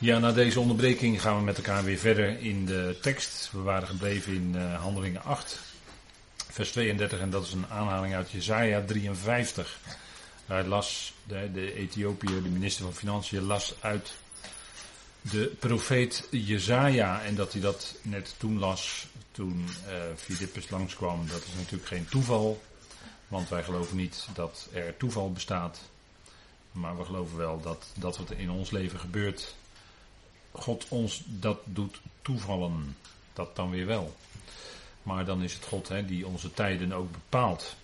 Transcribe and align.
Ja, 0.00 0.18
na 0.18 0.32
deze 0.32 0.60
onderbreking 0.60 1.20
gaan 1.20 1.36
we 1.36 1.42
met 1.42 1.56
elkaar 1.56 1.84
weer 1.84 1.98
verder 1.98 2.40
in 2.40 2.66
de 2.66 2.98
tekst. 3.00 3.50
We 3.52 3.60
waren 3.60 3.88
gebleven 3.88 4.32
in 4.32 4.52
uh, 4.54 4.80
Handelingen 4.80 5.22
8, 5.22 5.58
vers 6.50 6.70
32, 6.70 7.20
en 7.20 7.30
dat 7.30 7.46
is 7.46 7.52
een 7.52 7.66
aanhaling 7.66 8.14
uit 8.14 8.30
Jesaja 8.30 8.82
53. 8.84 9.78
Hij 10.46 10.64
las, 10.64 11.12
de, 11.24 11.50
de 11.52 11.74
Ethiopiër, 11.74 12.42
de 12.42 12.48
minister 12.48 12.84
van 12.84 12.94
Financiën, 12.94 13.42
las 13.42 13.74
uit 13.80 14.12
de 15.20 15.52
profeet 15.58 16.28
Jezaja. 16.30 17.22
En 17.22 17.34
dat 17.34 17.52
hij 17.52 17.60
dat 17.60 17.94
net 18.02 18.34
toen 18.36 18.58
las, 18.58 19.06
toen 19.30 19.68
uh, 20.28 20.70
langskwam, 20.70 21.26
dat 21.28 21.44
is 21.44 21.54
natuurlijk 21.56 21.88
geen 21.88 22.08
toeval. 22.08 22.62
Want 23.28 23.48
wij 23.48 23.62
geloven 23.62 23.96
niet 23.96 24.26
dat 24.34 24.68
er 24.72 24.96
toeval 24.96 25.32
bestaat. 25.32 25.78
Maar 26.72 26.98
we 26.98 27.04
geloven 27.04 27.36
wel 27.36 27.60
dat 27.60 27.86
dat 27.94 28.18
wat 28.18 28.30
in 28.30 28.50
ons 28.50 28.70
leven 28.70 29.00
gebeurt, 29.00 29.56
God 30.52 30.86
ons 30.88 31.22
dat 31.26 31.58
doet 31.64 32.00
toevallen. 32.22 32.96
Dat 33.32 33.56
dan 33.56 33.70
weer 33.70 33.86
wel. 33.86 34.16
Maar 35.02 35.24
dan 35.24 35.42
is 35.42 35.54
het 35.54 35.64
God 35.64 35.88
hè, 35.88 36.04
die 36.04 36.26
onze 36.26 36.52
tijden 36.52 36.92
ook 36.92 37.12
bepaalt. 37.12 37.76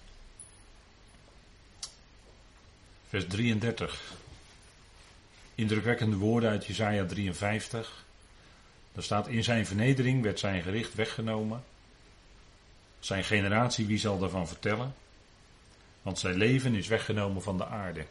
Vers 3.09 3.27
33. 3.27 4.13
Indrukwekkende 5.55 6.17
woorden 6.17 6.51
uit 6.51 6.67
Jesaja 6.67 7.07
53. 7.07 8.05
Daar 8.93 9.03
staat 9.03 9.29
in 9.29 9.45
zijn 9.45 9.67
vernedering 9.67 10.23
werd 10.23 10.39
zijn 10.39 10.63
gericht 10.63 10.95
weggenomen. 10.95 11.65
Zijn 13.01 13.25
generatie, 13.25 13.87
wie 13.87 13.99
zal 13.99 14.19
daarvan 14.19 14.49
vertellen? 14.49 14.95
Want 16.03 16.19
zijn 16.19 16.35
leven 16.35 16.75
is 16.75 16.89
weggenomen 16.89 17.43
van 17.43 17.57
de 17.57 17.67
aarde. 17.67 18.07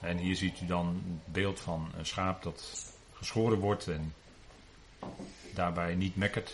En 0.00 0.18
hier 0.18 0.36
ziet 0.36 0.60
u 0.60 0.66
dan 0.66 1.02
het 1.06 1.32
beeld 1.32 1.60
van 1.60 1.90
een 1.96 2.06
schaap 2.06 2.42
dat 2.42 2.92
geschoren 3.24 3.58
wordt 3.58 3.86
en 3.86 4.14
daarbij 5.54 5.94
niet 5.94 6.16
mekkert. 6.16 6.52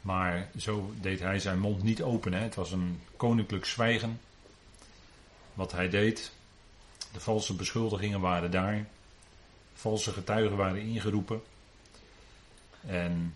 Maar 0.00 0.48
zo 0.58 0.92
deed 1.00 1.20
hij 1.20 1.38
zijn 1.38 1.58
mond 1.58 1.82
niet 1.82 2.02
open. 2.02 2.32
Hè. 2.32 2.40
Het 2.40 2.54
was 2.54 2.72
een 2.72 3.00
koninklijk 3.16 3.64
zwijgen. 3.64 4.20
Wat 5.54 5.72
hij 5.72 5.88
deed. 5.88 6.32
De 7.12 7.20
valse 7.20 7.54
beschuldigingen 7.54 8.20
waren 8.20 8.50
daar. 8.50 8.86
Valse 9.74 10.12
getuigen 10.12 10.56
waren 10.56 10.80
ingeroepen. 10.80 11.42
En 12.86 13.34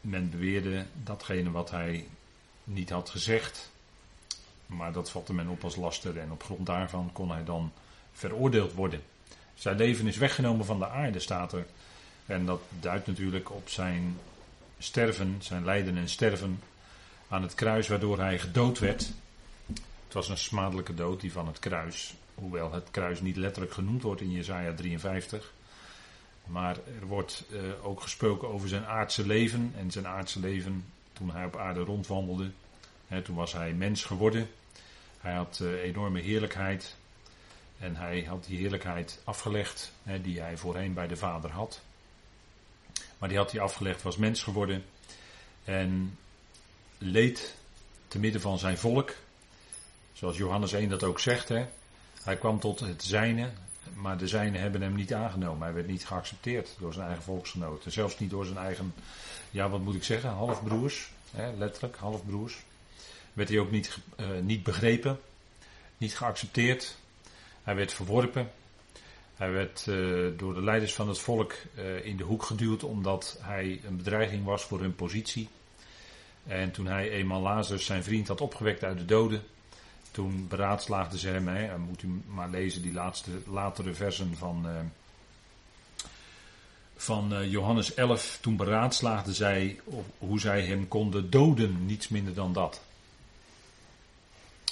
men 0.00 0.30
beweerde 0.30 0.86
datgene 1.02 1.50
wat 1.50 1.70
hij 1.70 2.06
niet 2.64 2.90
had 2.90 3.10
gezegd. 3.10 3.70
Maar 4.66 4.92
dat 4.92 5.10
vatte 5.10 5.34
men 5.34 5.48
op 5.48 5.64
als 5.64 5.76
laster 5.76 6.18
en 6.18 6.30
op 6.30 6.42
grond 6.42 6.66
daarvan 6.66 7.10
kon 7.12 7.30
hij 7.30 7.44
dan 7.44 7.72
veroordeeld 8.12 8.72
worden. 8.72 9.02
Zijn 9.54 9.76
leven 9.76 10.06
is 10.06 10.16
weggenomen 10.16 10.66
van 10.66 10.78
de 10.78 10.88
aarde, 10.88 11.18
staat 11.18 11.52
er. 11.52 11.66
En 12.26 12.46
dat 12.46 12.60
duidt 12.80 13.06
natuurlijk 13.06 13.50
op 13.50 13.68
zijn 13.68 14.18
sterven, 14.78 15.36
zijn 15.38 15.64
lijden 15.64 15.96
en 15.96 16.08
sterven 16.08 16.60
aan 17.28 17.42
het 17.42 17.54
kruis, 17.54 17.88
waardoor 17.88 18.18
hij 18.18 18.38
gedood 18.38 18.78
werd. 18.78 19.10
Het 20.04 20.12
was 20.12 20.28
een 20.28 20.38
smadelijke 20.38 20.94
dood, 20.94 21.20
die 21.20 21.32
van 21.32 21.46
het 21.46 21.58
kruis. 21.58 22.14
Hoewel 22.34 22.72
het 22.72 22.90
kruis 22.90 23.20
niet 23.20 23.36
letterlijk 23.36 23.72
genoemd 23.72 24.02
wordt 24.02 24.20
in 24.20 24.30
Jesaja 24.30 24.74
53. 24.74 25.52
Maar 26.46 26.76
er 27.00 27.06
wordt 27.06 27.44
uh, 27.50 27.60
ook 27.82 28.00
gesproken 28.00 28.48
over 28.48 28.68
zijn 28.68 28.84
aardse 28.84 29.26
leven. 29.26 29.72
En 29.78 29.90
zijn 29.90 30.06
aardse 30.06 30.40
leven 30.40 30.84
toen 31.12 31.30
hij 31.30 31.44
op 31.44 31.56
aarde 31.56 31.80
rondwandelde. 31.80 32.50
Toen 33.22 33.36
was 33.36 33.52
hij 33.52 33.72
mens 33.72 34.04
geworden. 34.04 34.48
Hij 35.18 35.34
had 35.34 35.58
uh, 35.62 35.82
enorme 35.82 36.20
heerlijkheid. 36.20 36.96
En 37.84 37.96
hij 37.96 38.22
had 38.22 38.44
die 38.44 38.58
heerlijkheid 38.58 39.20
afgelegd, 39.24 39.92
hè, 40.02 40.20
die 40.20 40.40
hij 40.40 40.56
voorheen 40.56 40.94
bij 40.94 41.06
de 41.06 41.16
Vader 41.16 41.50
had. 41.50 41.80
Maar 43.18 43.28
die 43.28 43.38
had 43.38 43.52
hij 43.52 43.60
afgelegd, 43.60 44.02
was 44.02 44.16
mens 44.16 44.42
geworden. 44.42 44.84
En 45.64 46.18
leed 46.98 47.54
te 48.08 48.18
midden 48.18 48.40
van 48.40 48.58
zijn 48.58 48.78
volk. 48.78 49.14
Zoals 50.12 50.36
Johannes 50.36 50.72
1 50.72 50.88
dat 50.88 51.02
ook 51.02 51.20
zegt. 51.20 51.48
Hè. 51.48 51.66
Hij 52.22 52.36
kwam 52.36 52.60
tot 52.60 52.80
het 52.80 53.02
zijne, 53.02 53.50
maar 53.94 54.18
de 54.18 54.28
zijnen 54.28 54.60
hebben 54.60 54.82
hem 54.82 54.94
niet 54.94 55.14
aangenomen. 55.14 55.62
Hij 55.62 55.74
werd 55.74 55.86
niet 55.86 56.06
geaccepteerd 56.06 56.76
door 56.78 56.92
zijn 56.92 57.06
eigen 57.06 57.24
volksgenoten. 57.24 57.92
Zelfs 57.92 58.18
niet 58.18 58.30
door 58.30 58.44
zijn 58.44 58.58
eigen, 58.58 58.94
ja 59.50 59.68
wat 59.68 59.80
moet 59.80 59.94
ik 59.94 60.04
zeggen, 60.04 60.30
halfbroers. 60.30 61.10
Hè, 61.30 61.52
letterlijk, 61.52 61.96
halfbroers. 61.96 62.62
Werd 63.32 63.48
hij 63.48 63.58
ook 63.58 63.70
niet, 63.70 63.98
uh, 64.16 64.26
niet 64.42 64.62
begrepen, 64.62 65.20
niet 65.96 66.16
geaccepteerd. 66.16 66.96
Hij 67.64 67.74
werd 67.74 67.92
verworpen. 67.92 68.50
Hij 69.34 69.52
werd 69.52 69.86
uh, 69.88 70.38
door 70.38 70.54
de 70.54 70.62
leiders 70.62 70.94
van 70.94 71.08
het 71.08 71.18
volk 71.18 71.52
uh, 71.74 72.04
in 72.04 72.16
de 72.16 72.24
hoek 72.24 72.42
geduwd 72.42 72.82
omdat 72.82 73.38
hij 73.40 73.80
een 73.86 73.96
bedreiging 73.96 74.44
was 74.44 74.62
voor 74.62 74.80
hun 74.80 74.94
positie. 74.94 75.48
En 76.46 76.70
toen 76.70 76.86
hij 76.86 77.10
eenmaal 77.10 77.40
Lazarus, 77.40 77.84
zijn 77.84 78.04
vriend, 78.04 78.28
had 78.28 78.40
opgewekt 78.40 78.84
uit 78.84 78.98
de 78.98 79.04
doden, 79.04 79.42
toen 80.10 80.48
beraadslaagden 80.48 81.18
ze 81.18 81.28
hem, 81.28 81.48
hè, 81.48 81.78
moet 81.78 82.02
u 82.02 82.22
maar 82.26 82.48
lezen 82.48 82.82
die 82.82 82.92
laatste, 82.92 83.30
latere 83.46 83.94
versen 83.94 84.36
van, 84.36 84.66
uh, 84.66 84.80
van 86.96 87.48
Johannes 87.48 87.94
11, 87.94 88.38
toen 88.40 88.56
beraadslaagden 88.56 89.34
zij 89.34 89.80
hoe 90.18 90.40
zij 90.40 90.62
hem 90.62 90.88
konden 90.88 91.30
doden, 91.30 91.86
niets 91.86 92.08
minder 92.08 92.34
dan 92.34 92.52
dat. 92.52 92.82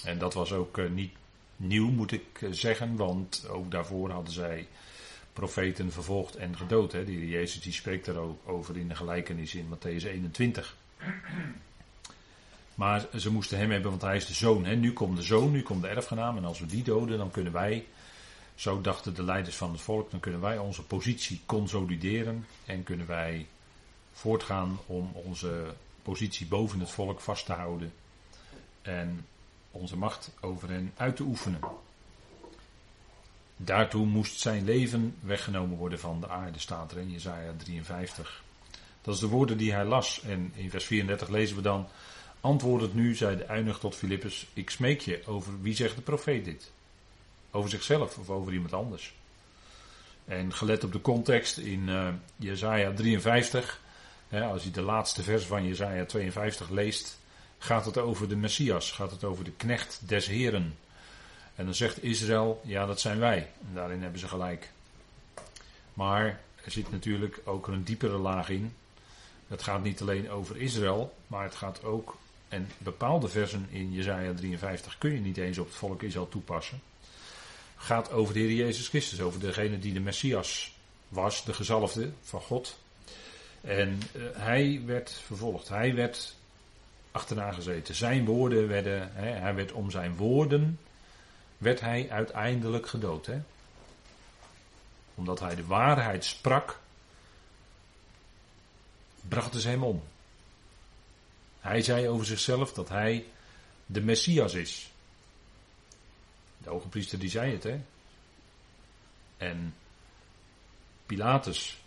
En 0.04 0.18
dat 0.18 0.34
was 0.34 0.52
ook 0.52 0.90
niet 0.90 1.12
nieuw, 1.62 1.90
moet 1.90 2.12
ik 2.12 2.42
eh, 2.42 2.48
zeggen, 2.50 2.96
want 2.96 3.48
ook 3.48 3.70
daarvoor 3.70 4.10
hadden 4.10 4.32
zij 4.32 4.68
profeten 5.32 5.92
vervolgd 5.92 6.36
en 6.36 6.56
gedood. 6.56 6.92
Hè. 6.92 7.04
De 7.04 7.28
Jezus 7.28 7.62
die 7.62 7.72
spreekt 7.72 8.06
er 8.06 8.18
ook 8.18 8.48
over 8.48 8.76
in 8.76 8.88
de 8.88 8.94
gelijkenis 8.94 9.54
in 9.54 9.68
Matthäus 9.74 10.04
21. 10.04 10.76
Maar 12.74 13.06
ze 13.18 13.30
moesten 13.30 13.58
hem 13.58 13.70
hebben, 13.70 13.90
want 13.90 14.02
hij 14.02 14.16
is 14.16 14.26
de 14.26 14.34
zoon. 14.34 14.64
Hè. 14.64 14.76
Nu 14.76 14.92
komt 14.92 15.16
de 15.16 15.22
zoon, 15.22 15.50
nu 15.50 15.62
komt 15.62 15.82
de 15.82 15.88
erfgenaam. 15.88 16.36
En 16.36 16.44
als 16.44 16.60
we 16.60 16.66
die 16.66 16.82
doden, 16.82 17.18
dan 17.18 17.30
kunnen 17.30 17.52
wij, 17.52 17.86
zo 18.54 18.80
dachten 18.80 19.14
de 19.14 19.22
leiders 19.22 19.56
van 19.56 19.72
het 19.72 19.80
volk, 19.80 20.10
dan 20.10 20.20
kunnen 20.20 20.40
wij 20.40 20.58
onze 20.58 20.82
positie 20.82 21.40
consolideren. 21.46 22.46
En 22.66 22.82
kunnen 22.82 23.06
wij 23.06 23.46
voortgaan 24.12 24.78
om 24.86 25.10
onze 25.12 25.74
positie 26.02 26.46
boven 26.46 26.80
het 26.80 26.90
volk 26.90 27.20
vast 27.20 27.46
te 27.46 27.52
houden. 27.52 27.92
En 28.82 29.26
onze 29.72 29.96
macht 29.96 30.30
over 30.40 30.68
hen 30.68 30.92
uit 30.96 31.16
te 31.16 31.22
oefenen. 31.22 31.60
Daartoe 33.56 34.06
moest 34.06 34.40
zijn 34.40 34.64
leven 34.64 35.16
weggenomen 35.20 35.76
worden 35.76 35.98
van 35.98 36.20
de 36.20 36.28
aarde, 36.28 36.58
staat 36.58 36.92
er 36.92 36.98
in 36.98 37.10
Jezaja 37.10 37.52
53. 37.56 38.42
Dat 39.02 39.14
is 39.14 39.20
de 39.20 39.28
woorden 39.28 39.56
die 39.56 39.72
hij 39.72 39.84
las. 39.84 40.22
En 40.22 40.52
in 40.54 40.70
vers 40.70 40.84
34 40.84 41.28
lezen 41.28 41.56
we 41.56 41.62
dan, 41.62 41.88
antwoordend 42.40 42.94
nu, 42.94 43.14
zei 43.14 43.36
de 43.36 43.48
uinig 43.48 43.78
tot 43.78 43.94
Filippus, 43.94 44.46
ik 44.52 44.70
smeek 44.70 45.00
je, 45.00 45.22
over 45.26 45.62
wie 45.62 45.74
zegt 45.74 45.96
de 45.96 46.02
profeet 46.02 46.44
dit? 46.44 46.70
Over 47.50 47.70
zichzelf 47.70 48.18
of 48.18 48.30
over 48.30 48.52
iemand 48.52 48.72
anders? 48.72 49.14
En 50.24 50.52
gelet 50.52 50.84
op 50.84 50.92
de 50.92 51.00
context 51.00 51.56
in 51.56 51.88
uh, 51.88 52.08
Jezaja 52.36 52.92
53, 52.92 53.80
hè, 54.28 54.44
als 54.44 54.64
je 54.64 54.70
de 54.70 54.82
laatste 54.82 55.22
vers 55.22 55.44
van 55.44 55.66
Jezaja 55.66 56.04
52 56.04 56.68
leest, 56.68 57.18
gaat 57.62 57.84
het 57.84 57.98
over 57.98 58.28
de 58.28 58.36
Messias, 58.36 58.90
gaat 58.90 59.10
het 59.10 59.24
over 59.24 59.44
de 59.44 59.52
knecht 59.52 60.00
des 60.06 60.26
Heren. 60.26 60.78
En 61.54 61.64
dan 61.64 61.74
zegt 61.74 62.02
Israël, 62.02 62.60
ja 62.64 62.86
dat 62.86 63.00
zijn 63.00 63.18
wij. 63.18 63.38
En 63.38 63.74
daarin 63.74 64.02
hebben 64.02 64.20
ze 64.20 64.28
gelijk. 64.28 64.70
Maar 65.94 66.40
er 66.64 66.70
zit 66.70 66.90
natuurlijk 66.90 67.40
ook 67.44 67.66
een 67.66 67.84
diepere 67.84 68.16
laag 68.16 68.48
in. 68.48 68.74
Het 69.48 69.62
gaat 69.62 69.82
niet 69.82 70.00
alleen 70.00 70.30
over 70.30 70.56
Israël, 70.56 71.14
maar 71.26 71.44
het 71.44 71.54
gaat 71.54 71.84
ook, 71.84 72.16
en 72.48 72.68
bepaalde 72.78 73.28
versen 73.28 73.66
in 73.70 73.92
Jezaja 73.92 74.34
53 74.34 74.98
kun 74.98 75.12
je 75.12 75.20
niet 75.20 75.36
eens 75.36 75.58
op 75.58 75.66
het 75.66 75.76
volk 75.76 76.02
Israël 76.02 76.28
toepassen. 76.28 76.82
Gaat 77.76 78.12
over 78.12 78.34
de 78.34 78.40
Heer 78.40 78.52
Jezus 78.52 78.88
Christus, 78.88 79.20
over 79.20 79.40
degene 79.40 79.78
die 79.78 79.92
de 79.92 80.00
Messias 80.00 80.76
was, 81.08 81.44
de 81.44 81.52
gezalfde 81.52 82.10
van 82.22 82.40
God. 82.40 82.78
En 83.60 84.00
uh, 84.12 84.22
hij 84.32 84.82
werd 84.86 85.20
vervolgd, 85.26 85.68
hij 85.68 85.94
werd 85.94 86.36
achterna 87.12 87.52
gezeten. 87.52 87.94
Zijn 87.94 88.24
woorden 88.24 88.68
werden, 88.68 89.12
hè, 89.14 89.30
hij 89.30 89.54
werd 89.54 89.72
om 89.72 89.90
zijn 89.90 90.16
woorden, 90.16 90.78
werd 91.58 91.80
hij 91.80 92.10
uiteindelijk 92.10 92.88
gedood. 92.88 93.26
Hè? 93.26 93.40
Omdat 95.14 95.40
hij 95.40 95.54
de 95.54 95.66
waarheid 95.66 96.24
sprak, 96.24 96.78
brachten 99.28 99.60
ze 99.60 99.68
hem 99.68 99.82
om. 99.82 100.02
Hij 101.60 101.82
zei 101.82 102.08
over 102.08 102.26
zichzelf 102.26 102.72
dat 102.72 102.88
hij 102.88 103.26
de 103.86 104.00
Messias 104.00 104.54
is. 104.54 104.90
De 106.58 106.70
ogenpriester 106.70 107.18
die 107.18 107.30
zei 107.30 107.52
het, 107.52 107.62
hè. 107.62 107.80
En 109.36 109.74
Pilatus, 111.06 111.82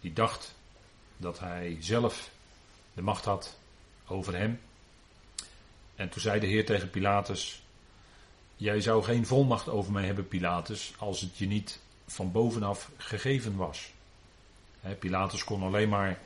die 0.00 0.12
dacht 0.12 0.54
dat 1.16 1.38
hij 1.38 1.76
zelf 1.80 2.30
de 2.92 3.02
macht 3.02 3.24
had 3.24 3.58
over 4.10 4.36
hem. 4.36 4.60
En 5.94 6.08
toen 6.08 6.20
zei 6.22 6.40
de 6.40 6.46
Heer 6.46 6.66
tegen 6.66 6.90
Pilatus: 6.90 7.62
Jij 8.56 8.80
zou 8.80 9.02
geen 9.02 9.26
volmacht 9.26 9.68
over 9.68 9.92
mij 9.92 10.04
hebben, 10.04 10.28
Pilatus, 10.28 10.92
als 10.98 11.20
het 11.20 11.38
je 11.38 11.46
niet 11.46 11.80
van 12.06 12.32
bovenaf 12.32 12.90
gegeven 12.96 13.56
was. 13.56 13.92
Pilatus 14.98 15.44
kon 15.44 15.62
alleen 15.62 15.88
maar 15.88 16.18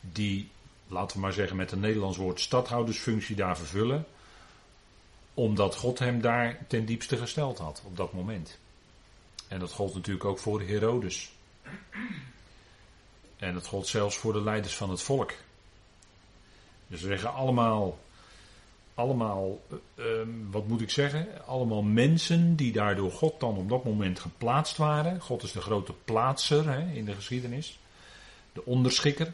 die, 0.00 0.50
laten 0.88 1.16
we 1.16 1.22
maar 1.22 1.32
zeggen 1.32 1.56
met 1.56 1.72
een 1.72 1.80
Nederlands 1.80 2.16
woord, 2.16 2.40
stadhoudersfunctie 2.40 3.36
daar 3.36 3.56
vervullen. 3.56 4.06
Omdat 5.34 5.76
God 5.76 5.98
hem 5.98 6.20
daar 6.20 6.58
ten 6.68 6.84
diepste 6.84 7.16
gesteld 7.16 7.58
had 7.58 7.82
op 7.84 7.96
dat 7.96 8.12
moment. 8.12 8.58
En 9.48 9.58
dat 9.58 9.72
gold 9.72 9.94
natuurlijk 9.94 10.24
ook 10.24 10.38
voor 10.38 10.60
Herodes. 10.60 11.32
En 13.36 13.54
dat 13.54 13.66
gold 13.66 13.86
zelfs 13.86 14.16
voor 14.16 14.32
de 14.32 14.42
leiders 14.42 14.76
van 14.76 14.90
het 14.90 15.02
volk. 15.02 15.32
Dus 16.86 17.00
we 17.00 17.08
zeggen 17.08 17.34
allemaal, 17.34 17.98
allemaal, 18.94 19.60
uh, 19.94 20.04
wat 20.50 20.68
moet 20.68 20.80
ik 20.80 20.90
zeggen? 20.90 21.46
Allemaal 21.46 21.82
mensen 21.82 22.56
die 22.56 22.72
daar 22.72 22.96
door 22.96 23.12
God 23.12 23.40
dan 23.40 23.56
op 23.56 23.68
dat 23.68 23.84
moment 23.84 24.20
geplaatst 24.20 24.76
waren. 24.76 25.20
God 25.20 25.42
is 25.42 25.52
de 25.52 25.60
grote 25.60 25.92
plaatser 26.04 26.70
hè, 26.70 26.92
in 26.92 27.04
de 27.04 27.14
geschiedenis. 27.14 27.78
De 28.52 28.64
onderschikker. 28.64 29.32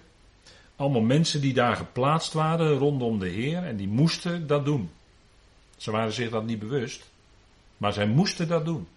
Allemaal 0.76 1.00
mensen 1.00 1.40
die 1.40 1.54
daar 1.54 1.76
geplaatst 1.76 2.32
waren 2.32 2.78
rondom 2.78 3.18
de 3.18 3.28
Heer 3.28 3.64
en 3.64 3.76
die 3.76 3.88
moesten 3.88 4.46
dat 4.46 4.64
doen. 4.64 4.90
Ze 5.76 5.90
waren 5.90 6.12
zich 6.12 6.30
dat 6.30 6.44
niet 6.44 6.58
bewust, 6.58 7.10
maar 7.76 7.92
zij 7.92 8.06
moesten 8.06 8.48
dat 8.48 8.64
doen. 8.64 8.88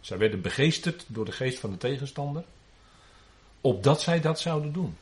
Zij 0.00 0.18
werden 0.18 0.40
begeesterd 0.40 1.04
door 1.06 1.24
de 1.24 1.32
geest 1.32 1.58
van 1.58 1.70
de 1.70 1.76
tegenstander, 1.76 2.44
opdat 3.60 4.00
zij 4.00 4.20
dat 4.20 4.40
zouden 4.40 4.72
doen. 4.72 4.96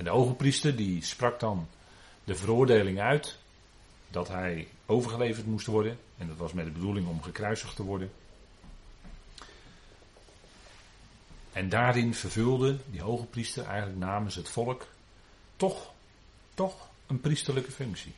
En 0.00 0.06
de 0.06 0.12
ogenpriester 0.12 0.76
die 0.76 1.04
sprak 1.04 1.40
dan 1.40 1.68
de 2.24 2.34
veroordeling 2.34 3.00
uit 3.00 3.38
dat 4.10 4.28
hij 4.28 4.68
overgeleverd 4.86 5.46
moest 5.46 5.66
worden. 5.66 5.98
En 6.16 6.28
dat 6.28 6.36
was 6.36 6.52
met 6.52 6.64
de 6.64 6.70
bedoeling 6.70 7.08
om 7.08 7.22
gekruisigd 7.22 7.76
te 7.76 7.82
worden. 7.82 8.12
En 11.52 11.68
daarin 11.68 12.14
vervulde 12.14 12.78
die 12.86 13.00
hoge 13.00 13.24
priester 13.24 13.64
eigenlijk 13.64 13.98
namens 13.98 14.34
het 14.34 14.48
volk 14.48 14.86
toch, 15.56 15.92
toch 16.54 16.88
een 17.06 17.20
priesterlijke 17.20 17.72
functie. 17.72 18.12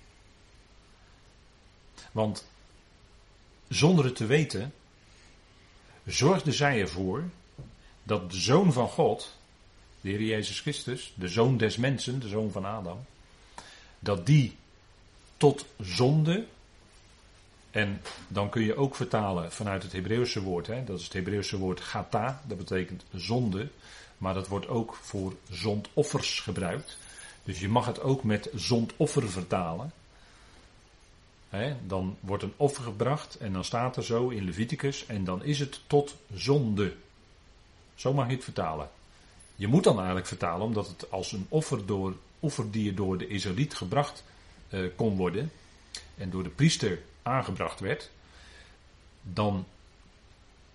Want 2.13 2.49
zonder 3.69 4.05
het 4.05 4.17
te 4.17 4.27
weten, 4.27 4.75
zorgde 6.07 6.53
zij 6.53 6.81
ervoor 6.81 7.25
dat 8.03 8.31
de 8.31 8.41
zoon 8.41 8.73
van 8.73 8.89
God, 8.89 9.41
de 10.03 10.09
Heer 10.09 10.23
Jezus 10.23 10.61
Christus, 10.61 11.13
de 11.15 11.29
zoon 11.29 11.57
des 11.57 11.77
mensen, 11.77 12.21
de 12.21 12.29
zoon 12.29 12.51
van 12.51 12.65
Adam, 12.65 12.99
dat 13.99 14.27
die 14.27 14.57
tot 15.37 15.67
zonde, 15.81 16.45
en 17.71 18.01
dan 18.29 18.49
kun 18.49 18.63
je 18.63 18.77
ook 18.77 18.95
vertalen 18.95 19.53
vanuit 19.53 19.83
het 19.83 19.93
Hebreeuwse 19.93 20.43
woord, 20.43 20.67
hè, 20.67 20.85
dat 20.85 20.99
is 20.99 21.05
het 21.05 21.13
Hebreeuwse 21.13 21.59
woord 21.59 21.81
gata, 21.81 22.43
dat 22.47 22.59
betekent 22.59 23.05
zonde, 23.15 23.69
maar 24.19 24.35
dat 24.35 24.49
wordt 24.49 24.69
ook 24.69 24.95
voor 24.95 25.35
zondoffers 25.51 26.41
gebruikt. 26.41 26.97
Dus 27.45 27.61
je 27.61 27.69
mag 27.69 27.87
het 27.87 28.01
ook 28.01 28.25
met 28.25 28.51
zondoffer 28.55 29.31
vertalen. 29.31 29.93
dan 31.87 32.17
wordt 32.21 32.43
een 32.43 32.55
offer 32.57 32.83
gebracht 32.83 33.37
en 33.37 33.53
dan 33.53 33.65
staat 33.65 33.97
er 33.97 34.05
zo 34.05 34.29
in 34.29 34.45
Leviticus 34.45 35.07
en 35.07 35.25
dan 35.25 35.45
is 35.45 35.59
het 35.59 35.81
tot 35.87 36.17
zonde. 36.35 36.95
Zo 37.95 38.13
mag 38.13 38.27
je 38.27 38.35
het 38.35 38.45
vertalen. 38.45 38.91
Je 39.57 39.67
moet 39.67 39.85
dan 39.85 39.97
eigenlijk 39.97 40.27
vertalen 40.27 40.67
omdat 40.67 40.89
het 40.89 41.11
als 41.11 41.33
een 41.33 41.47
offer 41.49 41.87
door, 41.87 42.17
offerdier 42.41 42.95
door 42.95 43.19
de 43.19 43.27
Israëliet 43.27 43.75
gebracht 43.75 44.25
eh, 44.69 44.81
kon 44.97 45.17
worden 45.17 45.53
en 46.17 46.31
door 46.31 46.43
de 46.43 46.49
priester 46.49 46.99
aangebracht 47.23 47.81
werd, 47.81 48.11
dan 49.23 49.67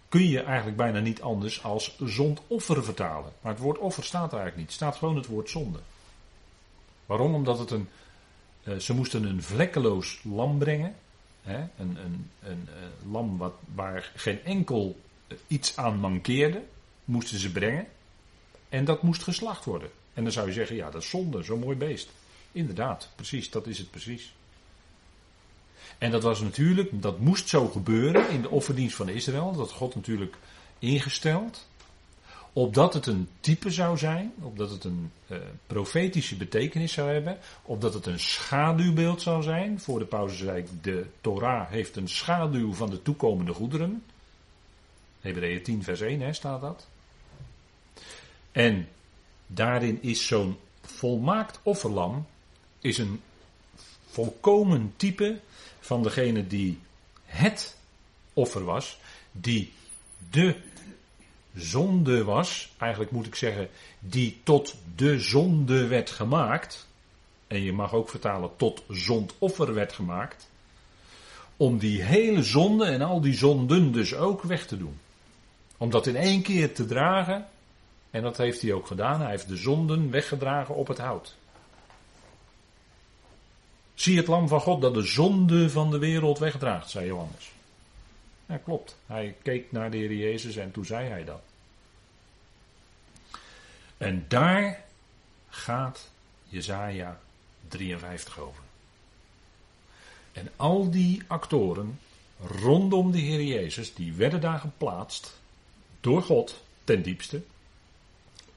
kun 0.09 0.27
je 0.27 0.41
eigenlijk 0.41 0.77
bijna 0.77 0.99
niet 0.99 1.21
anders 1.21 1.63
als 1.63 1.97
zondoffer 1.99 2.83
vertalen. 2.83 3.31
Maar 3.41 3.51
het 3.51 3.61
woord 3.61 3.77
offer 3.77 4.03
staat 4.03 4.33
eigenlijk 4.33 4.61
niet. 4.61 4.71
Staat 4.71 4.95
gewoon 4.95 5.15
het 5.15 5.25
woord 5.25 5.49
zonde. 5.49 5.79
Waarom? 7.05 7.33
Omdat 7.33 7.59
het 7.59 7.71
een. 7.71 7.89
Uh, 8.63 8.77
ze 8.77 8.93
moesten 8.93 9.23
een 9.23 9.43
vlekkeloos 9.43 10.19
lam 10.23 10.57
brengen. 10.57 10.95
Hè? 11.41 11.57
Een, 11.57 11.69
een, 11.77 11.97
een, 11.97 12.29
een, 12.41 12.67
eh, 12.67 13.11
lam 13.11 13.37
wat, 13.37 13.53
waar 13.75 14.11
geen 14.15 14.43
enkel 14.43 14.99
iets 15.47 15.77
aan 15.77 15.99
mankeerde. 15.99 16.63
Moesten 17.05 17.39
ze 17.39 17.51
brengen. 17.51 17.87
En 18.69 18.85
dat 18.85 19.01
moest 19.01 19.23
geslacht 19.23 19.65
worden. 19.65 19.89
En 20.13 20.23
dan 20.23 20.31
zou 20.31 20.47
je 20.47 20.53
zeggen: 20.53 20.75
ja, 20.75 20.89
dat 20.89 21.01
is 21.01 21.09
zonde, 21.09 21.43
zo'n 21.43 21.59
mooi 21.59 21.77
beest. 21.77 22.09
Inderdaad, 22.51 23.09
precies, 23.15 23.49
dat 23.49 23.67
is 23.67 23.77
het 23.77 23.91
precies. 23.91 24.33
En 25.97 26.11
dat 26.11 26.23
was 26.23 26.41
natuurlijk, 26.41 27.01
dat 27.01 27.19
moest 27.19 27.49
zo 27.49 27.67
gebeuren 27.67 28.29
in 28.29 28.41
de 28.41 28.49
offerdienst 28.49 28.95
van 28.95 29.09
Israël. 29.09 29.51
Dat 29.51 29.71
God 29.71 29.95
natuurlijk 29.95 30.35
ingesteld. 30.79 31.67
Opdat 32.53 32.93
het 32.93 33.05
een 33.05 33.27
type 33.39 33.71
zou 33.71 33.97
zijn, 33.97 34.33
opdat 34.41 34.69
het 34.69 34.83
een 34.83 35.11
uh, 35.27 35.37
profetische 35.67 36.35
betekenis 36.35 36.93
zou 36.93 37.09
hebben, 37.09 37.37
opdat 37.63 37.93
het 37.93 38.05
een 38.05 38.19
schaduwbeeld 38.19 39.21
zou 39.21 39.43
zijn. 39.43 39.79
Voor 39.79 39.99
de 39.99 40.05
pauze 40.05 40.35
zei 40.35 40.57
ik, 40.57 40.67
de 40.81 41.05
Torah 41.21 41.69
heeft 41.69 41.95
een 41.95 42.09
schaduw 42.09 42.73
van 42.73 42.89
de 42.89 43.01
toekomende 43.01 43.53
goederen. 43.53 44.03
Hebreeën 45.21 45.63
10 45.63 45.83
vers 45.83 46.01
1 46.01 46.21
hè, 46.21 46.33
staat 46.33 46.61
dat. 46.61 46.87
En 48.57 48.87
daarin 49.47 50.01
is 50.01 50.27
zo'n 50.27 50.57
volmaakt 50.81 51.59
offerlam 51.63 52.27
is 52.79 52.97
een 52.97 53.21
volkomen 54.09 54.93
type 54.95 55.39
van 55.79 56.03
degene 56.03 56.47
die 56.47 56.79
het 57.25 57.77
offer 58.33 58.63
was, 58.63 58.99
die 59.31 59.73
de 60.29 60.55
zonde 61.55 62.23
was, 62.23 62.71
eigenlijk 62.77 63.11
moet 63.11 63.25
ik 63.25 63.35
zeggen, 63.35 63.69
die 63.99 64.39
tot 64.43 64.75
de 64.95 65.19
zonde 65.19 65.87
werd 65.87 66.09
gemaakt, 66.09 66.87
en 67.47 67.61
je 67.61 67.73
mag 67.73 67.93
ook 67.93 68.09
vertalen 68.09 68.49
tot 68.55 68.83
zondoffer 68.89 69.73
werd 69.73 69.93
gemaakt, 69.93 70.49
om 71.57 71.77
die 71.77 72.01
hele 72.01 72.43
zonde 72.43 72.85
en 72.85 73.01
al 73.01 73.21
die 73.21 73.35
zonden 73.35 73.91
dus 73.91 74.13
ook 74.13 74.41
weg 74.41 74.67
te 74.67 74.77
doen. 74.77 74.99
Om 75.77 75.89
dat 75.89 76.07
in 76.07 76.15
één 76.15 76.41
keer 76.41 76.73
te 76.73 76.85
dragen, 76.85 77.47
en 78.17 78.23
dat 78.23 78.37
heeft 78.37 78.61
hij 78.61 78.73
ook 78.73 78.87
gedaan, 78.87 79.21
hij 79.21 79.29
heeft 79.29 79.47
de 79.47 79.57
zonden 79.57 80.11
weggedragen 80.11 80.75
op 80.75 80.87
het 80.87 80.97
hout. 80.97 81.35
Zie 83.93 84.17
het 84.17 84.27
lam 84.27 84.47
van 84.47 84.61
God 84.61 84.81
dat 84.81 84.93
de 84.93 85.01
zonde 85.01 85.69
van 85.69 85.91
de 85.91 85.97
wereld 85.97 86.39
wegdraagt, 86.39 86.89
zei 86.89 87.05
Johannes. 87.05 87.51
Ja, 88.45 88.57
klopt. 88.57 88.97
Hij 89.05 89.35
keek 89.41 89.71
naar 89.71 89.91
de 89.91 89.97
Heer 89.97 90.13
Jezus 90.13 90.55
en 90.55 90.71
toen 90.71 90.85
zei 90.85 91.07
hij 91.07 91.23
dat. 91.23 91.41
En 93.97 94.25
daar 94.27 94.83
gaat 95.49 96.09
Jezaja 96.43 97.19
53 97.67 98.39
over. 98.39 98.63
En 100.31 100.49
al 100.55 100.89
die 100.89 101.21
actoren 101.27 101.99
rondom 102.39 103.11
de 103.11 103.19
Heer 103.19 103.43
Jezus, 103.43 103.93
die 103.93 104.13
werden 104.13 104.41
daar 104.41 104.59
geplaatst 104.59 105.39
door 106.01 106.23
God 106.23 106.63
ten 106.83 107.01
diepste, 107.01 107.41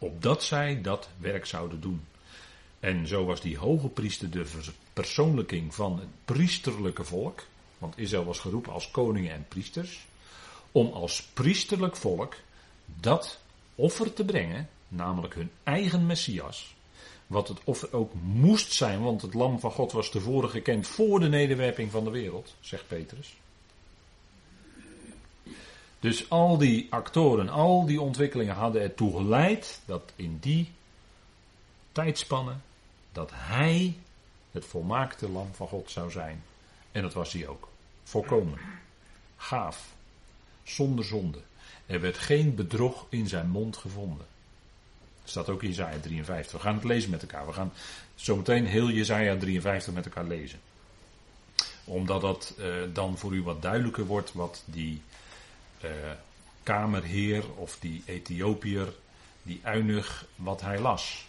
opdat 0.01 0.43
zij 0.43 0.81
dat 0.81 1.09
werk 1.19 1.47
zouden 1.47 1.81
doen. 1.81 2.05
En 2.81 3.07
zo 3.07 3.25
was 3.25 3.41
die 3.41 3.59
hoge 3.59 3.89
priester 3.89 4.31
de 4.31 4.45
verpersoonlijking 4.45 5.75
van 5.75 5.99
het 5.99 6.09
priesterlijke 6.25 7.05
volk. 7.05 7.47
Want 7.79 7.99
Israël 7.99 8.25
was 8.25 8.39
geroepen 8.39 8.73
als 8.73 8.91
koningen 8.91 9.33
en 9.33 9.47
priesters. 9.49 10.07
Om 10.73 10.93
als 10.93 11.23
priesterlijk 11.23 11.97
volk 11.97 12.35
dat 12.85 13.41
offer 13.75 14.13
te 14.13 14.25
brengen, 14.25 14.69
namelijk 14.89 15.35
hun 15.35 15.51
eigen 15.63 16.07
Messias. 16.07 16.75
Wat 17.27 17.49
het 17.49 17.59
offer 17.65 17.93
ook 17.93 18.13
moest 18.23 18.73
zijn, 18.73 19.03
want 19.03 19.23
het 19.23 19.35
lam 19.35 19.61
van 19.61 19.71
God 19.71 19.93
was 19.93 20.11
tevoren 20.11 20.51
gekend 20.51 20.87
voor 20.87 21.21
de 21.21 21.29
nederwerping 21.29 21.91
van 21.91 22.05
de 22.05 22.11
wereld, 22.11 22.55
zegt 22.61 22.89
Petrus. 22.89 23.37
Dus 26.01 26.31
al 26.31 26.59
die 26.59 26.87
actoren, 26.91 27.49
al 27.49 27.87
die 27.87 28.01
ontwikkelingen 28.01 28.55
hadden 28.55 28.83
ertoe 28.83 29.17
geleid 29.17 29.81
dat 29.85 30.13
in 30.17 30.39
die 30.41 30.71
tijdspanne 31.93 32.55
dat 33.13 33.31
hij 33.35 33.97
het 34.51 34.65
volmaakte 34.65 35.29
lam 35.29 35.49
van 35.55 35.69
God 35.69 35.91
zou 35.91 36.11
zijn. 36.11 36.43
En 36.93 37.03
dat 37.03 37.13
was 37.13 37.33
hij 37.33 37.49
ook. 37.49 37.69
Volkomen. 38.03 38.59
Gaaf. 39.37 39.89
Zonder 40.63 41.05
zonde. 41.05 41.39
Er 41.87 42.01
werd 42.01 42.19
geen 42.19 42.55
bedrog 42.55 43.07
in 43.09 43.29
zijn 43.29 43.49
mond 43.49 43.77
gevonden. 43.77 44.27
Dat 45.21 45.31
staat 45.31 45.49
ook 45.49 45.63
in 45.63 45.69
Jezaja 45.69 45.99
53. 45.99 46.53
We 46.53 46.59
gaan 46.59 46.75
het 46.75 46.85
lezen 46.85 47.11
met 47.11 47.23
elkaar. 47.23 47.47
We 47.47 47.53
gaan 47.53 47.73
zometeen 48.15 48.67
heel 48.67 48.91
Jezaja 48.91 49.37
53 49.37 49.95
met 49.95 50.05
elkaar 50.05 50.25
lezen. 50.25 50.61
Omdat 51.85 52.21
dat 52.21 52.55
uh, 52.59 52.75
dan 52.93 53.19
voor 53.19 53.35
u 53.35 53.43
wat 53.43 53.63
duidelijker 53.63 54.07
wordt 54.07 54.33
wat 54.33 54.63
die 54.65 55.03
uh, 55.85 55.91
kamerheer 56.63 57.45
of 57.55 57.77
die 57.81 58.03
Ethiopiër, 58.07 58.93
die 59.43 59.61
uinig, 59.63 60.27
wat 60.37 60.61
hij 60.61 60.81
las. 60.81 61.27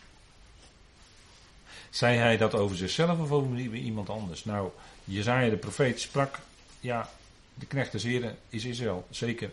Zei 1.90 2.18
hij 2.18 2.38
dat 2.38 2.54
over 2.54 2.78
zichzelf 2.78 3.20
of 3.20 3.32
over 3.32 3.60
iemand 3.60 4.10
anders? 4.10 4.46
Nou, 4.46 4.70
Jezaja 5.04 5.50
de 5.50 5.58
profeet 5.58 6.00
sprak, 6.00 6.40
ja, 6.80 7.10
de 7.54 7.66
knecht 7.66 7.92
des 7.92 8.04
Heren 8.04 8.38
is 8.50 8.66
Israël, 8.66 9.08
zeker. 9.10 9.52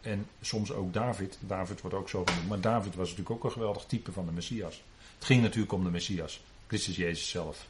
En 0.00 0.26
soms 0.40 0.72
ook 0.72 0.92
David. 0.92 1.38
David 1.40 1.80
wordt 1.80 1.96
ook 1.96 2.08
zo 2.08 2.24
genoemd. 2.24 2.48
Maar 2.48 2.60
David 2.60 2.94
was 2.94 3.08
natuurlijk 3.08 3.36
ook 3.36 3.44
een 3.44 3.52
geweldig 3.52 3.84
type 3.84 4.12
van 4.12 4.26
de 4.26 4.32
Messias. 4.32 4.82
Het 5.14 5.24
ging 5.24 5.42
natuurlijk 5.42 5.72
om 5.72 5.84
de 5.84 5.90
Messias. 5.90 6.40
Christus 6.66 6.96
Jezus 6.96 7.28
zelf. 7.28 7.66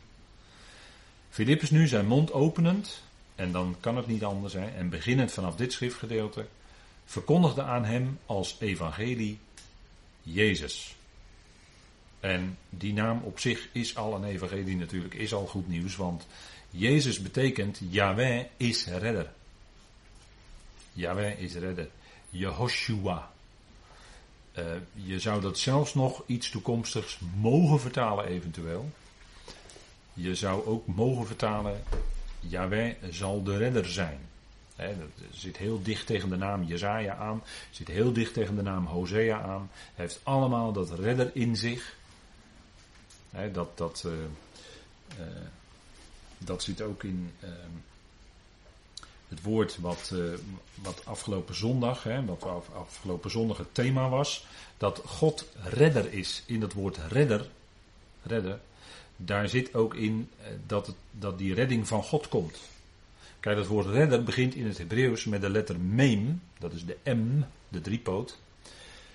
Filippus 1.31 1.71
nu 1.71 1.87
zijn 1.87 2.07
mond 2.07 2.33
openend. 2.33 3.03
En 3.37 3.53
dan 3.53 3.77
kan 3.81 3.97
het 3.97 4.07
niet 4.07 4.25
anders 4.25 4.53
zijn. 4.53 4.75
En 4.75 4.89
beginnend 4.89 5.33
vanaf 5.33 5.57
dit 5.57 5.73
schriftgedeelte. 5.73 6.47
Verkondigde 7.05 7.63
aan 7.63 7.85
hem 7.85 8.19
als 8.27 8.57
evangelie 8.61 9.39
Jezus. 10.23 10.97
En 12.21 12.59
die 12.71 12.93
naam 12.93 13.21
op 13.23 13.39
zich 13.39 13.69
is 13.73 13.97
al 13.97 14.15
een 14.15 14.25
evangelie 14.25 14.77
natuurlijk, 14.77 15.15
is 15.15 15.35
al 15.35 15.47
goed 15.47 15.69
nieuws, 15.69 15.97
want 15.97 16.27
Jezus 16.71 17.23
betekent 17.23 17.81
Yahweh 17.91 18.45
is 18.57 18.87
redder. 18.87 19.33
Yahweh 20.93 21.39
is 21.41 21.55
redder. 21.55 21.89
Jehoshua. 22.31 23.31
Uh, 24.59 24.65
je 24.93 25.19
zou 25.19 25.41
dat 25.41 25.59
zelfs 25.59 25.95
nog 25.95 26.23
iets 26.27 26.51
toekomstigs 26.51 27.19
mogen 27.35 27.81
vertalen 27.81 28.27
eventueel. 28.27 28.91
Je 30.13 30.35
zou 30.35 30.67
ook 30.67 30.87
mogen 30.87 31.27
vertalen, 31.27 31.83
Yahweh 32.49 32.95
zal 33.11 33.43
de 33.43 33.57
redder 33.57 33.87
zijn. 33.87 34.19
Dat 34.77 34.87
zit 35.31 35.57
heel 35.57 35.83
dicht 35.83 36.07
tegen 36.07 36.29
de 36.29 36.37
naam 36.37 36.63
Jezaja 36.63 37.17
aan, 37.17 37.43
zit 37.71 37.89
heel 37.89 38.13
dicht 38.13 38.33
tegen 38.33 38.57
de 38.57 38.63
naam 38.63 38.87
Hosea 38.87 39.41
aan. 39.41 39.71
Heeft 39.95 40.21
allemaal 40.23 40.73
dat 40.73 40.99
redder 40.99 41.31
in 41.35 41.57
zich 41.57 41.97
dat, 43.53 43.79
dat, 43.79 44.03
uh, 44.07 44.13
uh, 44.13 45.27
dat 46.39 46.63
zit 46.63 46.83
ook 46.83 47.03
in 47.03 47.33
uh, 47.45 47.49
het 49.29 49.43
woord 49.43 49.79
wat, 49.81 50.13
wat 50.75 51.07
afgelopen 51.07 51.55
zondag, 51.55 52.05
wat 52.27 52.67
afgelopen 52.75 53.31
zondag 53.31 53.57
het 53.57 53.75
thema 53.75 54.09
was, 54.09 54.47
dat 54.77 55.03
God 55.05 55.45
redder 55.63 56.13
is. 56.13 56.43
In 56.47 56.61
dat 56.61 56.73
woord 56.73 56.99
redder, 57.09 57.49
redder 58.23 58.61
daar 59.17 59.49
zit 59.49 59.75
ook 59.75 59.95
in 59.95 60.29
dat, 60.67 60.87
het, 60.87 60.97
dat 61.11 61.39
die 61.39 61.55
redding 61.55 61.89
van 61.89 62.03
God 62.03 62.29
komt. 62.29 62.59
Kijk, 63.41 63.57
dat 63.57 63.67
woord 63.67 63.87
redder 63.87 64.23
begint 64.23 64.55
in 64.55 64.67
het 64.67 64.79
Hebreeuws 64.79 65.25
met 65.25 65.41
de 65.41 65.51
letter 65.51 65.81
mem, 65.81 66.43
dat 66.59 66.73
is 66.73 66.85
de 66.85 66.97
M, 67.05 67.43
de 67.69 67.81
driepoot. 67.81 68.39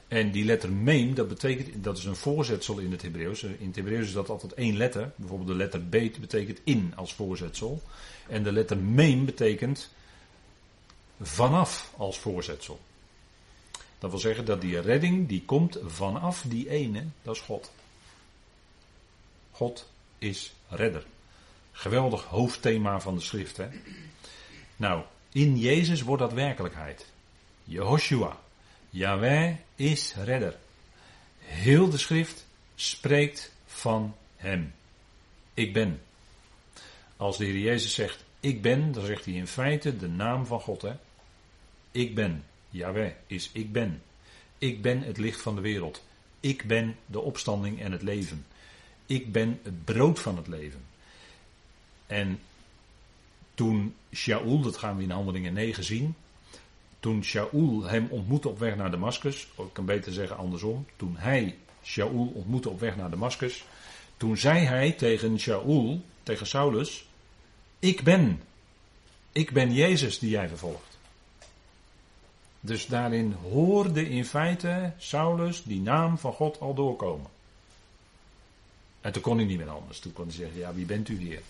En 0.08 0.31
die 0.31 0.46
letter 0.46 0.72
meem, 0.72 1.13
dat 1.15 1.27
betekent, 1.27 1.84
dat 1.84 1.98
is 1.98 2.05
een 2.05 2.15
voorzetsel 2.15 2.77
in 2.77 2.91
het 2.91 3.01
Hebreeuws. 3.01 3.43
In 3.43 3.67
het 3.67 3.75
Hebreeuws 3.75 4.05
is 4.05 4.13
dat 4.13 4.29
altijd 4.29 4.53
één 4.53 4.77
letter. 4.77 5.12
Bijvoorbeeld 5.15 5.50
de 5.50 5.55
letter 5.55 5.89
beet 5.89 6.20
betekent 6.20 6.60
in 6.63 6.93
als 6.96 7.13
voorzetsel. 7.13 7.81
En 8.27 8.43
de 8.43 8.51
letter 8.51 8.77
meem 8.77 9.25
betekent 9.25 9.89
vanaf 11.22 11.93
als 11.98 12.20
voorzetsel. 12.20 12.79
Dat 14.00 14.10
wil 14.10 14.20
zeggen 14.20 14.46
dat 14.46 14.62
die 14.62 14.79
redding 14.79 15.27
die 15.27 15.43
komt 15.46 15.77
vanaf 15.86 16.46
die 16.48 16.70
ene, 16.70 17.05
dat 17.22 17.36
is 17.36 17.41
God. 17.41 17.72
God 19.51 19.90
is 20.21 20.53
redder. 20.69 21.05
Geweldig 21.71 22.23
hoofdthema 22.23 22.99
van 22.99 23.15
de 23.15 23.21
schrift. 23.21 23.57
Hè? 23.57 23.67
Nou, 24.75 25.03
in 25.31 25.57
Jezus 25.57 26.01
wordt 26.01 26.21
dat 26.21 26.33
werkelijkheid. 26.33 27.05
Jehoshua, 27.63 28.39
Yahweh 28.89 29.55
is 29.75 30.15
redder. 30.23 30.57
Heel 31.39 31.89
de 31.89 31.97
schrift 31.97 32.45
spreekt 32.75 33.51
van 33.65 34.15
hem. 34.35 34.73
Ik 35.53 35.73
ben. 35.73 36.01
Als 37.17 37.37
de 37.37 37.45
Heer 37.45 37.57
Jezus 37.57 37.93
zegt 37.93 38.23
ik 38.39 38.61
ben, 38.61 38.91
dan 38.91 39.05
zegt 39.05 39.25
hij 39.25 39.33
in 39.33 39.47
feite 39.47 39.97
de 39.97 40.07
naam 40.07 40.45
van 40.45 40.61
God. 40.61 40.81
Hè? 40.81 40.93
Ik 41.91 42.15
ben. 42.15 42.43
Yahweh 42.69 43.11
is 43.27 43.49
ik 43.53 43.71
ben. 43.71 44.01
Ik 44.57 44.81
ben 44.81 45.01
het 45.01 45.17
licht 45.17 45.41
van 45.41 45.55
de 45.55 45.61
wereld. 45.61 46.03
Ik 46.39 46.67
ben 46.67 46.95
de 47.05 47.19
opstanding 47.19 47.81
en 47.81 47.91
het 47.91 48.01
leven. 48.01 48.45
Ik 49.11 49.31
ben 49.31 49.59
het 49.63 49.85
brood 49.85 50.19
van 50.19 50.37
het 50.37 50.47
leven. 50.47 50.81
En 52.07 52.39
toen 53.53 53.95
Shaul, 54.13 54.61
dat 54.61 54.77
gaan 54.77 54.97
we 54.97 55.03
in 55.03 55.11
Handelingen 55.11 55.53
9 55.53 55.83
zien, 55.83 56.15
toen 56.99 57.23
Shaul 57.23 57.83
hem 57.83 58.07
ontmoette 58.09 58.49
op 58.49 58.59
weg 58.59 58.75
naar 58.75 58.91
Damascus, 58.91 59.47
ik 59.57 59.73
kan 59.73 59.85
beter 59.85 60.13
zeggen 60.13 60.37
andersom, 60.37 60.85
toen 60.95 61.15
hij 61.17 61.57
Shaul 61.83 62.31
ontmoette 62.35 62.69
op 62.69 62.79
weg 62.79 62.95
naar 62.95 63.09
Damascus, 63.09 63.65
toen 64.17 64.37
zei 64.37 64.65
hij 64.65 64.91
tegen 64.91 65.39
Shaul, 65.39 66.01
tegen 66.23 66.47
Saulus, 66.47 67.05
ik 67.79 68.03
ben, 68.03 68.41
ik 69.31 69.51
ben 69.51 69.73
Jezus 69.73 70.19
die 70.19 70.29
jij 70.29 70.47
vervolgt. 70.47 70.97
Dus 72.59 72.85
daarin 72.85 73.35
hoorde 73.49 74.09
in 74.09 74.25
feite 74.25 74.93
Saulus 74.97 75.63
die 75.63 75.81
naam 75.81 76.17
van 76.17 76.33
God 76.33 76.59
al 76.59 76.73
doorkomen. 76.73 77.39
En 79.01 79.12
toen 79.12 79.22
kon 79.22 79.38
hij 79.38 79.46
niet 79.46 79.58
meer 79.58 79.70
anders. 79.70 80.00
Toen 80.00 80.13
kon 80.13 80.25
hij 80.25 80.34
zeggen, 80.34 80.58
ja 80.58 80.74
wie 80.74 80.86
bent 80.86 81.10
u 81.10 81.17
hier? 81.17 81.41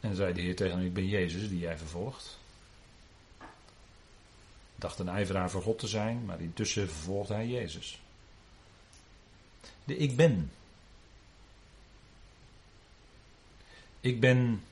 En 0.00 0.16
zei 0.16 0.32
de 0.32 0.40
Heer 0.40 0.56
tegen 0.56 0.76
hem, 0.76 0.86
ik 0.86 0.94
ben 0.94 1.08
Jezus 1.08 1.48
die 1.48 1.58
jij 1.58 1.78
vervolgt 1.78 2.38
dacht 4.84 4.98
een 4.98 5.08
ijveraar 5.08 5.50
voor 5.50 5.62
God 5.62 5.78
te 5.78 5.86
zijn, 5.86 6.24
maar 6.24 6.40
intussen 6.40 6.88
vervolgt 6.88 7.28
hij 7.28 7.48
Jezus. 7.48 8.00
De 9.84 9.96
ik 9.96 10.16
ben. 10.16 10.50
Ik 14.00 14.20
ben, 14.20 14.62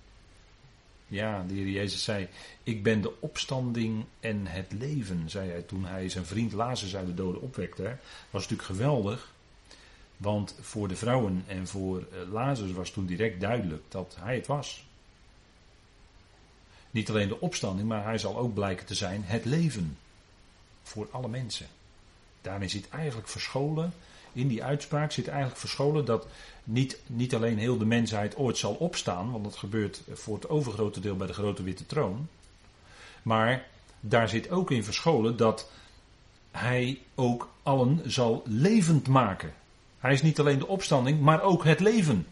ja, 1.07 1.45
de 1.49 1.55
Heer 1.55 1.69
Jezus 1.69 2.05
zei, 2.05 2.29
ik 2.63 2.83
ben 2.83 3.01
de 3.01 3.21
opstanding 3.21 4.05
en 4.21 4.47
het 4.47 4.73
leven, 4.73 5.31
zei 5.31 5.51
hij 5.51 5.63
toen 5.63 5.85
hij 5.85 6.09
zijn 6.09 6.27
vriend 6.27 6.53
Lazarus 6.53 6.97
uit 6.97 7.07
de 7.07 7.15
doden 7.15 7.41
opwekte. 7.41 7.97
Was 8.31 8.43
natuurlijk 8.43 8.69
geweldig, 8.69 9.33
want 10.23 10.55
voor 10.61 10.89
de 10.89 10.97
vrouwen 10.97 11.45
en 11.47 11.67
voor 11.67 11.99
eh, 11.99 12.33
Lazarus 12.33 12.73
was 12.73 12.91
toen 12.91 13.07
direct 13.07 13.41
duidelijk 13.41 13.83
dat 13.89 14.17
hij 14.21 14.35
het 14.35 14.47
was. 14.47 14.85
Niet 16.91 17.11
alleen 17.11 17.29
de 17.29 17.41
opstanding, 17.41 17.89
maar 17.89 18.05
hij 18.05 18.19
zal 18.19 18.37
ook 18.37 18.55
blijken 18.55 18.87
te 18.87 18.95
zijn 18.95 19.23
het 19.25 19.45
leven. 19.45 19.97
Voor 20.83 21.09
alle 21.11 21.29
mensen. 21.29 21.67
Daarin 22.41 22.71
zit 22.71 22.89
eigenlijk 22.89 23.29
verscholen, 23.29 23.93
in 24.33 24.49
die 24.49 24.65
uitspraak 24.65 25.13
zit 25.13 25.29
eigenlijk 25.29 25.61
verscholen 25.61 26.05
dat 26.05 26.27
niet, 26.65 26.99
niet 27.07 27.35
alleen 27.35 27.59
heel 27.59 27.79
de 27.79 27.85
mensheid 27.85 28.37
ooit 28.37 28.59
zal 28.59 28.75
opstaan, 28.75 29.33
want 29.33 29.45
dat 29.45 29.57
gebeurt 29.57 30.03
voor 30.13 30.35
het 30.35 30.49
overgrote 30.49 31.01
deel 31.01 31.17
bij 31.17 31.27
de 31.27 31.33
grote 31.33 31.63
witte 31.63 31.87
troon. 31.87 32.29
Maar 33.23 33.67
daar 34.01 34.29
zit 34.29 34.51
ook 34.51 34.71
in 34.71 34.85
verscholen 34.85 35.37
dat 35.37 35.71
hij 36.51 36.99
ook 37.15 37.49
allen 37.63 38.11
zal 38.11 38.43
levend 38.47 39.09
maken. 39.09 39.55
Hij 40.03 40.13
is 40.13 40.23
niet 40.23 40.39
alleen 40.39 40.59
de 40.59 40.67
opstanding, 40.67 41.21
maar 41.21 41.43
ook 41.43 41.65
het 41.65 41.81
leven. 41.81 42.27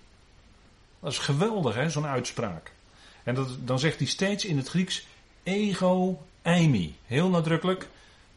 Dat 1.00 1.12
is 1.12 1.18
geweldig, 1.18 1.74
hè, 1.74 1.90
zo'n 1.90 2.06
uitspraak. 2.06 2.72
En 3.22 3.34
dat, 3.34 3.48
dan 3.64 3.78
zegt 3.78 3.98
hij 3.98 4.06
steeds 4.06 4.44
in 4.44 4.56
het 4.56 4.68
Grieks 4.68 5.06
ego 5.42 6.22
eimi. 6.42 6.94
Heel 7.06 7.28
nadrukkelijk, 7.28 7.88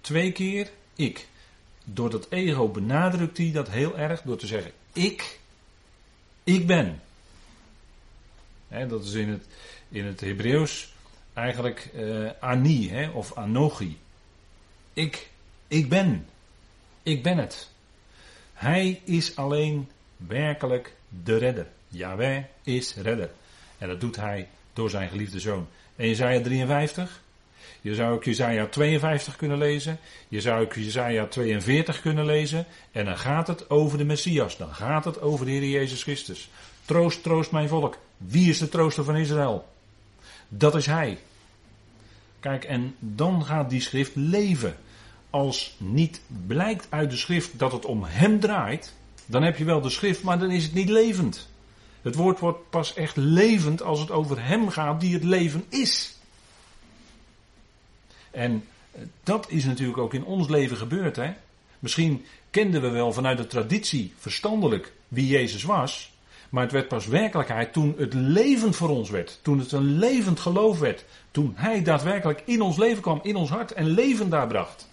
twee 0.01 0.31
keer 0.31 0.71
ik. 0.95 1.27
Door 1.83 2.09
dat 2.09 2.27
ego 2.29 2.67
benadrukt 2.67 3.37
hij 3.37 3.51
dat 3.51 3.69
heel 3.69 3.97
erg 3.97 4.21
door 4.21 4.37
te 4.37 4.47
zeggen 4.47 4.71
ik, 4.93 5.39
ik 6.43 6.67
ben. 6.67 7.01
dat 8.67 9.03
is 9.03 9.13
in 9.13 9.29
het, 9.29 9.45
in 9.89 10.05
het 10.05 10.19
Hebreeuws 10.19 10.93
eigenlijk 11.33 11.89
uh, 11.95 12.29
ani 12.39 13.09
of 13.13 13.37
anochi. 13.37 13.99
Ik, 14.93 15.29
ik 15.67 15.89
ben. 15.89 16.27
Ik 17.03 17.23
ben 17.23 17.37
het. 17.37 17.69
Hij 18.53 19.01
is 19.03 19.35
alleen 19.35 19.89
werkelijk 20.17 20.93
de 21.23 21.37
redder. 21.37 21.67
Yahweh 21.87 22.43
is 22.63 22.95
redder. 22.95 23.29
En 23.77 23.87
dat 23.87 24.01
doet 24.01 24.15
hij 24.15 24.47
door 24.73 24.89
zijn 24.89 25.09
geliefde 25.09 25.39
zoon. 25.39 25.67
En 25.95 26.07
Jezaja 26.07 26.41
53. 26.41 27.21
Je 27.81 27.95
zou 27.95 28.13
ook 28.13 28.23
Jezaja 28.23 28.65
52 28.65 29.35
kunnen 29.35 29.57
lezen. 29.57 29.99
Je 30.27 30.41
zou 30.41 30.63
ook 30.63 30.73
Jezaja 30.73 31.25
42 31.25 32.01
kunnen 32.01 32.25
lezen. 32.25 32.65
En 32.91 33.05
dan 33.05 33.17
gaat 33.17 33.47
het 33.47 33.69
over 33.69 33.97
de 33.97 34.05
Messias. 34.05 34.57
Dan 34.57 34.73
gaat 34.73 35.05
het 35.05 35.21
over 35.21 35.45
de 35.45 35.51
Heer 35.51 35.69
Jezus 35.69 36.03
Christus. 36.03 36.49
Troost, 36.85 37.23
troost 37.23 37.51
mijn 37.51 37.67
volk. 37.67 37.97
Wie 38.17 38.49
is 38.49 38.57
de 38.57 38.69
trooster 38.69 39.03
van 39.03 39.15
Israël? 39.15 39.67
Dat 40.47 40.75
is 40.75 40.85
Hij. 40.85 41.17
Kijk, 42.39 42.63
en 42.63 42.95
dan 42.99 43.45
gaat 43.45 43.69
die 43.69 43.81
schrift 43.81 44.15
leven. 44.15 44.75
Als 45.33 45.75
niet 45.77 46.21
blijkt 46.47 46.87
uit 46.89 47.09
de 47.09 47.17
schrift 47.17 47.59
dat 47.59 47.71
het 47.71 47.85
om 47.85 48.03
Hem 48.03 48.39
draait, 48.39 48.93
dan 49.25 49.43
heb 49.43 49.57
je 49.57 49.63
wel 49.63 49.81
de 49.81 49.89
schrift, 49.89 50.23
maar 50.23 50.39
dan 50.39 50.51
is 50.51 50.63
het 50.63 50.73
niet 50.73 50.89
levend. 50.89 51.49
Het 52.01 52.15
woord 52.15 52.39
wordt 52.39 52.69
pas 52.69 52.93
echt 52.93 53.15
levend 53.15 53.81
als 53.81 53.99
het 53.99 54.11
over 54.11 54.45
Hem 54.45 54.69
gaat 54.69 55.01
die 55.01 55.13
het 55.13 55.23
leven 55.23 55.65
is. 55.69 56.17
En 58.31 58.63
eh, 58.91 59.01
dat 59.23 59.45
is 59.49 59.65
natuurlijk 59.65 59.97
ook 59.97 60.13
in 60.13 60.25
ons 60.25 60.47
leven 60.49 60.77
gebeurd. 60.77 61.15
Hè? 61.15 61.33
Misschien 61.79 62.25
kenden 62.49 62.81
we 62.81 62.89
wel 62.89 63.13
vanuit 63.13 63.37
de 63.37 63.47
traditie 63.47 64.13
verstandelijk 64.17 64.93
wie 65.07 65.27
Jezus 65.27 65.63
was. 65.63 66.11
Maar 66.49 66.63
het 66.63 66.71
werd 66.71 66.87
pas 66.87 67.07
werkelijkheid 67.07 67.73
toen 67.73 67.95
het 67.97 68.13
levend 68.13 68.75
voor 68.75 68.89
ons 68.89 69.09
werd. 69.09 69.39
Toen 69.41 69.59
het 69.59 69.71
een 69.71 69.97
levend 69.97 70.39
geloof 70.39 70.79
werd. 70.79 71.05
Toen 71.31 71.53
Hij 71.55 71.83
daadwerkelijk 71.83 72.41
in 72.45 72.61
ons 72.61 72.77
leven 72.77 73.01
kwam, 73.01 73.19
in 73.23 73.35
ons 73.35 73.49
hart 73.49 73.71
en 73.71 73.85
leven 73.85 74.29
daar 74.29 74.47
bracht. 74.47 74.91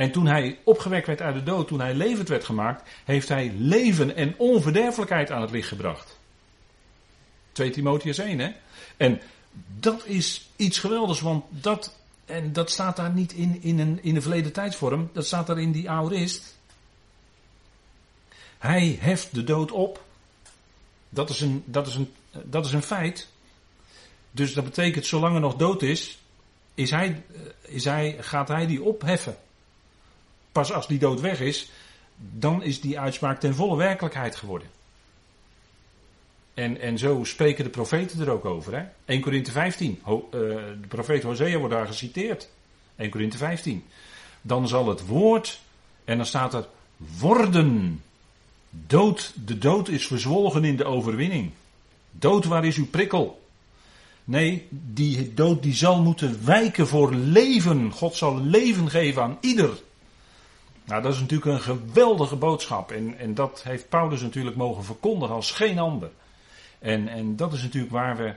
En 0.00 0.10
toen 0.10 0.26
hij 0.26 0.58
opgewekt 0.64 1.06
werd 1.06 1.20
uit 1.20 1.34
de 1.34 1.42
dood, 1.42 1.68
toen 1.68 1.80
hij 1.80 1.94
levend 1.94 2.28
werd 2.28 2.44
gemaakt, 2.44 2.90
heeft 3.04 3.28
hij 3.28 3.52
leven 3.56 4.16
en 4.16 4.34
onverderfelijkheid 4.36 5.30
aan 5.30 5.40
het 5.40 5.50
licht 5.50 5.68
gebracht. 5.68 6.18
2 7.52 7.70
Timotheus 7.70 8.18
1, 8.18 8.38
hè? 8.38 8.50
En 8.96 9.20
dat 9.78 10.06
is 10.06 10.50
iets 10.56 10.78
geweldigs, 10.78 11.20
want 11.20 11.44
dat, 11.48 11.96
en 12.24 12.52
dat 12.52 12.70
staat 12.70 12.96
daar 12.96 13.10
niet 13.10 13.32
in, 13.32 13.62
in, 13.62 13.78
een, 13.78 13.98
in 14.02 14.16
een 14.16 14.22
verleden 14.22 14.52
tijdsvorm, 14.52 15.10
dat 15.12 15.26
staat 15.26 15.46
daar 15.46 15.60
in 15.60 15.72
die 15.72 15.90
aorist. 15.90 16.58
Hij 18.58 18.98
heft 19.00 19.34
de 19.34 19.44
dood 19.44 19.70
op. 19.70 20.04
Dat 21.08 21.30
is 21.30 21.40
een, 21.40 21.62
dat 21.66 21.86
is 21.86 21.94
een, 21.94 22.12
dat 22.44 22.66
is 22.66 22.72
een 22.72 22.82
feit. 22.82 23.28
Dus 24.30 24.52
dat 24.54 24.64
betekent, 24.64 25.06
zolang 25.06 25.34
er 25.34 25.40
nog 25.40 25.56
dood 25.56 25.82
is, 25.82 26.18
is 26.74 26.90
hij, 26.90 27.22
is 27.60 27.84
hij, 27.84 28.16
gaat 28.20 28.48
hij 28.48 28.66
die 28.66 28.82
opheffen. 28.82 29.36
Pas 30.52 30.72
als 30.72 30.86
die 30.86 30.98
dood 30.98 31.20
weg 31.20 31.40
is, 31.40 31.70
dan 32.16 32.62
is 32.62 32.80
die 32.80 33.00
uitspraak 33.00 33.40
ten 33.40 33.54
volle 33.54 33.76
werkelijkheid 33.76 34.36
geworden. 34.36 34.68
En, 36.54 36.80
en 36.80 36.98
zo 36.98 37.24
spreken 37.24 37.64
de 37.64 37.70
profeten 37.70 38.20
er 38.20 38.30
ook 38.30 38.44
over. 38.44 38.74
Hè? 38.76 38.84
1 39.04 39.20
Korinthe 39.20 39.50
15. 39.50 39.98
Ho, 40.02 40.28
uh, 40.34 40.40
de 40.80 40.88
profeet 40.88 41.22
Hosea 41.22 41.58
wordt 41.58 41.74
daar 41.74 41.86
geciteerd. 41.86 42.48
1 42.96 43.10
Korinthe 43.10 43.36
15. 43.36 43.84
Dan 44.42 44.68
zal 44.68 44.88
het 44.88 45.06
woord, 45.06 45.60
en 46.04 46.16
dan 46.16 46.26
staat 46.26 46.54
er 46.54 46.66
worden. 47.18 48.02
Dood, 48.70 49.32
de 49.46 49.58
dood 49.58 49.88
is 49.88 50.06
verzwolgen 50.06 50.64
in 50.64 50.76
de 50.76 50.84
overwinning. 50.84 51.50
Dood, 52.10 52.44
waar 52.44 52.64
is 52.64 52.76
uw 52.76 52.86
prikkel? 52.86 53.40
Nee, 54.24 54.66
die 54.70 55.34
dood 55.34 55.62
die 55.62 55.74
zal 55.74 56.02
moeten 56.02 56.44
wijken 56.44 56.86
voor 56.86 57.14
leven. 57.14 57.90
God 57.92 58.14
zal 58.14 58.40
leven 58.40 58.90
geven 58.90 59.22
aan 59.22 59.38
ieder. 59.40 59.70
Nou, 60.90 61.02
dat 61.02 61.14
is 61.14 61.20
natuurlijk 61.20 61.50
een 61.50 61.60
geweldige 61.60 62.36
boodschap. 62.36 62.90
En, 62.90 63.18
en 63.18 63.34
dat 63.34 63.62
heeft 63.64 63.88
Paulus 63.88 64.20
natuurlijk 64.20 64.56
mogen 64.56 64.84
verkondigen 64.84 65.34
als 65.34 65.50
geen 65.50 65.78
ander. 65.78 66.10
En, 66.78 67.08
en 67.08 67.36
dat 67.36 67.52
is 67.52 67.62
natuurlijk 67.62 67.92
waar 67.92 68.16
we. 68.16 68.34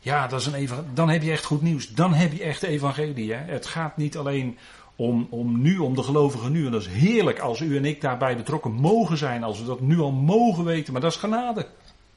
Ja, 0.00 0.26
dat 0.26 0.40
is 0.40 0.46
een 0.46 0.54
even, 0.54 0.90
dan 0.94 1.08
heb 1.08 1.22
je 1.22 1.30
echt 1.30 1.44
goed 1.44 1.62
nieuws. 1.62 1.88
Dan 1.88 2.14
heb 2.14 2.32
je 2.32 2.42
echt 2.42 2.62
evangelie. 2.62 3.32
Hè? 3.32 3.52
Het 3.52 3.66
gaat 3.66 3.96
niet 3.96 4.16
alleen 4.16 4.58
om, 4.96 5.26
om 5.30 5.60
nu, 5.62 5.78
om 5.78 5.94
de 5.94 6.02
gelovigen 6.02 6.52
nu. 6.52 6.66
En 6.66 6.72
dat 6.72 6.80
is 6.80 6.88
heerlijk 6.88 7.38
als 7.38 7.60
u 7.60 7.76
en 7.76 7.84
ik 7.84 8.00
daarbij 8.00 8.36
betrokken 8.36 8.72
mogen 8.72 9.16
zijn. 9.16 9.44
Als 9.44 9.58
we 9.58 9.66
dat 9.66 9.80
nu 9.80 9.98
al 9.98 10.12
mogen 10.12 10.64
weten. 10.64 10.92
Maar 10.92 11.02
dat 11.02 11.12
is 11.12 11.18
genade. 11.18 11.66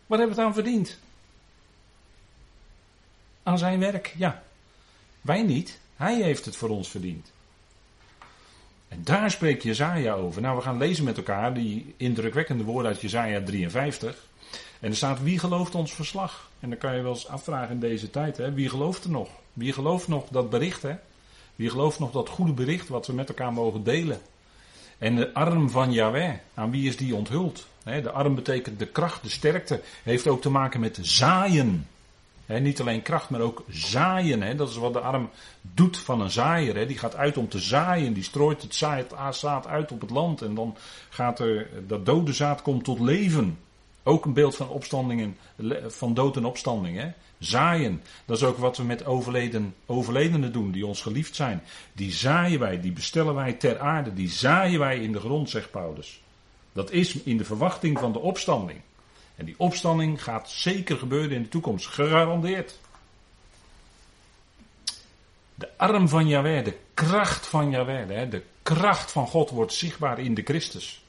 Wat 0.06 0.18
hebben 0.18 0.36
we 0.36 0.42
het 0.42 0.50
aan 0.50 0.54
verdiend? 0.54 1.00
Aan 3.44 3.58
zijn 3.58 3.80
werk, 3.80 4.14
ja. 4.18 4.44
Wij 5.22 5.44
niet. 5.44 5.80
Hij 5.96 6.22
heeft 6.22 6.46
het 6.46 6.56
voor 6.56 6.70
ons 6.70 6.90
verdiend. 6.90 7.32
En 8.88 9.02
daar 9.04 9.32
spreekt 9.32 9.64
Jezaja 9.64 10.14
over. 10.14 10.42
Nou, 10.42 10.56
we 10.56 10.62
gaan 10.62 10.78
lezen 10.78 11.04
met 11.04 11.18
elkaar 11.18 11.54
die 11.54 11.94
indrukwekkende 11.98 12.64
woorden 12.64 12.92
uit 12.92 13.02
Jezaja 13.02 13.44
53. 13.44 14.26
En 14.80 14.90
er 14.90 14.96
staat, 14.96 15.22
wie 15.22 15.40
gelooft 15.40 15.76
ons 15.76 15.94
verslag? 15.94 16.50
En 16.60 16.70
dan 16.70 16.78
kan 16.78 16.96
je 16.96 17.02
wel 17.02 17.14
eens 17.14 17.28
afvragen 17.28 17.74
in 17.74 17.80
deze 17.80 18.10
tijd, 18.10 18.38
hè? 18.38 18.54
wie 18.54 18.70
gelooft 18.70 19.04
er 19.04 19.10
nog? 19.10 19.30
Wie 19.54 19.74
gelooft 19.74 20.08
nog 20.08 20.28
dat 20.28 20.50
bericht, 20.50 20.82
hè? 20.82 20.96
Wie 21.56 21.70
gelooft 21.70 22.00
nog 22.00 22.12
dat 22.12 22.30
goede 22.30 22.52
bericht 22.52 22.88
wat 22.88 23.08
we 23.08 23.14
met 23.14 23.30
elkaar 23.30 23.54
mogen 23.54 23.84
delen? 23.84 24.20
En 24.98 25.16
de 25.16 25.34
arm 25.34 25.70
van 25.70 25.92
Yahweh, 25.92 26.34
aan 26.54 26.72
wie 26.72 26.88
is 26.88 26.98
die 26.98 27.16
onthuld? 27.16 27.68
De 27.84 28.12
arm 28.12 28.36
betekent 28.36 28.80
de 28.80 28.86
kracht, 28.86 29.24
de 29.24 29.30
sterkte, 29.30 29.82
heeft 30.04 30.28
ook 30.28 30.42
te 30.42 30.50
maken 30.50 30.80
met 30.80 31.00
zaaien 31.02 31.88
niet 32.48 32.80
alleen 32.82 33.02
kracht, 33.02 33.30
maar 33.30 33.42
ook 33.42 33.64
zaaien. 33.70 34.58
Dat 34.58 34.70
is 34.70 34.76
wat 34.76 34.94
de 34.94 35.00
arm 35.00 35.30
doet 35.62 35.98
van 35.98 36.22
een 36.22 36.32
zaaier. 36.32 36.88
Die 36.88 36.98
gaat 36.98 37.16
uit 37.16 37.38
om 37.38 37.50
te 37.50 37.60
zaaien. 37.60 38.14
Die 38.14 38.24
strooit 38.24 38.62
het 38.62 38.76
zaad 39.36 39.68
uit 39.68 39.92
op 39.92 40.02
het 40.02 40.10
land. 40.10 40.42
En 40.42 40.56
dan 40.56 40.76
gaat 41.10 41.40
er, 41.40 41.70
dat 41.88 42.06
dode 42.06 42.34
zaad 42.34 42.62
komt 42.62 42.84
tot 42.84 43.00
leven. 43.00 43.58
Ook 44.04 44.26
een 44.26 44.34
beeld 44.34 44.56
van 44.56 44.70
opstandingen, 44.70 45.38
van 45.88 46.14
dood 46.14 46.36
en 46.36 46.46
opstanding. 46.46 47.14
Zaaien. 47.38 48.02
Dat 48.26 48.38
is 48.38 48.44
ook 48.44 48.58
wat 48.58 48.78
we 48.78 48.84
met 48.84 49.06
overleden, 49.06 49.76
overledenen 49.86 50.52
doen, 50.52 50.72
die 50.72 50.86
ons 50.86 51.02
geliefd 51.02 51.36
zijn. 51.36 51.64
Die 51.94 52.12
zaaien 52.12 52.60
wij, 52.60 52.82
die 52.82 52.92
bestellen 52.92 53.36
wij 53.36 53.54
ter 53.54 53.80
aarde. 53.80 54.14
Die 54.14 54.30
zaaien 54.30 54.80
wij 54.80 55.00
in 55.00 55.12
de 55.12 55.20
grond, 55.20 55.50
zegt 55.50 55.72
Paulus. 55.72 56.22
Dat 56.74 56.92
is 56.92 57.24
in 57.24 57.38
de 57.38 57.46
verwachting 57.46 58.00
van 58.00 58.12
de 58.12 58.20
opstanding. 58.20 58.80
En 59.38 59.46
die 59.46 59.56
opstanding 59.58 60.24
gaat 60.24 60.50
zeker 60.50 60.98
gebeuren 60.98 61.32
in 61.32 61.42
de 61.42 61.50
toekomst, 61.50 61.88
gegarandeerd. 61.88 62.80
De 65.56 65.70
arm 65.78 66.08
van 66.08 66.28
Yahweh, 66.28 66.66
de 66.66 66.78
kracht 66.94 67.48
van 67.48 67.70
Yahweh, 67.70 68.30
de 68.30 68.44
kracht 68.64 69.12
van 69.12 69.28
God 69.28 69.50
wordt 69.50 69.74
zichtbaar 69.74 70.20
in 70.20 70.34
de 70.34 70.42
Christus. 70.42 71.04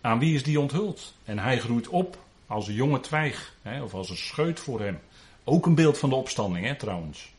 Aan 0.00 0.18
wie 0.18 0.34
is 0.34 0.42
die 0.42 0.60
onthuld? 0.60 1.14
En 1.24 1.38
hij 1.38 1.58
groeit 1.58 1.88
op 1.88 2.18
als 2.46 2.68
een 2.68 2.74
jonge 2.74 3.00
twijg, 3.00 3.54
of 3.82 3.94
als 3.94 4.10
een 4.10 4.16
scheut 4.16 4.60
voor 4.60 4.80
hem. 4.80 5.00
Ook 5.44 5.66
een 5.66 5.74
beeld 5.74 5.98
van 5.98 6.08
de 6.08 6.14
opstanding, 6.14 6.66
hè, 6.66 6.76
trouwens. 6.76 7.32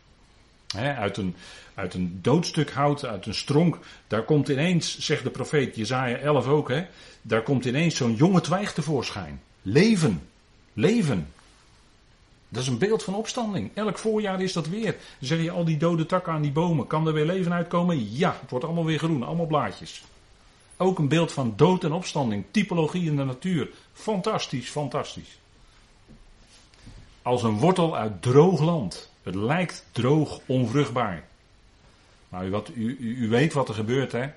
uit, 0.76 1.18
een, 1.18 1.36
uit 1.74 1.94
een 1.94 2.20
doodstuk 2.22 2.72
hout, 2.72 3.06
uit 3.06 3.26
een 3.26 3.36
stronk, 3.36 3.80
daar 4.08 4.24
komt 4.24 4.50
ineens, 4.50 5.00
zegt 5.00 5.24
de 5.24 5.30
profeet 5.30 5.76
Jezaja 5.76 6.18
11 6.18 6.48
ook, 6.48 6.70
hè, 6.70 6.86
daar 7.22 7.44
komt 7.44 7.66
ineens 7.66 7.96
zo'n 7.96 8.16
jonge 8.16 8.42
twijg 8.42 8.74
tevoorschijn. 8.74 9.42
Leven. 9.64 10.28
Leven. 10.74 11.28
Dat 12.50 12.62
is 12.62 12.68
een 12.68 12.78
beeld 12.78 13.04
van 13.04 13.16
opstanding. 13.16 13.72
Elk 13.74 13.98
voorjaar 13.98 14.42
is 14.42 14.54
dat 14.54 14.68
weer. 14.68 14.92
Dan 14.92 15.28
zeg 15.28 15.42
je 15.42 15.52
al 15.52 15.66
die 15.66 15.78
dode 15.78 16.06
takken 16.06 16.34
aan 16.34 16.42
die 16.42 16.52
bomen. 16.52 16.88
Kan 16.88 17.08
er 17.08 17.14
weer 17.14 17.26
leven 17.26 17.54
uitkomen? 17.54 18.16
Ja, 18.16 18.38
het 18.42 18.50
wordt 18.50 18.66
allemaal 18.66 18.86
weer 18.86 18.98
groen. 18.98 19.24
Allemaal 19.24 19.46
blaadjes. 19.46 20.04
Ook 20.78 21.00
een 21.00 21.08
beeld 21.08 21.32
van 21.32 21.54
dood 21.56 21.84
en 21.84 21.92
opstanding. 21.92 22.44
Typologie 22.52 23.06
in 23.06 23.16
de 23.16 23.24
natuur. 23.24 23.70
Fantastisch, 23.94 24.70
fantastisch. 24.70 25.38
Als 27.22 27.44
een 27.44 27.58
wortel 27.58 27.98
uit 27.98 28.22
droog 28.22 28.62
land. 28.62 29.12
Het 29.24 29.36
lijkt 29.36 29.86
droog, 29.92 30.40
onvruchtbaar. 30.46 31.28
Maar 32.30 32.50
wat, 32.50 32.70
u, 32.76 32.98
u, 33.00 33.18
u 33.18 33.30
weet 33.30 33.54
wat 33.54 33.70
er 33.70 33.76
gebeurt, 33.76 34.12
hè? 34.12 34.28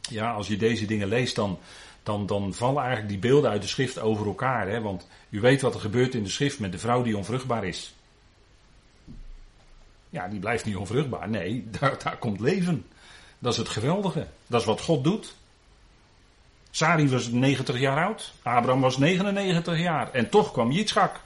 Ja, 0.00 0.32
als 0.32 0.48
je 0.48 0.56
deze 0.56 0.86
dingen 0.86 1.08
leest, 1.08 1.34
dan, 1.36 1.58
dan, 2.02 2.26
dan 2.26 2.54
vallen 2.54 2.82
eigenlijk 2.82 3.08
die 3.08 3.30
beelden 3.30 3.50
uit 3.50 3.62
de 3.62 3.68
schrift 3.68 3.98
over 3.98 4.26
elkaar. 4.26 4.68
Hè? 4.68 4.80
Want 4.80 5.06
u 5.30 5.40
weet 5.40 5.60
wat 5.60 5.74
er 5.74 5.80
gebeurt 5.80 6.14
in 6.14 6.22
de 6.22 6.30
schrift 6.30 6.58
met 6.58 6.72
de 6.72 6.78
vrouw 6.78 7.02
die 7.02 7.16
onvruchtbaar 7.16 7.64
is. 7.64 7.94
Ja, 10.10 10.28
die 10.28 10.40
blijft 10.40 10.64
niet 10.64 10.76
onvruchtbaar. 10.76 11.28
Nee, 11.28 11.66
daar, 11.80 11.98
daar 12.02 12.16
komt 12.16 12.40
leven. 12.40 12.86
Dat 13.38 13.52
is 13.52 13.58
het 13.58 13.68
geweldige. 13.68 14.26
Dat 14.46 14.60
is 14.60 14.66
wat 14.66 14.80
God 14.80 15.04
doet. 15.04 15.34
Sari 16.70 17.08
was 17.08 17.28
90 17.28 17.78
jaar 17.78 18.04
oud. 18.04 18.32
Abraham 18.42 18.80
was 18.80 18.98
99 18.98 19.78
jaar. 19.78 20.12
En 20.12 20.28
toch 20.28 20.52
kwam 20.52 20.70
Yitzchak. 20.70 21.20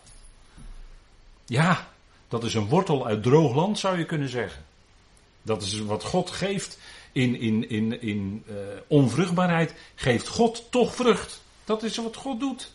Ja, 1.46 1.88
dat 2.28 2.44
is 2.44 2.54
een 2.54 2.68
wortel 2.68 3.06
uit 3.06 3.22
droog 3.22 3.54
land 3.54 3.78
zou 3.78 3.98
je 3.98 4.04
kunnen 4.04 4.28
zeggen. 4.28 4.62
Dat 5.42 5.62
is 5.62 5.78
wat 5.80 6.04
God 6.04 6.30
geeft 6.30 6.78
in, 7.14 7.40
in, 7.40 7.68
in, 7.68 8.00
in 8.00 8.44
uh, 8.46 8.56
onvruchtbaarheid, 8.86 9.74
geeft 9.94 10.28
God 10.28 10.70
toch 10.70 10.94
vrucht. 10.94 11.42
Dat 11.64 11.82
is 11.82 11.96
wat 11.96 12.16
God 12.16 12.40
doet. 12.40 12.74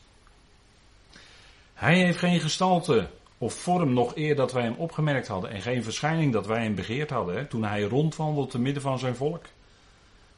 Hij 1.74 1.98
heeft 1.98 2.18
geen 2.18 2.40
gestalte 2.40 3.10
of 3.38 3.54
vorm 3.54 3.94
nog 3.94 4.16
eer 4.16 4.36
dat 4.36 4.52
wij 4.52 4.64
hem 4.64 4.76
opgemerkt 4.78 5.28
hadden 5.28 5.50
en 5.50 5.62
geen 5.62 5.84
verschijning 5.84 6.34
dat 6.34 6.48
wij 6.48 6.64
hem 6.64 6.76
begeerd 6.76 7.10
hadden. 7.10 7.48
Toen 7.48 7.64
hij 7.64 7.82
rondwandelde 7.82 8.52
te 8.52 8.60
midden 8.60 8.82
van 8.82 9.00
zijn 9.00 9.16
volk. 9.16 9.46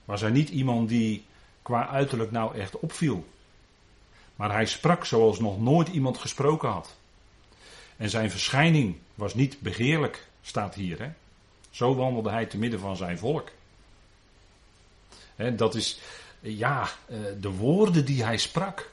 Was 0.05 0.21
hij 0.21 0.29
niet 0.29 0.49
iemand 0.49 0.89
die 0.89 1.25
qua 1.61 1.87
uiterlijk 1.87 2.31
nou 2.31 2.55
echt 2.55 2.79
opviel. 2.79 3.25
Maar 4.35 4.51
hij 4.51 4.65
sprak 4.65 5.05
zoals 5.05 5.39
nog 5.39 5.59
nooit 5.59 5.87
iemand 5.87 6.17
gesproken 6.17 6.69
had. 6.69 6.97
En 7.97 8.09
zijn 8.09 8.31
verschijning 8.31 8.95
was 9.15 9.33
niet 9.33 9.59
begeerlijk, 9.59 10.27
staat 10.41 10.75
hier. 10.75 10.99
Hè? 10.99 11.09
Zo 11.69 11.95
wandelde 11.95 12.29
hij 12.29 12.45
te 12.45 12.57
midden 12.57 12.79
van 12.79 12.95
zijn 12.95 13.17
volk 13.17 13.51
dat 15.49 15.75
is, 15.75 15.99
ja, 16.39 16.89
eh, 17.05 17.17
de 17.39 17.49
woorden 17.49 18.05
die 18.05 18.23
hij 18.23 18.37
sprak. 18.37 18.89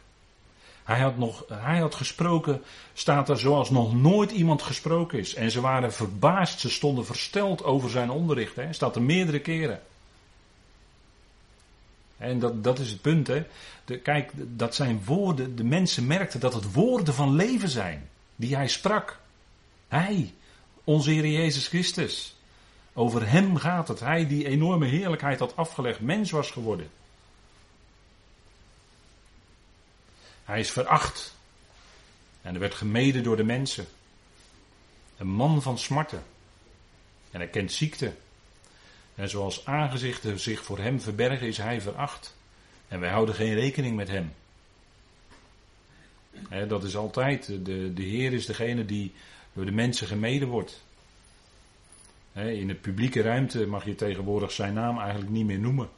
Hij 0.84 1.00
had, 1.00 1.18
nog, 1.18 1.44
hij 1.48 1.78
had 1.78 1.94
gesproken, 1.94 2.62
staat 2.94 3.28
er 3.28 3.38
zoals 3.38 3.70
nog 3.70 3.94
nooit 3.94 4.30
iemand 4.30 4.62
gesproken 4.62 5.18
is. 5.18 5.34
En 5.34 5.50
ze 5.50 5.60
waren 5.60 5.92
verbaasd, 5.92 6.60
ze 6.60 6.70
stonden 6.70 7.06
versteld 7.06 7.64
over 7.64 7.90
zijn 7.90 8.10
onderricht. 8.10 8.56
Hè. 8.56 8.72
Staat 8.72 8.96
er 8.96 9.02
meerdere 9.02 9.40
keren. 9.40 9.80
En 12.16 12.38
dat, 12.38 12.64
dat 12.64 12.78
is 12.78 12.90
het 12.90 13.00
punt. 13.00 13.26
Hè. 13.26 13.46
Kijk, 14.02 14.30
dat 14.34 14.74
zijn 14.74 15.02
woorden, 15.04 15.56
de 15.56 15.64
mensen 15.64 16.06
merkten 16.06 16.40
dat 16.40 16.54
het 16.54 16.72
woorden 16.72 17.14
van 17.14 17.34
leven 17.34 17.68
zijn. 17.68 18.08
Die 18.36 18.56
hij 18.56 18.68
sprak. 18.68 19.18
Hij, 19.88 20.34
onze 20.84 21.10
Heer 21.10 21.26
Jezus 21.26 21.68
Christus. 21.68 22.37
Over 22.92 23.28
hem 23.28 23.56
gaat 23.56 23.88
het. 23.88 24.00
Hij 24.00 24.26
die 24.26 24.46
enorme 24.46 24.86
heerlijkheid 24.86 25.38
had 25.38 25.56
afgelegd, 25.56 26.00
mens 26.00 26.30
was 26.30 26.50
geworden. 26.50 26.90
Hij 30.44 30.60
is 30.60 30.70
veracht. 30.70 31.36
En 32.42 32.50
hij 32.50 32.60
werd 32.60 32.74
gemeden 32.74 33.22
door 33.22 33.36
de 33.36 33.44
mensen. 33.44 33.86
Een 35.16 35.28
man 35.28 35.62
van 35.62 35.78
smarten. 35.78 36.22
En 37.30 37.40
hij 37.40 37.48
kent 37.48 37.72
ziekte. 37.72 38.14
En 39.14 39.28
zoals 39.28 39.64
aangezichten 39.66 40.38
zich 40.38 40.64
voor 40.64 40.78
hem 40.78 41.00
verbergen, 41.00 41.46
is 41.46 41.58
hij 41.58 41.80
veracht. 41.80 42.36
En 42.88 43.00
wij 43.00 43.10
houden 43.10 43.34
geen 43.34 43.54
rekening 43.54 43.96
met 43.96 44.08
hem. 44.08 44.32
dat 46.68 46.84
is 46.84 46.96
altijd, 46.96 47.46
de, 47.46 47.92
de 47.94 48.02
Heer 48.02 48.32
is 48.32 48.46
degene 48.46 48.84
die 48.84 49.12
door 49.52 49.64
de 49.64 49.72
mensen 49.72 50.06
gemeden 50.06 50.48
wordt. 50.48 50.82
In 52.46 52.66
de 52.66 52.74
publieke 52.74 53.22
ruimte 53.22 53.66
mag 53.66 53.84
je 53.84 53.94
tegenwoordig 53.94 54.52
zijn 54.52 54.74
naam 54.74 54.98
eigenlijk 54.98 55.30
niet 55.30 55.46
meer 55.46 55.58
noemen. 55.58 55.88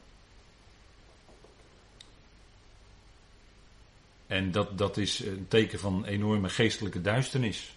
En 4.27 4.51
dat, 4.51 4.77
dat 4.77 4.97
is 4.97 5.19
een 5.19 5.45
teken 5.47 5.79
van 5.79 6.05
enorme 6.05 6.49
geestelijke 6.49 7.01
duisternis. 7.01 7.75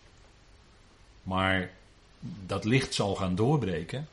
Maar 1.23 1.71
dat 2.47 2.65
licht 2.65 2.95
zal 2.95 3.15
gaan 3.15 3.35
doorbreken. 3.35 4.09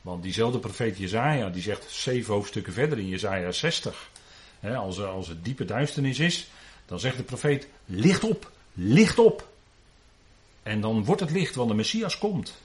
Want 0.00 0.22
diezelfde 0.22 0.58
profeet 0.58 0.98
Jezaja, 0.98 1.48
die 1.48 1.62
zegt 1.62 1.90
zeven 1.90 2.34
hoofdstukken 2.34 2.72
verder 2.72 2.98
in 2.98 3.08
Jezaja 3.08 3.52
60. 3.52 4.10
Hè, 4.60 4.76
als, 4.76 4.98
er, 4.98 5.06
als 5.06 5.28
het 5.28 5.44
diepe 5.44 5.64
duisternis 5.64 6.18
is, 6.18 6.48
dan 6.86 7.00
zegt 7.00 7.16
de 7.16 7.22
profeet, 7.22 7.68
licht 7.84 8.24
op, 8.24 8.50
licht 8.72 9.18
op. 9.18 9.48
En 10.62 10.80
dan 10.80 11.04
wordt 11.04 11.20
het 11.20 11.30
licht, 11.30 11.54
want 11.54 11.68
de 11.68 11.74
Messias 11.74 12.18
komt. 12.18 12.62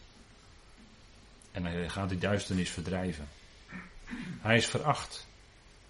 En 1.52 1.66
hij 1.66 1.90
gaat 1.90 2.10
die 2.10 2.18
duisternis 2.18 2.70
verdrijven. 2.70 3.28
Hij 4.42 4.58
is 4.58 4.66
veracht. 4.66 5.28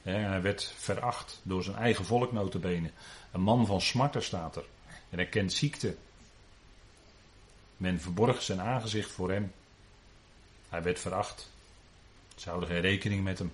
hij 0.02 0.42
werd 0.42 0.74
veracht 0.78 1.40
door 1.44 1.64
zijn 1.64 1.76
eigen 1.76 2.06
volk 2.06 2.32
notabene. 2.32 2.92
Een 3.32 3.42
man 3.42 3.66
van 3.66 3.82
smarten 3.82 4.24
staat 4.24 4.56
er. 4.56 4.66
En 5.10 5.18
hij 5.18 5.28
kent 5.28 5.54
ziekte. 5.54 5.96
Men 7.78 8.02
verborg 8.02 8.42
zijn 8.42 8.62
aangezicht 8.62 9.12
voor 9.12 9.32
hem. 9.32 9.52
Hij 10.70 10.84
werd 10.84 11.00
veracht. 11.00 11.50
Ze 12.36 12.50
houden 12.50 12.70
geen 12.70 12.82
rekening 12.82 13.24
met 13.24 13.40
hem. 13.40 13.52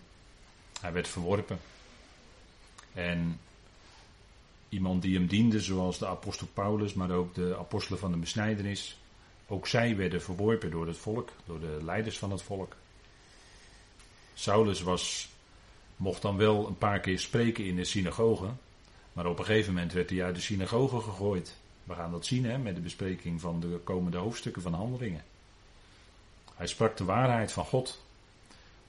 Hij 0.81 0.93
werd 0.93 1.07
verworpen. 1.07 1.59
En 2.93 3.39
iemand 4.69 5.01
die 5.01 5.15
hem 5.15 5.27
diende, 5.27 5.61
zoals 5.61 5.97
de 5.97 6.07
apostel 6.07 6.47
Paulus, 6.53 6.93
maar 6.93 7.11
ook 7.11 7.33
de 7.33 7.55
apostelen 7.59 7.99
van 7.99 8.11
de 8.11 8.17
besnijdenis, 8.17 8.97
ook 9.47 9.67
zij 9.67 9.95
werden 9.95 10.21
verworpen 10.21 10.71
door 10.71 10.87
het 10.87 10.97
volk, 10.97 11.31
door 11.45 11.59
de 11.59 11.79
leiders 11.81 12.17
van 12.17 12.31
het 12.31 12.41
volk. 12.41 12.75
Saulus 14.33 14.81
was, 14.81 15.29
mocht 15.95 16.21
dan 16.21 16.37
wel 16.37 16.67
een 16.67 16.77
paar 16.77 16.99
keer 16.99 17.19
spreken 17.19 17.65
in 17.65 17.75
de 17.75 17.83
synagoge, 17.83 18.49
maar 19.13 19.25
op 19.25 19.39
een 19.39 19.45
gegeven 19.45 19.73
moment 19.73 19.93
werd 19.93 20.09
hij 20.09 20.23
uit 20.23 20.35
de 20.35 20.41
synagoge 20.41 21.01
gegooid. 21.01 21.57
We 21.83 21.93
gaan 21.93 22.11
dat 22.11 22.25
zien 22.25 22.45
hè, 22.45 22.57
met 22.57 22.75
de 22.75 22.81
bespreking 22.81 23.41
van 23.41 23.59
de 23.59 23.79
komende 23.83 24.17
hoofdstukken 24.17 24.61
van 24.61 24.73
Handelingen. 24.73 25.23
Hij 26.55 26.67
sprak 26.67 26.97
de 26.97 27.03
waarheid 27.03 27.51
van 27.51 27.65
God, 27.65 28.03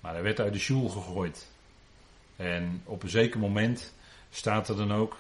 maar 0.01 0.13
hij 0.13 0.23
werd 0.23 0.41
uit 0.41 0.53
de 0.53 0.59
sjoel 0.59 0.89
gegooid. 0.89 1.49
En 2.37 2.83
op 2.85 3.03
een 3.03 3.09
zeker 3.09 3.41
moment 3.41 3.93
staat 4.31 4.69
er 4.69 4.77
dan 4.77 4.93
ook 4.93 5.17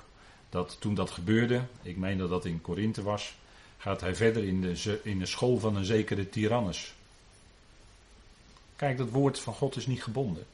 dat 0.49 0.77
toen 0.81 0.95
dat 0.95 1.11
gebeurde, 1.11 1.63
ik 1.83 1.97
meen 1.97 2.19
dat 2.19 2.29
dat 2.29 2.45
in 2.45 2.61
Korinthe 2.61 3.03
was, 3.03 3.35
gaat 3.79 4.01
hij 4.01 4.15
verder 4.15 4.45
in 4.45 4.61
de, 4.61 5.01
in 5.03 5.19
de 5.19 5.27
school 5.27 5.59
van 5.59 5.77
een 5.77 5.85
zekere 5.85 6.29
Tyrannus. 6.29 6.95
Kijk, 8.77 8.99
dat 8.99 9.11
woord 9.11 9.41
van 9.41 9.55
God 9.55 9.77
is 9.77 9.87
niet 9.87 10.03
gebonden. 10.03 10.47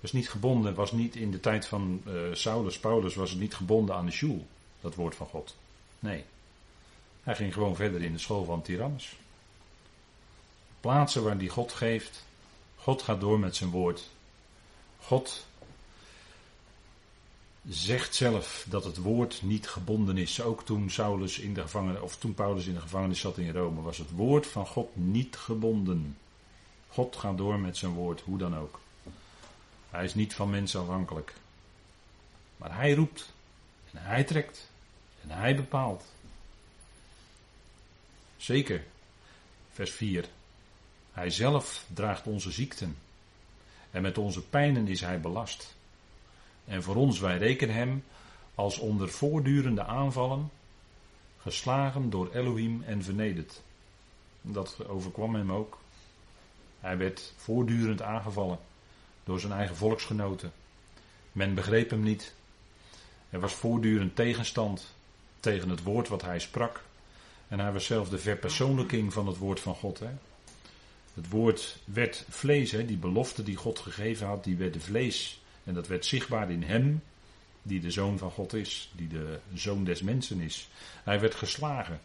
Was 0.00 0.12
niet 0.12 0.30
gebonden, 0.30 0.74
was 0.74 0.92
niet 0.92 1.16
in 1.16 1.30
de 1.30 1.40
tijd 1.40 1.66
van 1.66 2.02
uh, 2.06 2.14
Saulus, 2.32 2.78
Paulus, 2.78 3.14
was 3.14 3.30
het 3.30 3.40
niet 3.40 3.54
gebonden 3.54 3.94
aan 3.94 4.06
de 4.06 4.12
sjoel, 4.12 4.46
dat 4.80 4.94
woord 4.94 5.14
van 5.14 5.26
God. 5.26 5.56
Nee. 5.98 6.24
Hij 7.22 7.34
ging 7.34 7.52
gewoon 7.52 7.76
verder 7.76 8.02
in 8.02 8.12
de 8.12 8.18
school 8.18 8.44
van 8.44 8.62
Tyrannus. 8.62 9.16
Plaatsen 10.80 11.22
waar 11.22 11.38
die 11.38 11.48
God 11.48 11.72
geeft. 11.72 12.24
God 12.76 13.02
gaat 13.02 13.20
door 13.20 13.38
met 13.38 13.56
zijn 13.56 13.70
woord. 13.70 14.08
God 15.00 15.46
zegt 17.68 18.14
zelf 18.14 18.66
dat 18.68 18.84
het 18.84 18.96
woord 18.96 19.42
niet 19.42 19.68
gebonden 19.68 20.16
is. 20.16 20.40
Ook 20.40 20.64
toen 20.64 20.90
Saulus 20.90 21.38
in 21.38 21.54
de 21.54 21.60
gevangenis, 21.60 22.00
of 22.00 22.16
toen 22.16 22.34
Paulus 22.34 22.66
in 22.66 22.74
de 22.74 22.80
gevangenis 22.80 23.20
zat 23.20 23.38
in 23.38 23.52
Rome, 23.52 23.82
was 23.82 23.98
het 23.98 24.10
woord 24.10 24.46
van 24.46 24.66
God 24.66 24.96
niet 24.96 25.36
gebonden. 25.36 26.18
God 26.88 27.16
gaat 27.16 27.36
door 27.36 27.58
met 27.58 27.76
zijn 27.76 27.92
woord, 27.92 28.20
hoe 28.20 28.38
dan 28.38 28.56
ook. 28.56 28.80
Hij 29.90 30.04
is 30.04 30.14
niet 30.14 30.34
van 30.34 30.50
mensen 30.50 30.80
afhankelijk. 30.80 31.34
Maar 32.56 32.76
hij 32.76 32.94
roept 32.94 33.32
en 33.92 34.02
hij 34.02 34.24
trekt 34.24 34.70
en 35.22 35.30
hij 35.30 35.56
bepaalt. 35.56 36.04
Zeker. 38.36 38.84
Vers 39.72 39.90
4. 39.90 40.28
Hij 41.12 41.30
zelf 41.30 41.84
draagt 41.94 42.26
onze 42.26 42.50
ziekten. 42.50 42.96
En 43.90 44.02
met 44.02 44.18
onze 44.18 44.42
pijnen 44.42 44.88
is 44.88 45.00
hij 45.00 45.20
belast. 45.20 45.75
En 46.66 46.82
voor 46.82 46.96
ons, 46.96 47.18
wij 47.18 47.38
rekenen 47.38 47.74
hem 47.74 48.04
als 48.54 48.78
onder 48.78 49.08
voortdurende 49.08 49.84
aanvallen, 49.84 50.50
geslagen 51.38 52.10
door 52.10 52.34
Elohim 52.34 52.82
en 52.82 53.02
vernederd. 53.02 53.62
Dat 54.42 54.76
overkwam 54.88 55.34
hem 55.34 55.52
ook. 55.52 55.78
Hij 56.80 56.96
werd 56.96 57.32
voortdurend 57.36 58.02
aangevallen 58.02 58.58
door 59.24 59.40
zijn 59.40 59.52
eigen 59.52 59.76
volksgenoten. 59.76 60.52
Men 61.32 61.54
begreep 61.54 61.90
hem 61.90 62.02
niet. 62.02 62.34
Er 63.30 63.40
was 63.40 63.52
voortdurend 63.52 64.16
tegenstand 64.16 64.94
tegen 65.40 65.68
het 65.68 65.82
woord 65.82 66.08
wat 66.08 66.22
hij 66.22 66.38
sprak. 66.38 66.84
En 67.48 67.58
hij 67.58 67.72
was 67.72 67.84
zelf 67.84 68.08
de 68.08 68.18
verpersoonlijking 68.18 69.12
van 69.12 69.26
het 69.26 69.36
woord 69.36 69.60
van 69.60 69.74
God. 69.74 69.98
Hè? 69.98 70.10
Het 71.14 71.28
woord 71.28 71.78
werd 71.84 72.24
vlees, 72.28 72.70
hè? 72.70 72.86
die 72.86 72.96
belofte 72.96 73.42
die 73.42 73.56
God 73.56 73.78
gegeven 73.78 74.26
had, 74.26 74.44
die 74.44 74.56
werd 74.56 74.76
vlees. 74.78 75.40
En 75.66 75.74
dat 75.74 75.86
werd 75.86 76.06
zichtbaar 76.06 76.50
in 76.50 76.62
hem, 76.62 77.02
die 77.62 77.80
de 77.80 77.90
zoon 77.90 78.18
van 78.18 78.30
God 78.30 78.52
is, 78.52 78.92
die 78.96 79.08
de 79.08 79.38
zoon 79.54 79.84
des 79.84 80.02
mensen 80.02 80.40
is. 80.40 80.68
Hij 81.04 81.20
werd 81.20 81.34
geslagen. 81.34 82.00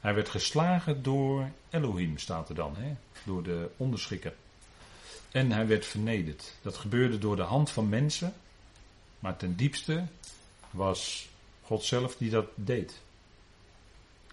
Hij 0.00 0.14
werd 0.14 0.28
geslagen 0.28 1.02
door 1.02 1.50
Elohim, 1.70 2.18
staat 2.18 2.48
er 2.48 2.54
dan, 2.54 2.76
hè? 2.76 2.94
door 3.24 3.42
de 3.42 3.70
onderschikker. 3.76 4.34
En 5.30 5.52
hij 5.52 5.66
werd 5.66 5.86
vernederd. 5.86 6.54
Dat 6.62 6.76
gebeurde 6.76 7.18
door 7.18 7.36
de 7.36 7.42
hand 7.42 7.70
van 7.70 7.88
mensen, 7.88 8.34
maar 9.18 9.36
ten 9.36 9.56
diepste 9.56 10.04
was 10.70 11.28
God 11.62 11.84
zelf 11.84 12.16
die 12.16 12.30
dat 12.30 12.46
deed. 12.54 13.00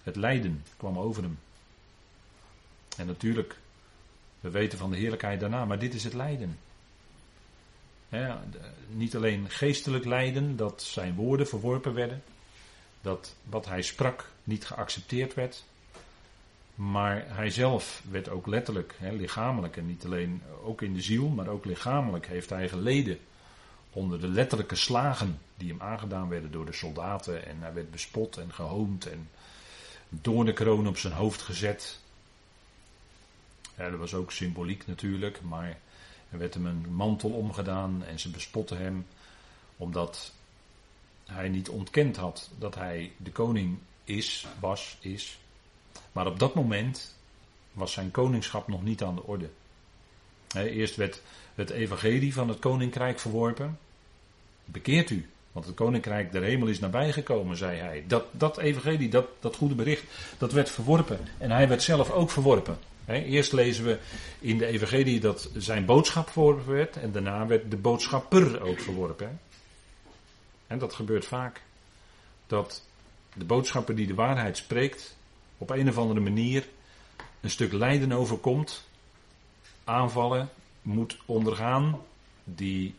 Het 0.04 0.16
lijden 0.16 0.64
kwam 0.78 0.98
over 0.98 1.24
hem. 1.24 1.40
En 2.98 3.06
natuurlijk, 3.06 3.58
we 4.40 4.50
weten 4.50 4.78
van 4.78 4.92
de 4.92 4.98
heerlijkheid 4.98 5.40
daarna, 5.40 5.66
maar 5.66 5.80
dit 5.80 5.94
is 5.94 6.04
het 6.04 6.14
lijden. 6.14 6.58
Niet 8.88 9.16
alleen 9.16 9.50
geestelijk 9.50 10.06
lijden, 10.06 10.56
dat 10.56 10.82
zijn 10.82 11.16
woorden 11.16 11.48
verworpen 11.48 11.94
werden, 11.94 12.24
dat 13.02 13.36
wat 13.44 13.66
hij 13.66 13.82
sprak 13.82 14.32
niet 14.44 14.66
geaccepteerd 14.66 15.34
werd, 15.34 15.64
maar 16.76 17.26
hij 17.28 17.50
zelf 17.50 18.02
werd 18.10 18.30
ook 18.30 18.48
letterlijk, 18.48 18.96
lichamelijk, 19.00 19.78
en 19.78 19.88
niet 19.88 20.06
alleen 20.06 20.42
ook 20.64 20.82
in 20.82 20.94
de 20.94 21.02
ziel, 21.02 21.28
maar 21.28 21.48
ook 21.48 21.66
lichamelijk 21.66 22.28
heeft 22.28 22.50
hij 22.50 22.70
geleden 22.70 23.20
onder 23.92 24.20
de 24.20 24.28
letterlijke 24.28 24.76
slagen 24.76 25.40
die 25.58 25.70
hem 25.70 25.82
aangedaan 25.82 26.30
werden 26.30 26.52
door 26.52 26.66
de 26.66 26.74
soldaten. 26.74 27.46
En 27.46 27.56
hij 27.60 27.74
werd 27.74 27.92
bespot 27.92 28.38
en 28.38 28.54
gehoond 28.54 29.06
en 29.06 29.30
doornenkroon 30.10 30.88
op 30.88 30.98
zijn 30.98 31.14
hoofd 31.14 31.42
gezet. 31.42 32.00
Dat 33.76 33.96
was 33.98 34.14
ook 34.14 34.32
symboliek 34.32 34.88
natuurlijk, 34.88 35.42
maar 35.42 35.78
er 36.30 36.38
werd 36.38 36.54
hem 36.54 36.66
een 36.66 36.86
mantel 36.94 37.30
omgedaan 37.30 38.04
en 38.06 38.20
ze 38.20 38.30
bespotten 38.30 38.78
hem 38.78 39.06
omdat 39.78 40.34
hij 41.26 41.50
niet 41.50 41.70
ontkend 41.70 42.16
had 42.16 42.50
dat 42.58 42.76
hij 42.76 43.12
de 43.18 43.32
koning 43.32 43.78
is, 44.04 44.48
was, 44.60 44.98
is. 45.00 45.40
Maar 46.12 46.28
op 46.28 46.40
dat 46.40 46.56
moment 46.56 47.16
was 47.72 47.92
zijn 47.92 48.12
koningschap 48.12 48.68
nog 48.68 48.84
niet 48.84 49.04
aan 49.04 49.16
de 49.16 49.24
orde. 49.24 49.50
Eerst 50.54 50.96
werd 50.96 51.22
het 51.56 51.70
evangelie 51.70 52.34
van 52.34 52.50
het 52.50 52.60
koninkrijk 52.60 53.20
verworpen. 53.20 53.80
Bekeert 54.66 55.10
u, 55.10 55.30
want 55.52 55.66
het 55.66 55.76
koninkrijk 55.76 56.32
der 56.32 56.44
hemel 56.44 56.68
is 56.68 56.80
nabijgekomen, 56.80 57.58
zei 57.58 57.78
hij. 57.78 58.04
Dat, 58.08 58.26
dat 58.32 58.58
evangelie, 58.58 59.10
dat, 59.10 59.28
dat 59.40 59.56
goede 59.56 59.76
bericht, 59.76 60.04
dat 60.38 60.52
werd 60.52 60.70
verworpen. 60.70 61.20
En 61.38 61.52
hij 61.52 61.68
werd 61.68 61.84
zelf 61.84 62.12
ook 62.12 62.32
verworpen. 62.32 62.78
Eerst 63.16 63.54
lezen 63.54 63.86
we 63.86 64.00
in 64.40 64.58
de 64.58 64.66
evangelie 64.66 65.20
dat 65.20 65.50
zijn 65.56 65.86
boodschap 65.86 66.30
verworpen 66.30 66.74
werd. 66.74 66.98
En 66.98 67.12
daarna 67.12 67.48
werd 67.48 67.72
de 67.72 67.78
boodschapper 67.78 68.62
ook 68.62 68.80
verworpen. 68.80 69.40
En 70.68 70.80
dat 70.80 70.94
gebeurt 70.94 71.26
vaak. 71.26 71.62
Dat 72.48 72.84
de 73.34 73.46
boodschapper 73.46 73.96
die 73.96 74.08
de 74.08 74.14
waarheid 74.14 74.58
spreekt, 74.58 75.18
op 75.58 75.70
een 75.70 75.90
of 75.90 75.98
andere 75.98 76.20
manier 76.20 76.68
een 77.42 77.50
stuk 77.50 77.72
lijden 77.72 78.12
overkomt. 78.12 78.88
Aanvallen 79.84 80.50
moet 80.82 81.18
ondergaan 81.26 82.00
die 82.44 82.96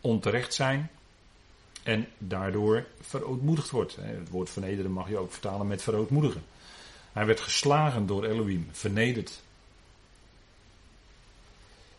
onterecht 0.00 0.54
zijn. 0.54 0.90
En 1.82 2.08
daardoor 2.18 2.86
verootmoedigd 3.00 3.70
wordt. 3.70 3.96
Het 4.00 4.30
woord 4.30 4.50
vernederen 4.50 4.90
mag 4.90 5.08
je 5.08 5.18
ook 5.18 5.32
vertalen 5.32 5.66
met 5.66 5.82
verootmoedigen. 5.82 6.44
Hij 7.16 7.26
werd 7.26 7.40
geslagen 7.40 8.06
door 8.06 8.24
Elohim, 8.24 8.68
vernederd. 8.70 9.42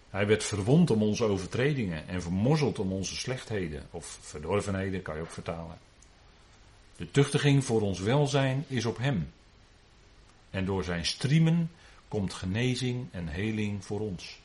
Hij 0.10 0.28
werd 0.28 0.44
verwond 0.44 0.90
om 0.90 1.02
onze 1.02 1.24
overtredingen 1.24 2.08
en 2.08 2.22
vermorzeld 2.22 2.80
om 2.80 2.92
onze 2.92 3.16
slechtheden. 3.16 3.88
Of 3.92 4.18
verdorvenheden 4.22 5.02
kan 5.02 5.16
je 5.16 5.22
ook 5.22 5.32
vertalen. 5.32 5.78
De 6.96 7.12
tuchtiging 7.12 7.64
voor 7.64 7.82
ons 7.82 8.00
welzijn 8.00 8.66
is 8.68 8.86
op 8.86 8.98
hem. 8.98 9.32
En 10.50 10.66
door 10.66 10.84
zijn 10.84 11.06
striemen 11.06 11.72
komt 12.08 12.34
genezing 12.34 13.08
en 13.12 13.28
heling 13.28 13.86
voor 13.86 14.00
ons. 14.00 14.40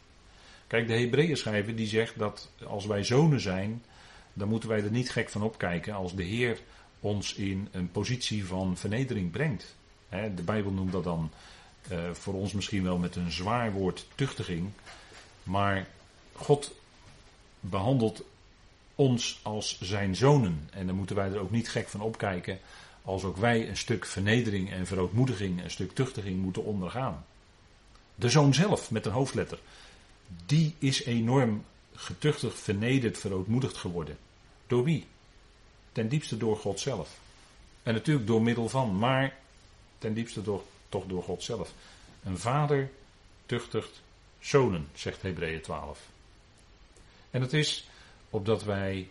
Kijk, 0.66 0.86
de 0.86 0.98
Hebreeën 0.98 1.36
schrijver 1.36 1.76
die 1.76 1.86
zegt 1.86 2.18
dat 2.18 2.50
als 2.66 2.86
wij 2.86 3.04
zonen 3.04 3.40
zijn, 3.40 3.84
dan 4.32 4.48
moeten 4.48 4.68
wij 4.68 4.82
er 4.82 4.90
niet 4.90 5.10
gek 5.10 5.28
van 5.30 5.42
opkijken 5.42 5.94
als 5.94 6.14
de 6.14 6.24
Heer 6.24 6.60
ons 7.00 7.34
in 7.34 7.68
een 7.72 7.90
positie 7.90 8.44
van 8.44 8.76
vernedering 8.76 9.30
brengt. 9.30 9.76
De 10.12 10.42
Bijbel 10.44 10.70
noemt 10.70 10.92
dat 10.92 11.04
dan 11.04 11.30
eh, 11.88 11.98
voor 12.12 12.34
ons 12.34 12.52
misschien 12.52 12.82
wel 12.82 12.98
met 12.98 13.16
een 13.16 13.30
zwaar 13.30 13.72
woord 13.72 14.06
tuchtiging. 14.14 14.70
Maar 15.42 15.88
God 16.32 16.74
behandelt 17.60 18.24
ons 18.94 19.40
als 19.42 19.80
zijn 19.80 20.16
zonen. 20.16 20.68
En 20.72 20.86
dan 20.86 20.96
moeten 20.96 21.16
wij 21.16 21.30
er 21.32 21.40
ook 21.40 21.50
niet 21.50 21.68
gek 21.68 21.88
van 21.88 22.00
opkijken 22.00 22.58
als 23.02 23.24
ook 23.24 23.36
wij 23.36 23.68
een 23.68 23.76
stuk 23.76 24.06
vernedering 24.06 24.70
en 24.70 24.86
verootmoediging, 24.86 25.62
een 25.62 25.70
stuk 25.70 25.94
tuchtiging 25.94 26.42
moeten 26.42 26.64
ondergaan. 26.64 27.24
De 28.14 28.30
zoon 28.30 28.54
zelf 28.54 28.90
met 28.90 29.06
een 29.06 29.12
hoofdletter, 29.12 29.58
die 30.46 30.74
is 30.78 31.04
enorm 31.04 31.64
getuchtigd, 31.94 32.60
vernederd, 32.60 33.18
verootmoedigd 33.18 33.76
geworden. 33.76 34.16
Door 34.66 34.84
wie? 34.84 35.06
Ten 35.92 36.08
diepste 36.08 36.36
door 36.36 36.56
God 36.56 36.80
zelf. 36.80 37.18
En 37.82 37.94
natuurlijk 37.94 38.26
door 38.26 38.42
middel 38.42 38.68
van, 38.68 38.98
maar 38.98 39.36
ten 40.02 40.14
diepste 40.14 40.42
door, 40.42 40.62
toch 40.88 41.06
door 41.06 41.22
God 41.22 41.42
zelf. 41.42 41.74
Een 42.24 42.38
vader 42.38 42.90
tuchtigt 43.46 44.02
zonen, 44.38 44.88
zegt 44.94 45.22
Hebreeën 45.22 45.60
12. 45.60 46.08
En 47.30 47.40
het 47.40 47.52
is 47.52 47.88
opdat 48.30 48.64
wij 48.64 49.08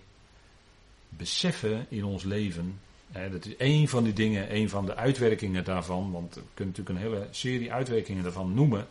beseffen 1.09 1.85
in 1.89 2.03
ons 2.03 2.23
leven, 2.23 2.79
hè, 3.11 3.29
dat 3.29 3.45
is 3.45 3.55
één 3.55 3.87
van 3.87 4.03
die 4.03 4.13
dingen, 4.13 4.49
één 4.49 4.69
van 4.69 4.85
de 4.85 4.95
uitwerkingen 4.95 5.63
daarvan, 5.63 6.11
want 6.11 6.35
we 6.35 6.41
kunnen 6.53 6.73
natuurlijk 6.75 7.05
een 7.05 7.11
hele 7.11 7.27
serie 7.31 7.71
uitwerkingen 7.73 8.23
daarvan 8.23 8.53
noemen, 8.53 8.87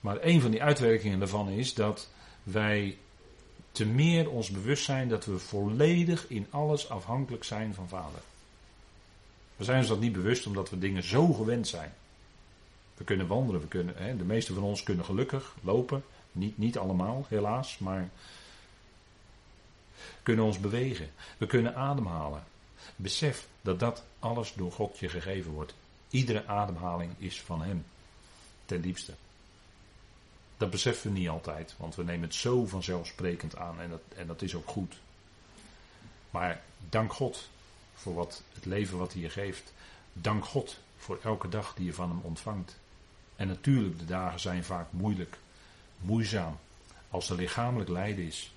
maar 0.00 0.16
één 0.16 0.40
van 0.40 0.50
die 0.50 0.62
uitwerkingen 0.62 1.18
daarvan 1.18 1.48
is 1.48 1.74
dat 1.74 2.10
wij 2.42 2.96
te 3.72 3.86
meer 3.86 4.30
ons 4.30 4.50
bewust 4.50 4.84
zijn 4.84 5.08
dat 5.08 5.24
we 5.24 5.38
volledig 5.38 6.28
in 6.28 6.46
alles 6.50 6.88
afhankelijk 6.88 7.44
zijn 7.44 7.74
van 7.74 7.88
Vader. 7.88 8.20
We 9.62 9.68
zijn 9.68 9.80
ons 9.80 9.88
dat 9.88 10.00
niet 10.00 10.12
bewust 10.12 10.46
omdat 10.46 10.70
we 10.70 10.78
dingen 10.78 11.02
zo 11.02 11.32
gewend 11.32 11.68
zijn. 11.68 11.92
We 12.96 13.04
kunnen 13.04 13.26
wandelen, 13.26 13.60
we 13.60 13.66
kunnen, 13.66 13.96
hè, 13.96 14.16
de 14.16 14.24
meeste 14.24 14.54
van 14.54 14.62
ons 14.62 14.82
kunnen 14.82 15.04
gelukkig 15.04 15.54
lopen. 15.60 16.04
Niet, 16.32 16.58
niet 16.58 16.78
allemaal, 16.78 17.26
helaas, 17.28 17.78
maar 17.78 18.10
kunnen 20.22 20.44
ons 20.44 20.58
bewegen. 20.58 21.10
We 21.38 21.46
kunnen 21.46 21.74
ademhalen. 21.74 22.44
Besef 22.96 23.48
dat 23.60 23.80
dat 23.80 24.02
alles 24.18 24.52
door 24.54 24.72
God 24.72 24.98
je 24.98 25.08
gegeven 25.08 25.52
wordt. 25.52 25.74
Iedere 26.10 26.46
ademhaling 26.46 27.10
is 27.18 27.40
van 27.40 27.62
Hem. 27.62 27.84
Ten 28.64 28.80
diepste. 28.80 29.12
Dat 30.56 30.70
beseffen 30.70 31.12
we 31.12 31.18
niet 31.18 31.28
altijd, 31.28 31.74
want 31.76 31.94
we 31.94 32.04
nemen 32.04 32.22
het 32.22 32.34
zo 32.34 32.66
vanzelfsprekend 32.66 33.56
aan 33.56 33.80
en 33.80 33.90
dat, 33.90 34.02
en 34.16 34.26
dat 34.26 34.42
is 34.42 34.54
ook 34.54 34.68
goed. 34.68 34.94
Maar 36.30 36.62
dank 36.88 37.12
God 37.12 37.48
voor 38.02 38.14
wat, 38.14 38.42
het 38.52 38.64
leven 38.64 38.98
wat 38.98 39.12
hij 39.12 39.22
je 39.22 39.30
geeft. 39.30 39.72
Dank 40.12 40.44
God 40.44 40.78
voor 40.96 41.18
elke 41.22 41.48
dag 41.48 41.74
die 41.74 41.84
je 41.84 41.94
van 41.94 42.08
hem 42.08 42.20
ontvangt. 42.22 42.76
En 43.36 43.48
natuurlijk, 43.48 43.98
de 43.98 44.04
dagen 44.04 44.40
zijn 44.40 44.64
vaak 44.64 44.86
moeilijk, 44.90 45.38
moeizaam. 45.98 46.58
Als 47.10 47.30
er 47.30 47.36
lichamelijk 47.36 47.90
lijden 47.90 48.24
is. 48.24 48.52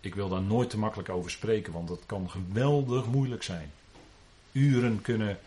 Ik 0.00 0.14
wil 0.14 0.28
daar 0.28 0.42
nooit 0.42 0.70
te 0.70 0.78
makkelijk 0.78 1.08
over 1.08 1.30
spreken, 1.30 1.72
want 1.72 1.88
dat 1.88 2.00
kan 2.06 2.30
geweldig 2.30 3.06
moeilijk 3.06 3.42
zijn. 3.42 3.72
Uren 4.52 5.02
kunnen 5.02 5.38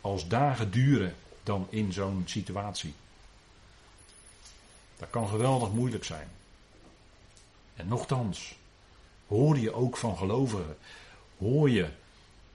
als 0.00 0.28
dagen 0.28 0.70
duren 0.70 1.14
dan 1.42 1.66
in 1.70 1.92
zo'n 1.92 2.22
situatie. 2.26 2.94
Dat 4.96 5.10
kan 5.10 5.28
geweldig 5.28 5.72
moeilijk 5.72 6.04
zijn. 6.04 6.28
En 7.74 7.88
nochtans, 7.88 8.56
hoor 9.26 9.58
je 9.58 9.72
ook 9.72 9.96
van 9.96 10.16
gelovigen, 10.16 10.76
hoor 11.38 11.70
je 11.70 11.88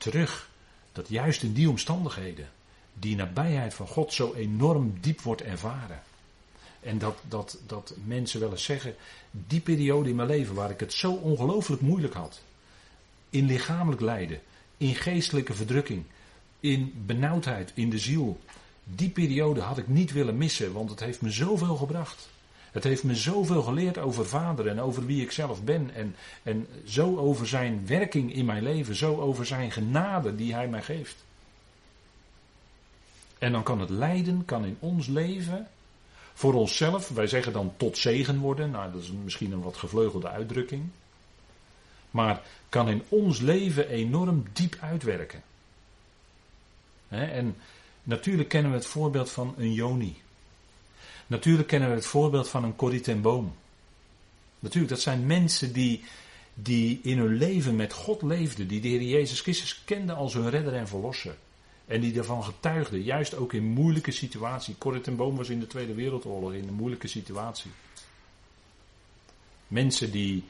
terug 0.02 0.50
dat 0.92 1.10
juist 1.10 1.44
in 1.44 1.54
die 1.54 1.70
omstandigheden 1.70 2.50
die 2.94 3.16
nabijheid 3.16 3.74
van 3.74 3.88
God 3.88 4.14
zo 4.14 4.34
enorm 4.34 4.94
diep 5.02 5.22
wordt 5.22 5.42
ervaren. 5.42 6.02
En 6.80 6.98
dat, 6.98 7.18
dat, 7.28 7.58
dat 7.68 7.94
mensen 8.06 8.40
wel 8.40 8.52
eens 8.52 8.64
zeggen, 8.64 8.96
die 9.32 9.60
periode 9.60 10.10
in 10.10 10.16
mijn 10.16 10.28
leven 10.28 10.56
waar 10.56 10.70
ik 10.70 10.80
het 10.80 10.94
zo 10.94 11.12
ongelooflijk 11.12 11.82
moeilijk 11.82 12.14
had. 12.14 12.42
In 13.30 13.46
lichamelijk 13.46 14.02
lijden, 14.02 14.42
in 14.78 14.96
geestelijke 14.96 15.54
verdrukking, 15.54 16.04
in 16.60 17.04
benauwdheid, 17.06 17.72
in 17.74 17.90
de 17.90 18.00
ziel. 18.00 18.40
Die 18.84 19.10
periode 19.10 19.62
had 19.62 19.78
ik 19.78 19.88
niet 19.88 20.12
willen 20.12 20.38
missen, 20.38 20.74
want 20.74 20.90
het 20.90 21.00
heeft 21.00 21.22
me 21.22 21.30
zoveel 21.30 21.76
gebracht. 21.76 22.30
Het 22.71 22.84
heeft 22.84 23.03
me 23.03 23.15
zoveel 23.15 23.62
geleerd 23.62 23.97
over 23.97 24.25
vader 24.25 24.67
en 24.67 24.81
over 24.81 25.05
wie 25.05 25.21
ik 25.21 25.31
zelf 25.31 25.63
ben. 25.63 25.93
En, 25.93 26.15
en 26.43 26.67
zo 26.86 27.17
over 27.17 27.47
zijn 27.47 27.88
werking 27.88 28.34
in 28.34 28.45
mijn 28.45 28.63
leven, 28.63 28.95
zo 28.95 29.19
over 29.19 29.45
zijn 29.45 29.71
genade 29.71 30.36
die 30.36 30.53
hij 30.53 30.67
mij 30.67 30.81
geeft. 30.81 31.15
En 33.38 33.51
dan 33.51 33.63
kan 33.63 33.79
het 33.79 33.89
lijden, 33.89 34.45
kan 34.45 34.65
in 34.65 34.77
ons 34.79 35.07
leven, 35.07 35.67
voor 36.34 36.53
onszelf, 36.53 37.10
wij 37.10 37.27
zeggen 37.27 37.53
dan 37.53 37.73
tot 37.77 37.97
zegen 37.97 38.39
worden. 38.39 38.71
Nou, 38.71 38.91
dat 38.91 39.01
is 39.01 39.12
misschien 39.23 39.51
een 39.51 39.62
wat 39.62 39.77
gevleugelde 39.77 40.29
uitdrukking. 40.29 40.84
Maar 42.12 42.41
kan 42.69 42.89
in 42.89 43.03
ons 43.07 43.39
leven 43.39 43.89
enorm 43.89 44.43
diep 44.53 44.77
uitwerken. 44.81 45.43
en 47.07 47.55
natuurlijk 48.03 48.49
kennen 48.49 48.71
we 48.71 48.77
het 48.77 48.86
voorbeeld 48.86 49.31
van 49.31 49.55
een 49.57 49.73
Joni. 49.73 50.21
Natuurlijk 51.32 51.67
kennen 51.67 51.89
we 51.89 51.96
het 51.96 52.06
voorbeeld 52.06 52.50
van 52.50 52.63
een 52.63 52.76
Corrie 52.76 53.15
Boom. 53.15 53.56
Natuurlijk, 54.60 54.94
dat 54.94 55.02
zijn 55.02 55.26
mensen 55.26 55.74
die, 55.74 56.04
die 56.54 57.00
in 57.04 57.17
hun 57.17 57.36
leven 57.36 57.76
met 57.76 57.94
God 57.94 58.22
leefden. 58.22 58.67
Die 58.67 58.82
de 58.82 58.88
Heer 58.88 59.02
Jezus 59.02 59.41
Christus 59.41 59.82
kenden 59.86 60.15
als 60.15 60.34
hun 60.34 60.50
redder 60.50 60.74
en 60.74 60.88
verlosser. 60.88 61.36
En 61.86 62.02
die 62.02 62.13
daarvan 62.13 62.44
getuigden, 62.44 63.02
juist 63.02 63.36
ook 63.36 63.54
in 63.54 63.63
moeilijke 63.63 64.12
situaties. 64.12 64.76
Corrie 64.78 65.12
Boom 65.12 65.36
was 65.36 65.50
in 65.50 65.60
de 65.60 65.67
Tweede 65.67 65.94
Wereldoorlog 65.94 66.54
in 66.54 66.67
een 66.67 66.74
moeilijke 66.74 67.08
situatie. 67.08 67.72
Mensen 69.67 70.12
die 70.12 70.44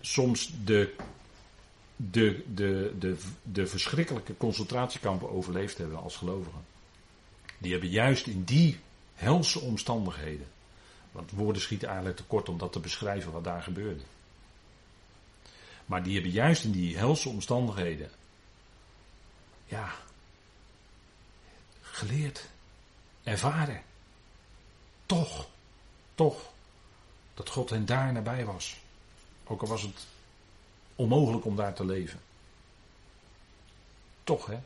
soms 0.00 0.52
de, 0.64 0.94
de, 1.96 2.42
de, 2.54 2.94
de, 2.98 3.16
de 3.42 3.66
verschrikkelijke 3.66 4.36
concentratiekampen 4.36 5.30
overleefd 5.30 5.78
hebben 5.78 6.02
als 6.02 6.16
gelovigen. 6.16 6.64
Die 7.58 7.72
hebben 7.72 7.90
juist 7.90 8.26
in 8.26 8.44
die 8.44 8.78
helse 9.14 9.60
omstandigheden. 9.60 10.46
Want 11.12 11.30
woorden 11.30 11.62
schieten 11.62 11.88
eigenlijk 11.88 12.16
tekort 12.16 12.48
om 12.48 12.58
dat 12.58 12.72
te 12.72 12.80
beschrijven 12.80 13.32
wat 13.32 13.44
daar 13.44 13.62
gebeurde. 13.62 14.02
Maar 15.86 16.02
die 16.02 16.14
hebben 16.14 16.32
juist 16.32 16.64
in 16.64 16.70
die 16.70 16.96
helse 16.96 17.28
omstandigheden. 17.28 18.10
Ja. 19.64 19.92
Geleerd. 21.80 22.48
Ervaren. 23.22 23.82
Toch. 25.06 25.48
Toch. 26.14 26.52
Dat 27.34 27.48
God 27.48 27.70
hen 27.70 27.86
daar 27.86 28.12
nabij 28.12 28.44
was. 28.44 28.76
Ook 29.44 29.60
al 29.60 29.68
was 29.68 29.82
het 29.82 30.06
onmogelijk 30.94 31.44
om 31.44 31.56
daar 31.56 31.74
te 31.74 31.84
leven. 31.84 32.20
Toch 34.24 34.46
hè. 34.46 34.58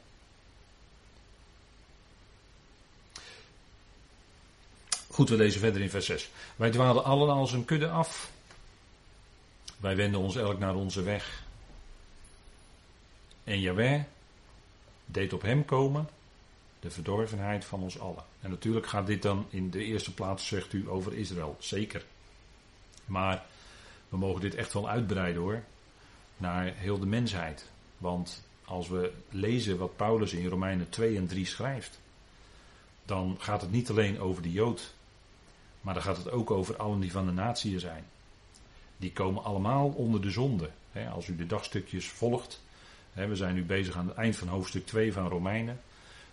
Goed, 5.19 5.29
we 5.29 5.37
lezen 5.37 5.61
verder 5.61 5.81
in 5.81 5.91
vers 5.91 6.07
6. 6.07 6.31
Wij 6.57 6.71
dwaalden 6.71 7.05
allen 7.05 7.29
als 7.29 7.53
een 7.53 7.65
kudde 7.65 7.89
af. 7.89 8.31
Wij 9.77 9.97
wenden 9.97 10.21
ons 10.21 10.37
elk 10.37 10.59
naar 10.59 10.75
onze 10.75 11.03
weg. 11.03 11.43
En 13.45 13.61
Jaweh 13.61 14.03
deed 15.05 15.33
op 15.33 15.43
hem 15.43 15.65
komen 15.65 16.09
de 16.81 16.91
verdorvenheid 16.91 17.65
van 17.65 17.83
ons 17.83 17.99
allen. 17.99 18.25
En 18.41 18.51
natuurlijk 18.51 18.87
gaat 18.87 19.07
dit 19.07 19.23
dan 19.23 19.47
in 19.51 19.71
de 19.71 19.85
eerste 19.85 20.15
plaats, 20.15 20.47
zegt 20.47 20.73
u, 20.73 20.89
over 20.89 21.15
Israël. 21.15 21.57
Zeker. 21.59 22.05
Maar 23.05 23.45
we 24.09 24.17
mogen 24.17 24.41
dit 24.41 24.55
echt 24.55 24.73
wel 24.73 24.89
uitbreiden 24.89 25.43
hoor. 25.43 25.63
Naar 26.37 26.75
heel 26.75 26.99
de 26.99 27.07
mensheid. 27.07 27.67
Want 27.97 28.43
als 28.65 28.89
we 28.89 29.13
lezen 29.31 29.79
wat 29.79 29.97
Paulus 29.97 30.33
in 30.33 30.49
Romeinen 30.49 30.89
2 30.89 31.17
en 31.17 31.27
3 31.27 31.47
schrijft. 31.47 31.99
Dan 33.05 33.37
gaat 33.39 33.61
het 33.61 33.71
niet 33.71 33.91
alleen 33.91 34.21
over 34.21 34.43
de 34.43 34.53
Jood 34.53 34.97
maar 35.89 35.97
dan 35.97 36.07
gaat 36.07 36.25
het 36.25 36.31
ook 36.31 36.51
over 36.51 36.77
allen 36.77 37.01
die 37.01 37.13
van 37.13 37.27
de 37.27 37.33
natie 37.33 37.79
zijn. 37.79 38.05
Die 38.97 39.13
komen 39.13 39.45
allemaal 39.45 39.89
onder 39.89 40.23
de 40.23 40.31
zonde. 40.31 40.71
als 41.13 41.27
u 41.27 41.37
de 41.37 41.47
dagstukjes 41.47 42.09
volgt, 42.09 42.63
we 43.13 43.37
zijn 43.37 43.55
nu 43.55 43.65
bezig 43.65 43.97
aan 43.97 44.09
het 44.09 44.17
eind 44.17 44.37
van 44.37 44.49
hoofdstuk 44.49 44.87
2 44.87 45.13
van 45.13 45.29
Romeinen, 45.29 45.81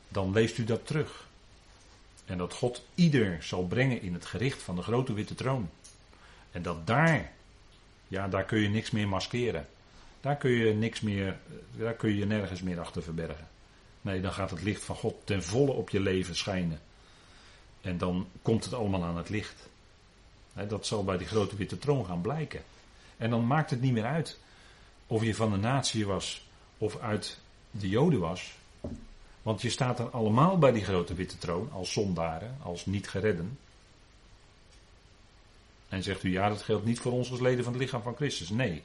dan 0.07 0.31
leest 0.31 0.57
u 0.57 0.63
dat 0.63 0.87
terug. 0.87 1.27
En 2.25 2.37
dat 2.37 2.53
God 2.53 2.85
ieder 2.95 3.43
zal 3.43 3.65
brengen 3.65 4.01
in 4.01 4.13
het 4.13 4.25
gericht 4.25 4.61
van 4.61 4.75
de 4.75 4.81
grote 4.81 5.13
witte 5.13 5.35
troon. 5.35 5.69
En 6.51 6.61
dat 6.61 6.87
daar, 6.87 7.31
ja, 8.07 8.27
daar 8.27 8.45
kun 8.45 8.59
je 8.59 8.69
niks 8.69 8.91
meer 8.91 9.07
maskeren. 9.07 9.67
Daar 10.21 10.35
kun 10.35 10.51
je 10.51 10.73
niks 10.73 11.01
meer, 11.01 11.37
daar 11.77 11.93
kun 11.93 12.15
je 12.15 12.25
nergens 12.25 12.61
meer 12.61 12.79
achter 12.79 13.03
verbergen. 13.03 13.47
Nee, 14.01 14.21
dan 14.21 14.33
gaat 14.33 14.49
het 14.49 14.63
licht 14.63 14.83
van 14.83 14.95
God 14.95 15.15
ten 15.23 15.43
volle 15.43 15.71
op 15.71 15.89
je 15.89 15.99
leven 15.99 16.35
schijnen. 16.35 16.79
En 17.85 17.97
dan 17.97 18.27
komt 18.41 18.63
het 18.63 18.73
allemaal 18.73 19.03
aan 19.03 19.17
het 19.17 19.29
licht. 19.29 19.69
dat 20.67 20.85
zal 20.85 21.03
bij 21.03 21.17
die 21.17 21.27
grote 21.27 21.55
witte 21.55 21.79
troon 21.79 22.05
gaan 22.05 22.21
blijken. 22.21 22.63
En 23.17 23.29
dan 23.29 23.47
maakt 23.47 23.69
het 23.69 23.81
niet 23.81 23.93
meer 23.93 24.05
uit 24.05 24.39
of 25.07 25.23
je 25.23 25.35
van 25.35 25.51
de 25.51 25.57
natie 25.57 26.05
was 26.05 26.47
of 26.77 26.99
uit 26.99 27.39
de 27.71 27.89
Joden 27.89 28.19
was. 28.19 28.53
Want 29.41 29.61
je 29.61 29.69
staat 29.69 29.99
er 29.99 30.09
allemaal 30.09 30.57
bij 30.57 30.71
die 30.71 30.83
grote 30.83 31.13
witte 31.13 31.37
troon 31.37 31.71
als 31.71 31.91
zondaren, 31.91 32.57
als 32.61 32.85
niet 32.85 33.09
geredden. 33.09 33.59
En 35.89 36.03
zegt 36.03 36.23
u 36.23 36.31
ja, 36.31 36.49
dat 36.49 36.61
geldt 36.61 36.85
niet 36.85 36.99
voor 36.99 37.11
ons 37.11 37.31
als 37.31 37.39
leden 37.39 37.63
van 37.63 37.73
het 37.73 37.81
lichaam 37.81 38.01
van 38.01 38.15
Christus. 38.15 38.49
Nee. 38.49 38.83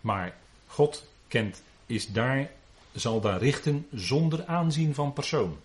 Maar 0.00 0.36
God 0.66 1.06
kent, 1.28 1.62
is 1.86 2.06
daar, 2.06 2.50
zal 2.92 3.20
daar 3.20 3.38
richten 3.38 3.86
zonder 3.92 4.46
aanzien 4.46 4.94
van 4.94 5.12
persoon. 5.12 5.58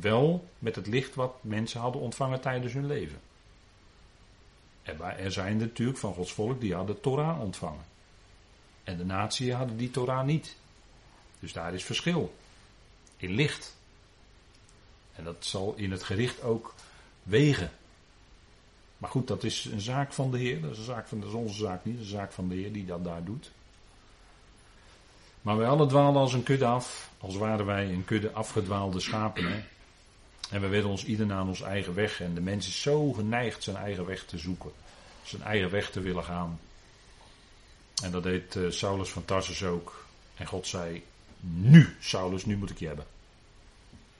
Wel 0.00 0.48
met 0.58 0.76
het 0.76 0.86
licht 0.86 1.14
wat 1.14 1.34
mensen 1.40 1.80
hadden 1.80 2.00
ontvangen 2.00 2.40
tijdens 2.40 2.72
hun 2.72 2.86
leven. 2.86 3.20
Er 5.18 5.32
zijn 5.32 5.56
natuurlijk 5.56 5.98
van 5.98 6.14
Gods 6.14 6.32
volk 6.32 6.60
die 6.60 6.74
hadden 6.74 7.00
Torah 7.00 7.40
ontvangen. 7.40 7.84
En 8.84 8.96
de 8.96 9.04
natie 9.04 9.54
hadden 9.54 9.76
die 9.76 9.90
Torah 9.90 10.24
niet. 10.24 10.56
Dus 11.40 11.52
daar 11.52 11.74
is 11.74 11.84
verschil. 11.84 12.34
In 13.16 13.30
licht. 13.30 13.76
En 15.14 15.24
dat 15.24 15.36
zal 15.38 15.74
in 15.76 15.90
het 15.90 16.02
gericht 16.02 16.42
ook 16.42 16.74
wegen. 17.22 17.70
Maar 18.98 19.10
goed, 19.10 19.28
dat 19.28 19.44
is 19.44 19.64
een 19.64 19.80
zaak 19.80 20.12
van 20.12 20.30
de 20.30 20.38
Heer. 20.38 20.60
Dat 20.60 20.70
is, 20.70 20.78
een 20.78 20.84
zaak 20.84 21.06
van, 21.06 21.20
dat 21.20 21.28
is 21.28 21.34
onze 21.34 21.58
zaak 21.58 21.84
niet. 21.84 21.94
Dat 21.94 22.04
is 22.04 22.10
een 22.10 22.18
zaak 22.18 22.32
van 22.32 22.48
de 22.48 22.54
Heer 22.54 22.72
die 22.72 22.86
dat 22.86 23.04
daar 23.04 23.24
doet. 23.24 23.50
Maar 25.42 25.56
wij 25.56 25.68
alle 25.68 25.86
dwaalden 25.86 26.20
als 26.20 26.32
een 26.32 26.42
kudde 26.42 26.66
af. 26.66 27.10
Als 27.18 27.36
waren 27.36 27.66
wij 27.66 27.92
een 27.92 28.04
kudde 28.04 28.32
afgedwaalde 28.32 29.00
schapen. 29.00 29.52
Hè? 29.52 29.64
En 30.50 30.60
we 30.60 30.66
werden 30.66 30.90
ons 30.90 31.04
ieder 31.04 31.26
naar 31.26 31.46
ons 31.46 31.60
eigen 31.60 31.94
weg. 31.94 32.20
En 32.20 32.34
de 32.34 32.40
mens 32.40 32.66
is 32.68 32.82
zo 32.82 33.12
geneigd 33.12 33.62
zijn 33.62 33.76
eigen 33.76 34.06
weg 34.06 34.24
te 34.24 34.38
zoeken. 34.38 34.70
Zijn 35.22 35.42
eigen 35.42 35.70
weg 35.70 35.90
te 35.90 36.00
willen 36.00 36.24
gaan. 36.24 36.60
En 38.02 38.10
dat 38.10 38.22
deed 38.22 38.54
uh, 38.54 38.70
Saulus 38.70 39.08
van 39.08 39.24
Tarsus 39.24 39.64
ook. 39.64 40.06
En 40.36 40.46
God 40.46 40.66
zei: 40.66 41.02
Nu, 41.40 41.96
Saulus, 42.00 42.44
nu 42.44 42.56
moet 42.56 42.70
ik 42.70 42.78
je 42.78 42.86
hebben. 42.86 43.06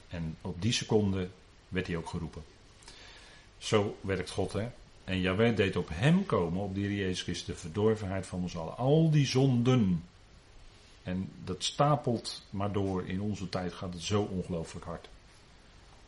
En 0.08 0.36
op 0.40 0.62
die 0.62 0.72
seconde 0.72 1.28
werd 1.68 1.86
hij 1.86 1.96
ook 1.96 2.08
geroepen. 2.08 2.44
Zo 3.58 3.98
werkt 4.00 4.30
God, 4.30 4.52
hè. 4.52 4.68
En 5.04 5.20
Jaweh 5.20 5.56
deed 5.56 5.76
op 5.76 5.88
hem 5.92 6.26
komen, 6.26 6.62
op 6.62 6.74
die 6.74 6.96
Jezus 6.96 7.22
Christus, 7.22 7.46
de 7.46 7.60
verdorvenheid 7.60 8.26
van 8.26 8.42
ons 8.42 8.56
allen. 8.56 8.76
Al 8.76 9.10
die 9.10 9.26
zonden. 9.26 10.04
En 11.02 11.30
dat 11.44 11.64
stapelt 11.64 12.42
maar 12.50 12.72
door. 12.72 13.08
In 13.08 13.20
onze 13.20 13.48
tijd 13.48 13.72
gaat 13.72 13.92
het 13.92 14.02
zo 14.02 14.22
ongelooflijk 14.22 14.86
hard. 14.86 15.08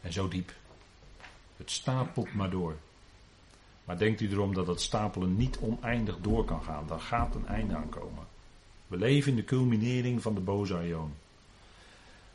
En 0.00 0.12
zo 0.12 0.28
diep. 0.28 0.52
Het 1.56 1.70
stapelt 1.70 2.34
maar 2.34 2.50
door. 2.50 2.76
Maar 3.84 3.98
denkt 3.98 4.20
u 4.20 4.30
erom 4.30 4.54
dat 4.54 4.66
het 4.66 4.80
stapelen 4.80 5.36
niet 5.36 5.58
oneindig 5.58 6.16
door 6.20 6.44
kan 6.44 6.62
gaan. 6.62 6.86
Daar 6.86 7.00
gaat 7.00 7.34
een 7.34 7.46
einde 7.46 7.76
aan 7.76 7.88
komen. 7.88 8.26
We 8.86 8.96
leven 8.96 9.30
in 9.30 9.36
de 9.36 9.44
culminering 9.44 10.22
van 10.22 10.34
de 10.34 10.40
boze 10.40 10.74
aion. 10.74 11.12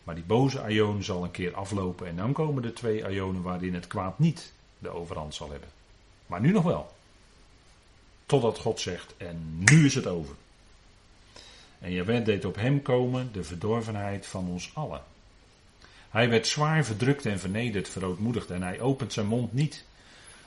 Maar 0.04 0.15
die 0.15 0.23
boze 0.23 0.62
aion 0.62 1.04
zal 1.04 1.23
een 1.23 1.32
keer 1.32 1.56
aflopen 1.56 2.08
en 2.08 2.15
dan 2.15 2.34
komen 2.34 2.62
de 2.62 2.73
twee 2.73 3.06
aionen 3.06 3.41
waarin 3.41 3.73
het 3.73 3.88
kwaad 3.88 4.19
niet 4.19 4.54
de 4.80 4.89
overhand 4.89 5.36
zal 5.36 5.52
hebben. 5.52 5.69
Maar 6.26 6.41
nu 6.41 6.52
nog 6.52 6.63
wel. 6.63 6.93
Totdat 8.26 8.60
God 8.60 8.80
zegt, 8.80 9.13
en 9.17 9.58
nu 9.58 9.86
is 9.86 9.95
het 9.95 10.08
over. 10.08 10.36
En 11.80 11.91
Jaweh 11.91 12.26
deed 12.26 12.45
op 12.45 12.56
hem 12.56 12.82
komen 12.82 13.30
de 13.32 13.43
verdorvenheid 13.43 14.26
van 14.26 14.47
ons 14.47 14.71
allen. 14.73 15.02
Hij 16.13 16.30
werd 16.30 16.47
zwaar 16.47 16.86
verdrukt 16.86 17.26
en 17.26 17.39
vernederd, 17.39 17.89
verootmoedigd 17.89 18.49
en 18.49 18.62
hij 18.62 18.80
opent 18.80 19.13
zijn 19.13 19.26
mond 19.26 19.54
niet. 19.54 19.86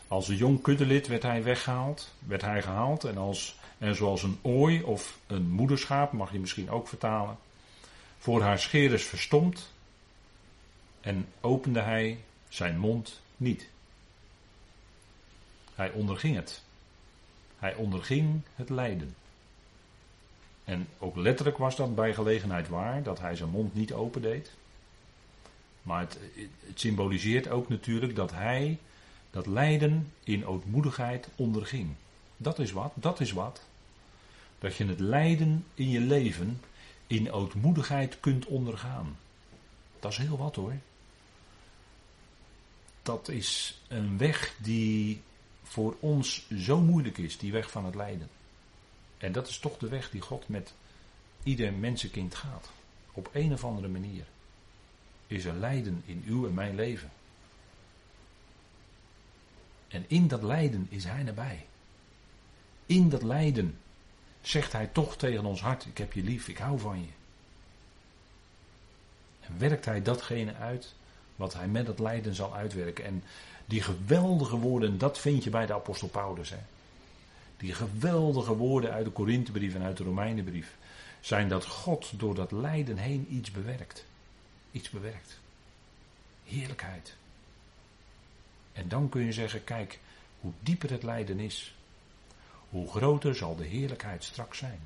Als 0.09 0.29
een 0.29 0.37
jong 0.37 0.62
kuddelid 0.62 1.07
werd 1.07 1.22
hij 1.22 1.42
weggehaald, 1.42 2.14
werd 2.18 2.42
hij 2.42 2.62
gehaald 2.62 3.05
en, 3.05 3.16
als, 3.16 3.59
en 3.79 3.94
zoals 3.94 4.22
een 4.22 4.38
ooi 4.42 4.83
of 4.83 5.18
een 5.26 5.50
moederschaap, 5.50 6.12
mag 6.12 6.33
je 6.33 6.38
misschien 6.38 6.70
ook 6.70 6.88
vertalen, 6.88 7.38
voor 8.18 8.42
haar 8.42 8.59
scheerders 8.59 9.05
verstomd 9.05 9.72
en 11.00 11.29
opende 11.40 11.81
hij 11.81 12.18
zijn 12.48 12.79
mond 12.79 13.20
niet. 13.37 13.68
Hij 15.74 15.90
onderging 15.90 16.37
het. 16.37 16.62
Hij 17.59 17.74
onderging 17.74 18.40
het 18.55 18.70
lijden. 18.70 19.14
En 20.64 20.88
ook 20.98 21.16
letterlijk 21.16 21.59
was 21.59 21.76
dat 21.76 21.94
bij 21.94 22.14
gelegenheid 22.14 22.68
waar, 22.68 23.02
dat 23.02 23.20
hij 23.20 23.37
zijn 23.37 23.50
mond 23.50 23.74
niet 23.74 23.92
opendeed. 23.92 24.50
Maar 25.87 26.01
het, 26.01 26.18
symboliseert 26.75 27.49
ook 27.49 27.68
natuurlijk 27.68 28.16
dat 28.16 28.33
hij 28.33 28.79
dat 29.31 29.46
lijden 29.46 30.12
in 30.25 30.46
ootmoedigheid 30.46 31.29
onderging. 31.37 31.94
Dat 32.37 32.59
is 32.59 32.72
wat, 32.72 32.92
dat 32.94 33.20
is 33.20 33.33
wat. 33.33 33.62
Dat 34.59 34.77
je 34.77 34.87
het 34.87 35.01
lijden 35.01 35.64
in 35.75 35.90
je 35.90 36.01
leven 36.01 36.61
in 37.07 37.33
ootmoedigheid 37.33 38.20
kunt 38.20 38.46
ondergaan. 38.46 39.18
Dat 40.01 40.11
is 40.11 40.18
heel 40.18 40.37
wat 40.38 40.57
hoor. 40.57 40.75
Dat 43.03 43.29
is 43.29 43.81
een 43.88 44.18
weg 44.18 44.55
die 44.62 45.22
voor 45.62 45.96
ons 46.01 46.46
zo 46.59 46.81
moeilijk 46.81 47.18
is, 47.18 47.38
die 47.38 47.53
weg 47.53 47.70
van 47.70 47.85
het 47.85 47.94
lijden. 47.94 48.29
En 49.18 49.33
dat 49.33 49.49
is 49.49 49.59
toch 49.59 49.79
de 49.79 49.88
weg 49.88 50.11
die 50.11 50.20
God 50.20 50.49
met 50.49 50.75
ieder 51.42 51.72
mensenkind 51.72 52.35
gaat. 52.35 52.70
Op 53.12 53.31
een 53.33 53.53
of 53.53 53.64
andere 53.64 53.88
manier 53.88 54.25
is 55.26 55.44
er 55.44 55.54
lijden 55.54 56.02
in 56.06 56.22
uw 56.26 56.46
en 56.46 56.54
mijn 56.54 56.74
leven. 56.74 57.10
En 59.88 60.04
in 60.06 60.28
dat 60.28 60.42
lijden 60.42 60.86
is 60.90 61.04
Hij 61.04 61.22
nabij. 61.22 61.66
In 62.86 63.08
dat 63.08 63.22
lijden 63.22 63.78
zegt 64.40 64.72
Hij 64.72 64.86
toch 64.86 65.16
tegen 65.16 65.44
ons 65.44 65.60
hart: 65.60 65.86
Ik 65.86 65.98
heb 65.98 66.12
je 66.12 66.22
lief, 66.22 66.48
ik 66.48 66.58
hou 66.58 66.78
van 66.78 67.00
je. 67.00 67.10
En 69.40 69.58
werkt 69.58 69.84
Hij 69.84 70.02
datgene 70.02 70.54
uit 70.54 70.94
wat 71.36 71.54
Hij 71.54 71.68
met 71.68 71.86
het 71.86 71.98
lijden 71.98 72.34
zal 72.34 72.54
uitwerken. 72.54 73.04
En 73.04 73.22
die 73.64 73.82
geweldige 73.82 74.56
woorden, 74.56 74.98
dat 74.98 75.18
vind 75.18 75.44
je 75.44 75.50
bij 75.50 75.66
de 75.66 75.74
apostel 75.74 76.08
Paulus. 76.08 76.50
Hè? 76.50 76.58
Die 77.56 77.74
geweldige 77.74 78.56
woorden 78.56 78.92
uit 78.92 79.04
de 79.04 79.10
Korinthebrief 79.10 79.74
en 79.74 79.82
uit 79.82 79.96
de 79.96 80.04
Romeinenbrief 80.04 80.76
zijn 81.20 81.48
dat 81.48 81.66
God 81.66 82.12
door 82.18 82.34
dat 82.34 82.52
lijden 82.52 82.96
heen 82.96 83.26
iets 83.30 83.50
bewerkt. 83.50 84.04
Iets 84.76 84.90
bewerkt. 84.90 85.38
Heerlijkheid. 86.44 87.16
En 88.72 88.88
dan 88.88 89.08
kun 89.08 89.24
je 89.24 89.32
zeggen, 89.32 89.64
kijk, 89.64 89.98
hoe 90.40 90.52
dieper 90.60 90.90
het 90.90 91.02
lijden 91.02 91.40
is, 91.40 91.74
hoe 92.70 92.88
groter 92.88 93.34
zal 93.34 93.56
de 93.56 93.64
heerlijkheid 93.64 94.24
straks 94.24 94.58
zijn. 94.58 94.80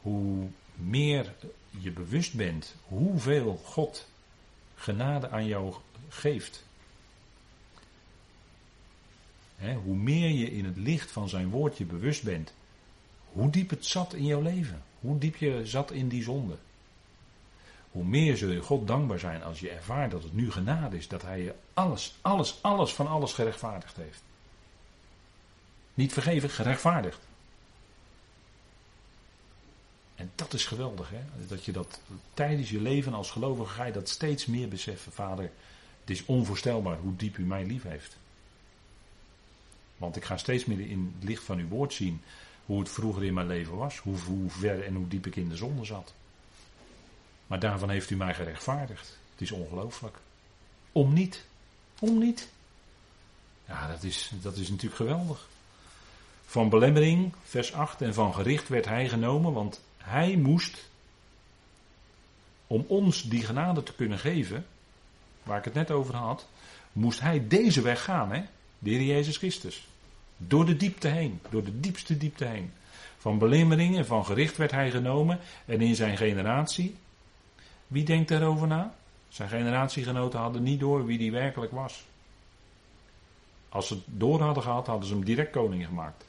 Hoe 0.00 0.48
meer 0.74 1.34
je 1.70 1.90
bewust 1.90 2.34
bent 2.34 2.74
hoeveel 2.84 3.56
God 3.64 4.08
genade 4.74 5.30
aan 5.30 5.46
jou 5.46 5.74
geeft. 6.08 6.64
hoe 9.84 9.96
meer 9.96 10.30
je 10.30 10.50
in 10.50 10.64
het 10.64 10.76
licht 10.76 11.10
van 11.10 11.28
zijn 11.28 11.48
woordje 11.48 11.84
bewust 11.84 12.22
bent, 12.22 12.54
hoe 13.32 13.50
diep 13.50 13.70
het 13.70 13.86
zat 13.86 14.14
in 14.14 14.24
jouw 14.24 14.40
leven, 14.40 14.82
hoe 15.00 15.18
diep 15.18 15.36
je 15.36 15.66
zat 15.66 15.90
in 15.90 16.08
die 16.08 16.22
zonde. 16.22 16.56
Hoe 17.92 18.04
meer 18.04 18.36
zul 18.36 18.50
je 18.50 18.60
God 18.60 18.86
dankbaar 18.86 19.18
zijn 19.18 19.42
als 19.42 19.60
je 19.60 19.70
ervaart 19.70 20.10
dat 20.10 20.22
het 20.22 20.34
nu 20.34 20.50
genade 20.50 20.96
is, 20.96 21.08
dat 21.08 21.22
Hij 21.22 21.42
je 21.42 21.54
alles, 21.74 22.14
alles, 22.20 22.58
alles 22.62 22.92
van 22.92 23.06
alles 23.06 23.32
gerechtvaardigd 23.32 23.96
heeft. 23.96 24.22
Niet 25.94 26.12
vergeven, 26.12 26.50
gerechtvaardigd. 26.50 27.18
En 30.14 30.30
dat 30.34 30.52
is 30.52 30.66
geweldig, 30.66 31.10
hè? 31.10 31.46
Dat 31.46 31.64
je 31.64 31.72
dat 31.72 32.00
tijdens 32.34 32.70
je 32.70 32.80
leven 32.80 33.14
als 33.14 33.30
gelovige 33.30 33.74
ga 33.74 33.84
je 33.84 33.92
dat 33.92 34.08
steeds 34.08 34.46
meer 34.46 34.68
beseffen. 34.68 35.12
Vader, 35.12 35.50
het 36.00 36.10
is 36.10 36.24
onvoorstelbaar 36.24 36.98
hoe 36.98 37.16
diep 37.16 37.36
u 37.36 37.44
mij 37.44 37.64
lief 37.64 37.82
heeft. 37.82 38.16
Want 39.96 40.16
ik 40.16 40.24
ga 40.24 40.36
steeds 40.36 40.64
meer 40.64 40.80
in 40.80 41.14
het 41.14 41.28
licht 41.28 41.42
van 41.42 41.58
uw 41.58 41.68
woord 41.68 41.92
zien 41.92 42.22
hoe 42.66 42.78
het 42.78 42.88
vroeger 42.88 43.24
in 43.24 43.34
mijn 43.34 43.46
leven 43.46 43.76
was. 43.76 43.98
Hoe, 43.98 44.18
hoe 44.18 44.50
ver 44.50 44.84
en 44.84 44.94
hoe 44.94 45.08
diep 45.08 45.26
ik 45.26 45.36
in 45.36 45.48
de 45.48 45.56
zonde 45.56 45.84
zat. 45.84 46.14
Maar 47.52 47.60
daarvan 47.60 47.90
heeft 47.90 48.10
u 48.10 48.16
mij 48.16 48.34
gerechtvaardigd. 48.34 49.18
Het 49.30 49.40
is 49.40 49.50
ongelooflijk. 49.50 50.16
Om 50.92 51.12
niet. 51.12 51.44
Om 51.98 52.18
niet. 52.18 52.48
Ja, 53.66 53.88
dat 53.88 54.02
is, 54.02 54.30
dat 54.40 54.56
is 54.56 54.68
natuurlijk 54.68 54.96
geweldig. 54.96 55.48
Van 56.46 56.68
belemmering, 56.68 57.32
vers 57.44 57.72
8, 57.72 58.02
en 58.02 58.14
van 58.14 58.34
gericht 58.34 58.68
werd 58.68 58.84
hij 58.84 59.08
genomen, 59.08 59.52
want 59.52 59.80
hij 59.96 60.36
moest, 60.36 60.88
om 62.66 62.84
ons 62.88 63.22
die 63.22 63.44
genade 63.44 63.82
te 63.82 63.94
kunnen 63.94 64.18
geven, 64.18 64.66
waar 65.42 65.58
ik 65.58 65.64
het 65.64 65.74
net 65.74 65.90
over 65.90 66.16
had, 66.16 66.48
moest 66.92 67.20
hij 67.20 67.48
deze 67.48 67.82
weg 67.82 68.04
gaan, 68.04 68.32
hè? 68.32 68.42
de 68.78 68.90
Heer 68.90 69.02
Jezus 69.02 69.36
Christus. 69.36 69.86
Door 70.36 70.66
de 70.66 70.76
diepte 70.76 71.08
heen, 71.08 71.40
door 71.50 71.64
de 71.64 71.80
diepste 71.80 72.16
diepte 72.16 72.44
heen. 72.44 72.72
Van 73.18 73.38
belemmering 73.38 73.96
en 73.96 74.06
van 74.06 74.24
gericht 74.24 74.56
werd 74.56 74.70
hij 74.70 74.90
genomen 74.90 75.38
en 75.64 75.80
in 75.80 75.94
zijn 75.94 76.16
generatie. 76.16 76.96
Wie 77.92 78.04
denkt 78.04 78.28
daarover 78.28 78.66
na? 78.66 78.94
Zijn 79.28 79.48
generatiegenoten 79.48 80.38
hadden 80.38 80.62
niet 80.62 80.80
door 80.80 81.06
wie 81.06 81.18
die 81.18 81.32
werkelijk 81.32 81.72
was. 81.72 82.04
Als 83.68 83.86
ze 83.86 83.94
het 83.94 84.02
door 84.06 84.40
hadden 84.40 84.62
gehad, 84.62 84.86
hadden 84.86 85.08
ze 85.08 85.14
hem 85.14 85.24
direct 85.24 85.52
koning 85.52 85.86
gemaakt. 85.86 86.24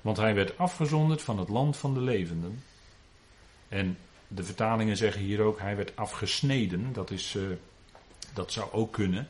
Want 0.00 0.16
hij 0.16 0.34
werd 0.34 0.58
afgezonderd 0.58 1.22
van 1.22 1.38
het 1.38 1.48
land 1.48 1.76
van 1.76 1.94
de 1.94 2.00
levenden. 2.00 2.62
En 3.68 3.98
de 4.28 4.44
vertalingen 4.44 4.96
zeggen 4.96 5.20
hier 5.20 5.40
ook, 5.40 5.58
hij 5.58 5.76
werd 5.76 5.96
afgesneden. 5.96 6.92
Dat, 6.92 7.10
is, 7.10 7.34
uh, 7.34 7.42
dat 8.34 8.52
zou 8.52 8.72
ook 8.72 8.92
kunnen. 8.92 9.28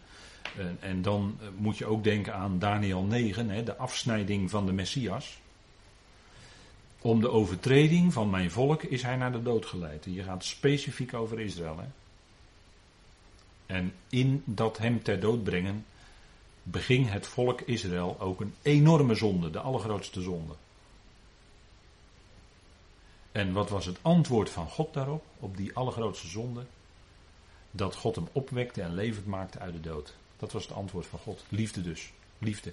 En, 0.59 0.77
en 0.81 1.03
dan 1.03 1.39
eh, 1.41 1.49
moet 1.57 1.79
je 1.79 1.87
ook 1.87 2.05
denken 2.05 2.35
aan 2.35 2.59
Daniel 2.59 3.03
9, 3.03 3.49
hè, 3.49 3.63
de 3.63 3.77
afsnijding 3.77 4.51
van 4.51 4.67
de 4.67 4.73
Messias. 4.73 5.39
Om 7.01 7.20
de 7.20 7.30
overtreding 7.30 8.12
van 8.12 8.30
mijn 8.30 8.51
volk 8.51 8.82
is 8.82 9.03
hij 9.03 9.16
naar 9.16 9.32
de 9.32 9.42
dood 9.42 9.66
geleid. 9.66 10.05
Hier 10.05 10.24
gaat 10.24 10.44
specifiek 10.44 11.14
over 11.14 11.40
Israël. 11.40 11.80
En 13.66 13.92
in 14.09 14.42
dat 14.44 14.78
hem 14.78 15.03
ter 15.03 15.20
dood 15.20 15.42
brengen, 15.42 15.84
beging 16.62 17.11
het 17.11 17.26
volk 17.26 17.61
Israël 17.61 18.16
ook 18.20 18.40
een 18.40 18.55
enorme 18.62 19.14
zonde, 19.14 19.51
de 19.51 19.61
allergrootste 19.61 20.20
zonde. 20.20 20.55
En 23.32 23.53
wat 23.53 23.70
was 23.70 23.86
het 23.86 23.99
antwoord 24.03 24.51
van 24.51 24.68
God 24.68 24.94
daarop, 24.94 25.24
op 25.38 25.57
die 25.57 25.74
allergrootste 25.74 26.26
zonde? 26.26 26.66
Dat 27.70 27.96
God 27.96 28.14
hem 28.14 28.28
opwekte 28.32 28.82
en 28.82 28.94
levend 28.94 29.26
maakte 29.26 29.59
uit 29.59 29.72
de 29.72 29.80
dood. 29.80 30.14
Dat 30.36 30.53
was 30.53 30.62
het 30.62 30.72
antwoord 30.76 31.07
van 31.07 31.18
God. 31.18 31.44
Liefde 31.49 31.82
dus. 31.82 32.12
Liefde. 32.38 32.72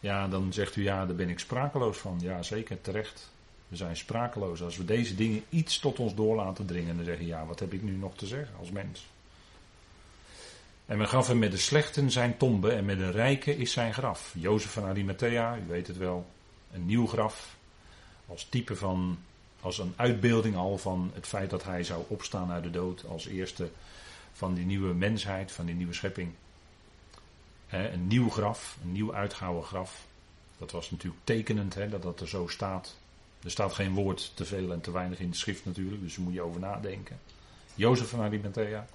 Ja, 0.00 0.28
dan 0.28 0.52
zegt 0.52 0.76
u 0.76 0.82
ja, 0.82 1.06
daar 1.06 1.16
ben 1.16 1.28
ik 1.28 1.38
sprakeloos 1.38 1.98
van. 1.98 2.18
Ja, 2.20 2.42
zeker, 2.42 2.80
terecht. 2.80 3.30
We 3.68 3.76
zijn 3.76 3.96
sprakeloos. 3.96 4.62
Als 4.62 4.76
we 4.76 4.84
deze 4.84 5.14
dingen 5.14 5.44
iets 5.48 5.78
tot 5.78 5.98
ons 5.98 6.14
door 6.14 6.36
laten 6.36 6.66
dringen, 6.66 6.96
dan 6.96 7.04
zeggen 7.04 7.26
ja, 7.26 7.46
wat 7.46 7.60
heb 7.60 7.72
ik 7.72 7.82
nu 7.82 7.92
nog 7.92 8.16
te 8.16 8.26
zeggen 8.26 8.54
als 8.58 8.70
mens? 8.70 9.06
En 10.86 10.98
men 10.98 11.08
gaf 11.08 11.26
hem 11.26 11.38
met 11.38 11.50
de 11.50 11.56
slechten 11.56 12.10
zijn 12.10 12.36
tombe 12.36 12.72
en 12.72 12.84
met 12.84 12.98
de 12.98 13.10
rijke 13.10 13.56
is 13.56 13.72
zijn 13.72 13.94
graf. 13.94 14.34
Jozef 14.36 14.70
van 14.70 14.84
Arimathea, 14.84 15.56
u 15.56 15.66
weet 15.66 15.86
het 15.86 15.96
wel, 15.96 16.26
een 16.72 16.86
nieuw 16.86 17.06
graf. 17.06 17.56
Als 18.26 18.44
type 18.44 18.76
van, 18.76 19.18
als 19.60 19.78
een 19.78 19.92
uitbeelding 19.96 20.56
al 20.56 20.78
van 20.78 21.10
het 21.14 21.26
feit 21.26 21.50
dat 21.50 21.64
hij 21.64 21.84
zou 21.84 22.04
opstaan 22.08 22.50
uit 22.50 22.62
de 22.62 22.70
dood 22.70 23.04
als 23.08 23.26
eerste 23.26 23.70
van 24.32 24.54
die 24.54 24.64
nieuwe 24.64 24.94
mensheid, 24.94 25.52
van 25.52 25.66
die 25.66 25.74
nieuwe 25.74 25.92
schepping. 25.92 26.30
Een 27.68 28.06
nieuw 28.06 28.30
graf, 28.30 28.78
een 28.82 28.92
nieuw 28.92 29.14
uitgehouden 29.14 29.64
graf. 29.64 30.06
Dat 30.58 30.70
was 30.70 30.90
natuurlijk 30.90 31.24
tekenend 31.24 31.74
dat 31.90 32.02
dat 32.02 32.20
er 32.20 32.28
zo 32.28 32.46
staat. 32.46 32.96
Er 33.42 33.50
staat 33.50 33.72
geen 33.72 33.94
woord 33.94 34.32
te 34.34 34.44
veel 34.44 34.72
en 34.72 34.80
te 34.80 34.90
weinig 34.90 35.18
in 35.18 35.30
de 35.30 35.36
schrift 35.36 35.64
natuurlijk, 35.64 36.02
dus 36.02 36.14
daar 36.14 36.24
moet 36.24 36.34
je 36.34 36.42
over 36.42 36.60
nadenken. 36.60 37.18
Jozef 37.74 38.08
van 38.08 38.20
Arimathea. 38.20 38.86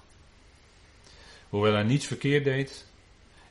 Hoewel 1.48 1.72
hij 1.72 1.82
niets 1.82 2.06
verkeerd 2.06 2.44
deed 2.44 2.86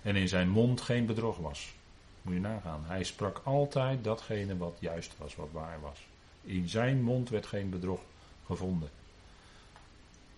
en 0.01 0.15
in 0.15 0.28
zijn 0.28 0.49
mond 0.49 0.82
geen 0.82 1.05
bedrog 1.05 1.38
was. 1.38 1.74
Moet 2.21 2.34
je 2.34 2.39
nagaan. 2.39 2.84
Hij 2.86 3.03
sprak 3.03 3.41
altijd 3.43 4.03
datgene 4.03 4.57
wat 4.57 4.78
juist 4.80 5.13
was, 5.17 5.36
wat 5.36 5.49
waar 5.51 5.82
was. 5.82 5.99
In 6.41 6.69
zijn 6.69 7.01
mond 7.01 7.30
werd 7.30 7.45
geen 7.45 7.69
bedrog 7.69 8.01
gevonden. 8.45 8.89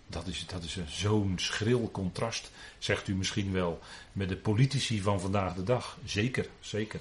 Dat 0.07 0.27
is, 0.27 0.45
dat 0.47 0.63
is 0.63 0.77
zo'n 0.87 1.33
schril 1.39 1.91
contrast, 1.91 2.51
zegt 2.77 3.07
u 3.07 3.15
misschien 3.15 3.51
wel, 3.51 3.79
met 4.11 4.29
de 4.29 4.37
politici 4.37 5.01
van 5.01 5.19
vandaag 5.19 5.55
de 5.55 5.63
dag. 5.63 5.97
Zeker, 6.05 6.49
zeker, 6.59 6.99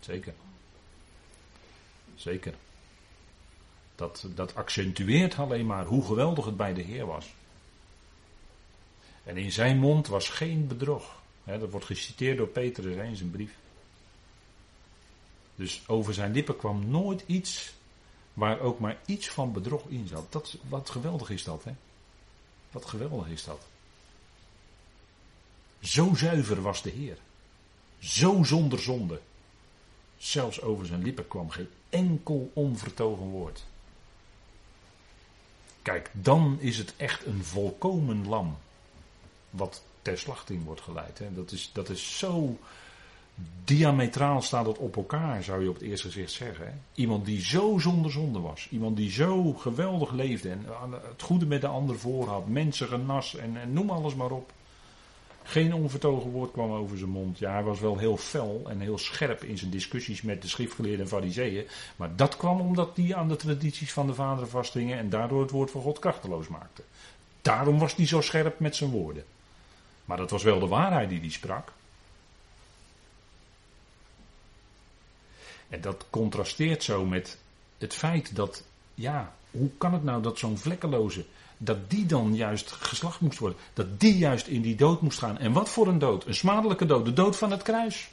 zeker. 0.00 0.34
Zeker. 2.16 2.54
Dat, 3.94 4.26
dat 4.34 4.54
accentueert 4.54 5.38
alleen 5.38 5.66
maar 5.66 5.84
hoe 5.84 6.04
geweldig 6.04 6.44
het 6.44 6.56
bij 6.56 6.74
de 6.74 6.82
Heer 6.82 7.06
was. 7.06 7.34
En 9.24 9.36
in 9.36 9.52
zijn 9.52 9.78
mond 9.78 10.06
was 10.06 10.28
geen 10.28 10.66
bedrog. 10.66 11.22
dat 11.44 11.70
wordt 11.70 11.86
geciteerd 11.86 12.36
door 12.36 12.46
Petrus 12.46 12.96
in 12.96 13.16
zijn 13.16 13.30
brief. 13.30 13.56
Dus 15.54 15.82
over 15.86 16.14
zijn 16.14 16.32
lippen 16.32 16.56
kwam 16.56 16.90
nooit 16.90 17.24
iets 17.26 17.74
waar 18.32 18.60
ook 18.60 18.78
maar 18.78 18.98
iets 19.06 19.28
van 19.28 19.52
bedrog 19.52 19.86
in 19.88 20.06
zat. 20.06 20.32
Dat, 20.32 20.56
wat 20.68 20.90
geweldig 20.90 21.30
is 21.30 21.44
dat, 21.44 21.64
hè? 21.64 21.72
Wat 22.74 22.84
geweldig 22.84 23.28
is 23.28 23.44
dat. 23.44 23.60
Zo 25.80 26.14
zuiver 26.14 26.62
was 26.62 26.82
de 26.82 26.90
Heer. 26.90 27.18
Zo 27.98 28.42
zonder 28.42 28.78
zonde. 28.78 29.20
Zelfs 30.16 30.60
over 30.60 30.86
zijn 30.86 31.02
lippen 31.02 31.28
kwam 31.28 31.50
geen 31.50 31.68
enkel 31.88 32.50
onvertogen 32.54 33.26
woord. 33.26 33.64
Kijk, 35.82 36.10
dan 36.12 36.56
is 36.60 36.78
het 36.78 36.94
echt 36.96 37.26
een 37.26 37.44
volkomen 37.44 38.28
lam. 38.28 38.58
Wat 39.50 39.82
ter 40.02 40.18
slachting 40.18 40.64
wordt 40.64 40.80
geleid. 40.80 41.18
Hè. 41.18 41.34
Dat, 41.34 41.52
is, 41.52 41.70
dat 41.72 41.88
is 41.88 42.18
zo 42.18 42.58
diametraal 43.64 44.42
staat 44.42 44.66
het 44.66 44.78
op 44.78 44.96
elkaar, 44.96 45.42
zou 45.42 45.62
je 45.62 45.68
op 45.68 45.74
het 45.74 45.82
eerste 45.82 46.06
gezicht 46.06 46.32
zeggen. 46.32 46.82
Iemand 46.94 47.24
die 47.24 47.42
zo 47.42 47.78
zonder 47.78 48.10
zonde 48.10 48.40
was. 48.40 48.68
Iemand 48.70 48.96
die 48.96 49.10
zo 49.10 49.52
geweldig 49.52 50.12
leefde 50.12 50.50
en 50.50 50.66
het 51.08 51.22
goede 51.22 51.46
met 51.46 51.60
de 51.60 51.66
ander 51.66 51.98
voor 51.98 52.28
had. 52.28 52.48
Mensen 52.48 52.88
genas 52.88 53.36
en, 53.36 53.56
en 53.56 53.72
noem 53.72 53.90
alles 53.90 54.14
maar 54.14 54.30
op. 54.30 54.52
Geen 55.46 55.74
onvertogen 55.74 56.30
woord 56.30 56.52
kwam 56.52 56.72
over 56.72 56.98
zijn 56.98 57.10
mond. 57.10 57.38
Ja, 57.38 57.52
hij 57.52 57.62
was 57.62 57.80
wel 57.80 57.98
heel 57.98 58.16
fel 58.16 58.62
en 58.68 58.80
heel 58.80 58.98
scherp 58.98 59.42
in 59.42 59.58
zijn 59.58 59.70
discussies 59.70 60.22
met 60.22 60.42
de 60.42 60.48
schriftgeleerden 60.48 61.00
en 61.00 61.08
fariseeën. 61.08 61.66
Maar 61.96 62.16
dat 62.16 62.36
kwam 62.36 62.60
omdat 62.60 62.96
hij 62.96 63.14
aan 63.14 63.28
de 63.28 63.36
tradities 63.36 63.92
van 63.92 64.06
de 64.06 64.14
vaderen 64.14 64.48
vasthingen 64.48 64.98
en 64.98 65.08
daardoor 65.08 65.40
het 65.40 65.50
woord 65.50 65.70
van 65.70 65.82
God 65.82 65.98
krachteloos 65.98 66.48
maakte. 66.48 66.82
Daarom 67.42 67.78
was 67.78 67.94
hij 67.94 68.06
zo 68.06 68.20
scherp 68.20 68.58
met 68.58 68.76
zijn 68.76 68.90
woorden. 68.90 69.24
Maar 70.04 70.16
dat 70.16 70.30
was 70.30 70.42
wel 70.42 70.58
de 70.58 70.66
waarheid 70.66 71.08
die 71.08 71.20
hij 71.20 71.30
sprak. 71.30 71.72
En 75.68 75.80
dat 75.80 76.04
contrasteert 76.10 76.82
zo 76.82 77.04
met 77.04 77.38
het 77.78 77.94
feit 77.94 78.36
dat, 78.36 78.62
ja, 78.94 79.34
hoe 79.50 79.70
kan 79.78 79.92
het 79.92 80.04
nou 80.04 80.22
dat 80.22 80.38
zo'n 80.38 80.58
vlekkeloze, 80.58 81.24
dat 81.58 81.90
die 81.90 82.06
dan 82.06 82.34
juist 82.34 82.70
geslacht 82.70 83.20
moest 83.20 83.38
worden, 83.38 83.58
dat 83.72 84.00
die 84.00 84.18
juist 84.18 84.46
in 84.46 84.62
die 84.62 84.76
dood 84.76 85.00
moest 85.00 85.18
gaan. 85.18 85.38
En 85.38 85.52
wat 85.52 85.68
voor 85.68 85.88
een 85.88 85.98
dood? 85.98 86.26
Een 86.26 86.34
smadelijke 86.34 86.86
dood, 86.86 87.04
de 87.04 87.12
dood 87.12 87.36
van 87.36 87.50
het 87.50 87.62
kruis. 87.62 88.10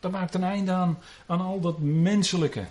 Dat 0.00 0.10
maakt 0.10 0.34
een 0.34 0.44
einde 0.44 0.72
aan, 0.72 0.98
aan 1.26 1.40
al 1.40 1.60
dat 1.60 1.78
menselijke. 1.78 2.66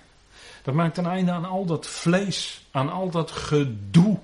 Dat 0.64 0.74
maakt 0.74 0.98
een 0.98 1.06
einde 1.06 1.32
aan 1.32 1.46
al 1.46 1.66
dat 1.66 1.88
vlees, 1.88 2.66
aan 2.72 2.90
al 2.90 3.10
dat 3.10 3.32
gedoe. 3.32 4.20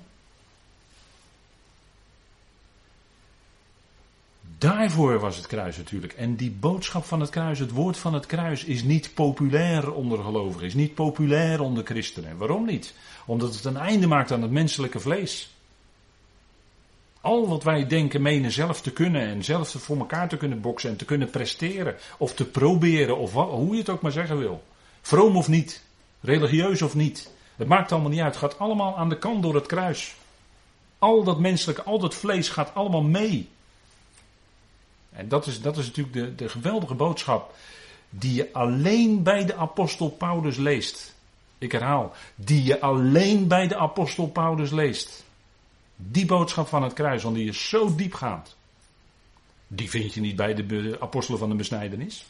Daarvoor 4.58 5.18
was 5.18 5.36
het 5.36 5.46
kruis 5.46 5.76
natuurlijk. 5.76 6.12
En 6.12 6.36
die 6.36 6.50
boodschap 6.50 7.04
van 7.04 7.20
het 7.20 7.30
kruis, 7.30 7.58
het 7.58 7.70
woord 7.70 7.96
van 7.98 8.14
het 8.14 8.26
kruis, 8.26 8.64
is 8.64 8.82
niet 8.82 9.14
populair 9.14 9.92
onder 9.92 10.22
gelovigen, 10.22 10.66
is 10.66 10.74
niet 10.74 10.94
populair 10.94 11.60
onder 11.60 11.84
christenen. 11.84 12.36
Waarom 12.36 12.66
niet? 12.66 12.94
Omdat 13.26 13.54
het 13.54 13.64
een 13.64 13.76
einde 13.76 14.06
maakt 14.06 14.32
aan 14.32 14.42
het 14.42 14.50
menselijke 14.50 15.00
vlees. 15.00 15.50
Al 17.20 17.48
wat 17.48 17.62
wij 17.62 17.86
denken, 17.86 18.22
menen 18.22 18.52
zelf 18.52 18.80
te 18.80 18.92
kunnen 18.92 19.22
en 19.22 19.44
zelf 19.44 19.68
voor 19.68 19.98
elkaar 19.98 20.28
te 20.28 20.36
kunnen 20.36 20.60
boksen 20.60 20.90
en 20.90 20.96
te 20.96 21.04
kunnen 21.04 21.30
presteren 21.30 21.96
of 22.18 22.34
te 22.34 22.44
proberen 22.44 23.18
of 23.18 23.32
hoe 23.32 23.72
je 23.72 23.78
het 23.78 23.88
ook 23.88 24.02
maar 24.02 24.12
zeggen 24.12 24.38
wil. 24.38 24.62
Vroom 25.00 25.36
of 25.36 25.48
niet, 25.48 25.82
religieus 26.20 26.82
of 26.82 26.94
niet. 26.94 27.30
Het 27.56 27.68
maakt 27.68 27.92
allemaal 27.92 28.10
niet 28.10 28.20
uit. 28.20 28.34
Het 28.34 28.42
gaat 28.42 28.58
allemaal 28.58 28.96
aan 28.96 29.08
de 29.08 29.18
kant 29.18 29.42
door 29.42 29.54
het 29.54 29.66
kruis. 29.66 30.14
Al 30.98 31.24
dat 31.24 31.38
menselijke, 31.38 31.82
al 31.82 31.98
dat 31.98 32.14
vlees 32.14 32.48
gaat 32.48 32.74
allemaal 32.74 33.02
mee. 33.02 33.48
En 35.12 35.28
dat 35.28 35.46
is, 35.46 35.60
dat 35.60 35.76
is 35.76 35.86
natuurlijk 35.86 36.14
de, 36.14 36.34
de 36.34 36.48
geweldige 36.48 36.94
boodschap 36.94 37.54
die 38.10 38.34
je 38.34 38.52
alleen 38.52 39.22
bij 39.22 39.44
de 39.44 39.54
apostel 39.54 40.08
Paulus 40.08 40.56
leest. 40.56 41.14
Ik 41.58 41.72
herhaal, 41.72 42.14
die 42.34 42.64
je 42.64 42.80
alleen 42.80 43.48
bij 43.48 43.68
de 43.68 43.76
apostel 43.76 44.26
Paulus 44.26 44.70
leest. 44.70 45.24
Die 45.96 46.26
boodschap 46.26 46.68
van 46.68 46.82
het 46.82 46.92
kruis, 46.92 47.22
want 47.22 47.34
die 47.34 47.48
is 47.48 47.68
zo 47.68 47.94
diepgaand. 47.94 48.56
Die 49.66 49.90
vind 49.90 50.14
je 50.14 50.20
niet 50.20 50.36
bij 50.36 50.54
de 50.54 50.96
apostelen 51.00 51.38
van 51.38 51.48
de 51.48 51.54
besnijdenis. 51.54 52.26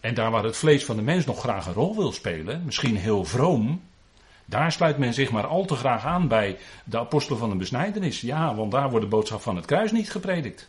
En 0.00 0.14
daar 0.14 0.30
waar 0.30 0.44
het 0.44 0.56
vlees 0.56 0.84
van 0.84 0.96
de 0.96 1.02
mens 1.02 1.24
nog 1.24 1.40
graag 1.40 1.66
een 1.66 1.72
rol 1.72 1.96
wil 1.96 2.12
spelen, 2.12 2.64
misschien 2.64 2.96
heel 2.96 3.24
vroom, 3.24 3.82
daar 4.50 4.72
sluit 4.72 4.98
men 4.98 5.14
zich 5.14 5.30
maar 5.30 5.46
al 5.46 5.64
te 5.64 5.74
graag 5.74 6.04
aan 6.04 6.28
bij 6.28 6.58
de 6.84 6.98
apostelen 6.98 7.38
van 7.38 7.50
de 7.50 7.56
besnijdenis. 7.56 8.20
Ja, 8.20 8.54
want 8.54 8.70
daar 8.70 8.90
wordt 8.90 9.04
de 9.04 9.10
boodschap 9.10 9.40
van 9.40 9.56
het 9.56 9.64
kruis 9.64 9.92
niet 9.92 10.10
gepredikt. 10.10 10.68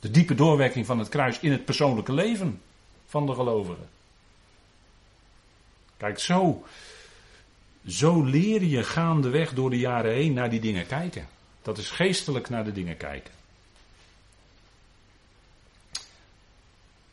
De 0.00 0.10
diepe 0.10 0.34
doorwerking 0.34 0.86
van 0.86 0.98
het 0.98 1.08
kruis 1.08 1.40
in 1.40 1.52
het 1.52 1.64
persoonlijke 1.64 2.12
leven 2.12 2.60
van 3.06 3.26
de 3.26 3.34
gelovigen. 3.34 3.88
Kijk, 5.96 6.18
zo, 6.18 6.64
zo 7.86 8.22
leer 8.24 8.64
je 8.64 8.84
gaandeweg 8.84 9.54
door 9.54 9.70
de 9.70 9.78
jaren 9.78 10.12
heen 10.12 10.32
naar 10.32 10.50
die 10.50 10.60
dingen 10.60 10.86
kijken. 10.86 11.28
Dat 11.62 11.78
is 11.78 11.90
geestelijk 11.90 12.48
naar 12.48 12.64
de 12.64 12.72
dingen 12.72 12.96
kijken. 12.96 13.37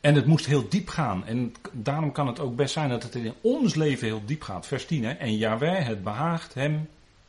En 0.06 0.14
het 0.14 0.26
moest 0.26 0.46
heel 0.46 0.68
diep 0.68 0.88
gaan. 0.88 1.26
En 1.26 1.54
daarom 1.72 2.12
kan 2.12 2.26
het 2.26 2.40
ook 2.40 2.56
best 2.56 2.72
zijn 2.72 2.88
dat 2.88 3.02
het 3.02 3.14
in 3.14 3.34
ons 3.40 3.74
leven 3.74 4.06
heel 4.06 4.24
diep 4.24 4.42
gaat. 4.42 4.66
Vers 4.66 4.86
10. 4.86 5.04
Hè? 5.04 5.12
En 5.12 5.36
Jaweh, 5.36 5.86
het 5.86 6.02
behaagt 6.02 6.54
hem. 6.54 6.88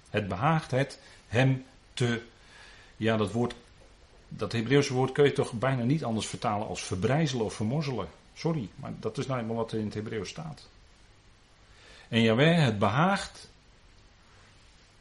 Het 0.10 0.28
behaagt 0.28 0.72
het 0.72 1.00
hem 1.28 1.66
te. 1.94 2.22
Ja, 2.98 3.18
dat 3.18 3.32
woord. 3.32 3.56
Dat 4.28 4.52
Hebreeuwse 4.52 4.94
woord 4.94 5.12
kun 5.12 5.24
je 5.24 5.32
toch 5.32 5.52
bijna 5.52 5.84
niet 5.84 6.04
anders 6.04 6.28
vertalen 6.28 6.68
als 6.68 6.84
verbrijzelen 6.84 7.46
of 7.46 7.54
vermorzelen. 7.54 8.08
Sorry, 8.34 8.70
maar 8.76 8.92
dat 9.00 9.18
is 9.18 9.28
nou 9.28 9.40
eenmaal 9.40 9.56
wat 9.56 9.72
er 9.72 9.80
in 9.80 9.86
het 9.86 9.94
Hebreeuws 9.94 10.30
staat. 10.30 10.70
En 12.08 12.22
Jaweh, 12.22 12.64
het 12.64 12.80
behaagt. 12.80 13.50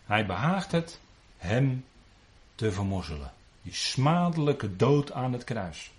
Hij 0.05 0.27
behaagt 0.27 0.73
het 0.73 1.01
hem 1.37 1.85
te 2.55 2.73
vermorzelen. 2.73 3.33
Die 3.63 3.75
smadelijke 3.75 4.77
dood 4.77 5.13
aan 5.13 5.33
het 5.33 5.45
kruis. 5.45 5.91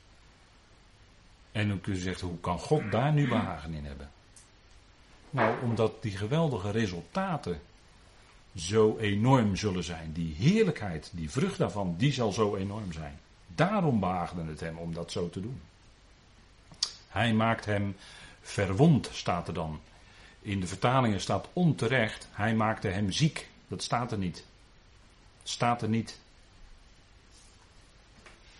En 1.57 1.67
dan 1.67 1.81
kun 1.81 1.93
je 1.93 1.99
zeggen, 1.99 2.27
hoe 2.27 2.39
kan 2.39 2.59
God 2.59 2.91
daar 2.91 3.13
nu 3.13 3.27
behagen 3.27 3.73
in 3.73 3.85
hebben? 3.85 4.09
Nou, 5.29 5.63
omdat 5.63 6.01
die 6.01 6.17
geweldige 6.17 6.71
resultaten 6.71 7.61
zo 8.55 8.97
enorm 8.97 9.55
zullen 9.55 9.83
zijn. 9.83 10.13
Die 10.13 10.35
heerlijkheid, 10.35 11.11
die 11.13 11.29
vrucht 11.29 11.57
daarvan, 11.57 11.95
die 11.97 12.13
zal 12.13 12.31
zo 12.31 12.55
enorm 12.55 12.91
zijn. 12.91 13.19
Daarom 13.47 13.99
behaagde 13.99 14.43
het 14.43 14.59
hem 14.59 14.77
om 14.77 14.93
dat 14.93 15.11
zo 15.11 15.29
te 15.29 15.41
doen. 15.41 15.61
Hij 17.07 17.33
maakt 17.33 17.65
hem 17.65 17.95
verwond, 18.41 19.09
staat 19.11 19.47
er 19.47 19.53
dan. 19.53 19.79
In 20.41 20.59
de 20.59 20.67
vertalingen 20.67 21.21
staat 21.21 21.47
onterecht, 21.53 22.27
hij 22.31 22.55
maakte 22.55 22.87
hem 22.87 23.11
ziek. 23.11 23.49
Dat 23.67 23.83
staat 23.83 24.11
er 24.11 24.17
niet. 24.17 24.45
Staat 25.43 25.81
er 25.81 25.89
niet. 25.89 26.19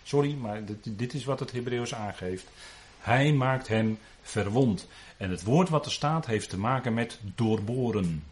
Sorry, 0.02 0.34
maar 0.34 0.64
dit, 0.64 0.98
dit 0.98 1.14
is 1.14 1.24
wat 1.24 1.40
het 1.40 1.52
Hebreeuws 1.52 1.94
aangeeft. 1.94 2.46
Hij 3.00 3.32
maakt 3.32 3.68
hem 3.68 3.98
verwond. 4.22 4.86
En 5.16 5.30
het 5.30 5.42
woord 5.42 5.68
wat 5.68 5.86
er 5.86 5.92
staat 5.92 6.26
heeft 6.26 6.48
te 6.48 6.58
maken 6.58 6.94
met 6.94 7.18
doorboren. 7.34 8.24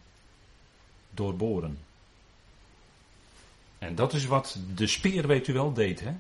Doorboren. 1.11 1.79
En 3.79 3.95
dat 3.95 4.12
is 4.12 4.25
wat 4.25 4.59
de 4.75 4.87
speer, 4.87 5.27
weet 5.27 5.49
u 5.49 5.53
wel, 5.53 5.73
deed. 5.73 6.01
Hè? 6.01 6.14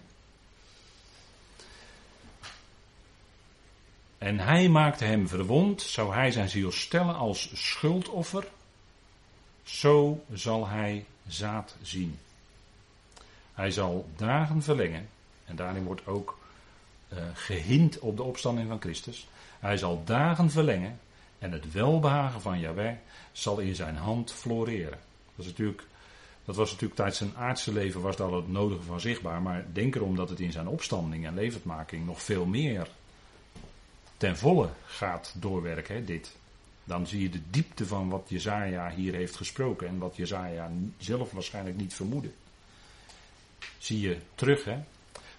En 4.18 4.38
hij 4.38 4.68
maakte 4.68 5.04
hem 5.04 5.28
verwond, 5.28 5.82
zou 5.82 6.14
hij 6.14 6.30
zijn 6.30 6.48
ziel 6.48 6.72
stellen 6.72 7.14
als 7.14 7.50
schuldoffer, 7.54 8.48
zo 9.62 10.24
zal 10.32 10.68
hij 10.68 11.04
zaad 11.26 11.76
zien. 11.82 12.18
Hij 13.54 13.70
zal 13.70 14.08
dagen 14.16 14.62
verlengen, 14.62 15.08
en 15.44 15.56
daarin 15.56 15.84
wordt 15.84 16.06
ook 16.06 16.38
gehind 17.34 17.98
op 17.98 18.16
de 18.16 18.22
opstanding 18.22 18.68
van 18.68 18.80
Christus. 18.80 19.28
Hij 19.58 19.76
zal 19.76 20.02
dagen 20.04 20.50
verlengen 20.50 20.98
en 21.38 21.52
het 21.52 21.72
welbehagen 21.72 22.40
van 22.40 22.60
Yahweh 22.60 22.94
zal 23.32 23.58
in 23.58 23.74
zijn 23.74 23.96
hand 23.96 24.32
floreren. 24.32 24.98
Dat, 25.36 25.44
is 25.44 25.46
natuurlijk, 25.46 25.82
dat 26.44 26.56
was 26.56 26.70
natuurlijk 26.70 26.94
tijdens 26.94 27.18
zijn 27.18 27.36
aardse 27.36 27.72
leven 27.72 28.00
was 28.00 28.16
daar 28.16 28.32
het 28.32 28.48
nodige 28.48 28.82
van 28.82 29.00
zichtbaar. 29.00 29.42
Maar 29.42 29.64
denk 29.72 29.94
erom 29.94 30.16
dat 30.16 30.28
het 30.28 30.40
in 30.40 30.52
zijn 30.52 30.68
opstanding 30.68 31.26
en 31.26 31.34
levendmaking 31.34 32.06
nog 32.06 32.22
veel 32.22 32.46
meer 32.46 32.88
ten 34.16 34.36
volle 34.36 34.68
gaat 34.86 35.34
doorwerken, 35.38 35.94
hè, 35.94 36.04
dit. 36.04 36.36
Dan 36.84 37.06
zie 37.06 37.22
je 37.22 37.28
de 37.28 37.40
diepte 37.50 37.86
van 37.86 38.08
wat 38.08 38.24
Jezaja 38.28 38.90
hier 38.90 39.14
heeft 39.14 39.36
gesproken 39.36 39.88
en 39.88 39.98
wat 39.98 40.16
Jezaja 40.16 40.70
zelf 40.98 41.32
waarschijnlijk 41.32 41.76
niet 41.76 41.94
vermoedde. 41.94 42.30
Zie 43.78 44.00
je 44.00 44.16
terug, 44.34 44.64
hè. 44.64 44.78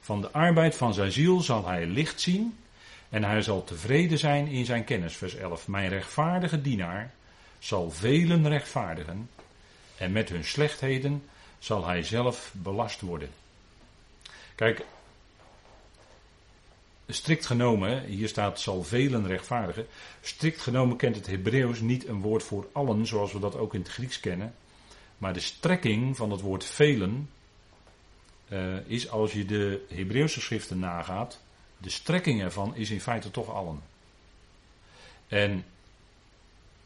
Van 0.07 0.21
de 0.21 0.31
arbeid 0.31 0.75
van 0.75 0.93
zijn 0.93 1.11
ziel 1.11 1.39
zal 1.41 1.65
hij 1.65 1.85
licht 1.85 2.21
zien 2.21 2.57
en 3.09 3.23
hij 3.23 3.41
zal 3.41 3.63
tevreden 3.63 4.17
zijn 4.17 4.47
in 4.47 4.65
zijn 4.65 4.83
kennis. 4.83 5.15
Vers 5.15 5.35
11. 5.35 5.67
Mijn 5.67 5.89
rechtvaardige 5.89 6.61
dienaar 6.61 7.13
zal 7.59 7.91
velen 7.91 8.47
rechtvaardigen 8.47 9.29
en 9.97 10.11
met 10.11 10.29
hun 10.29 10.43
slechtheden 10.43 11.23
zal 11.59 11.85
hij 11.85 12.03
zelf 12.03 12.53
belast 12.55 13.01
worden. 13.01 13.29
Kijk, 14.55 14.85
strikt 17.07 17.45
genomen, 17.45 18.03
hier 18.03 18.27
staat 18.27 18.59
zal 18.59 18.83
velen 18.83 19.27
rechtvaardigen. 19.27 19.87
Strikt 20.21 20.61
genomen 20.61 20.97
kent 20.97 21.15
het 21.15 21.27
Hebreeuws 21.27 21.79
niet 21.79 22.07
een 22.07 22.21
woord 22.21 22.43
voor 22.43 22.67
allen, 22.71 23.05
zoals 23.05 23.33
we 23.33 23.39
dat 23.39 23.57
ook 23.57 23.73
in 23.73 23.81
het 23.81 23.89
Grieks 23.89 24.19
kennen. 24.19 24.53
Maar 25.17 25.33
de 25.33 25.39
strekking 25.39 26.17
van 26.17 26.31
het 26.31 26.41
woord 26.41 26.65
velen 26.65 27.29
uh, 28.49 28.77
is 28.85 29.09
als 29.09 29.33
je 29.33 29.45
de 29.45 29.85
Hebreeuwse 29.89 30.41
schriften 30.41 30.79
nagaat, 30.79 31.39
de 31.77 31.89
strekking 31.89 32.41
ervan 32.41 32.75
is 32.75 32.89
in 32.89 33.01
feite 33.01 33.31
toch 33.31 33.53
allen. 33.53 33.81
En 35.27 35.65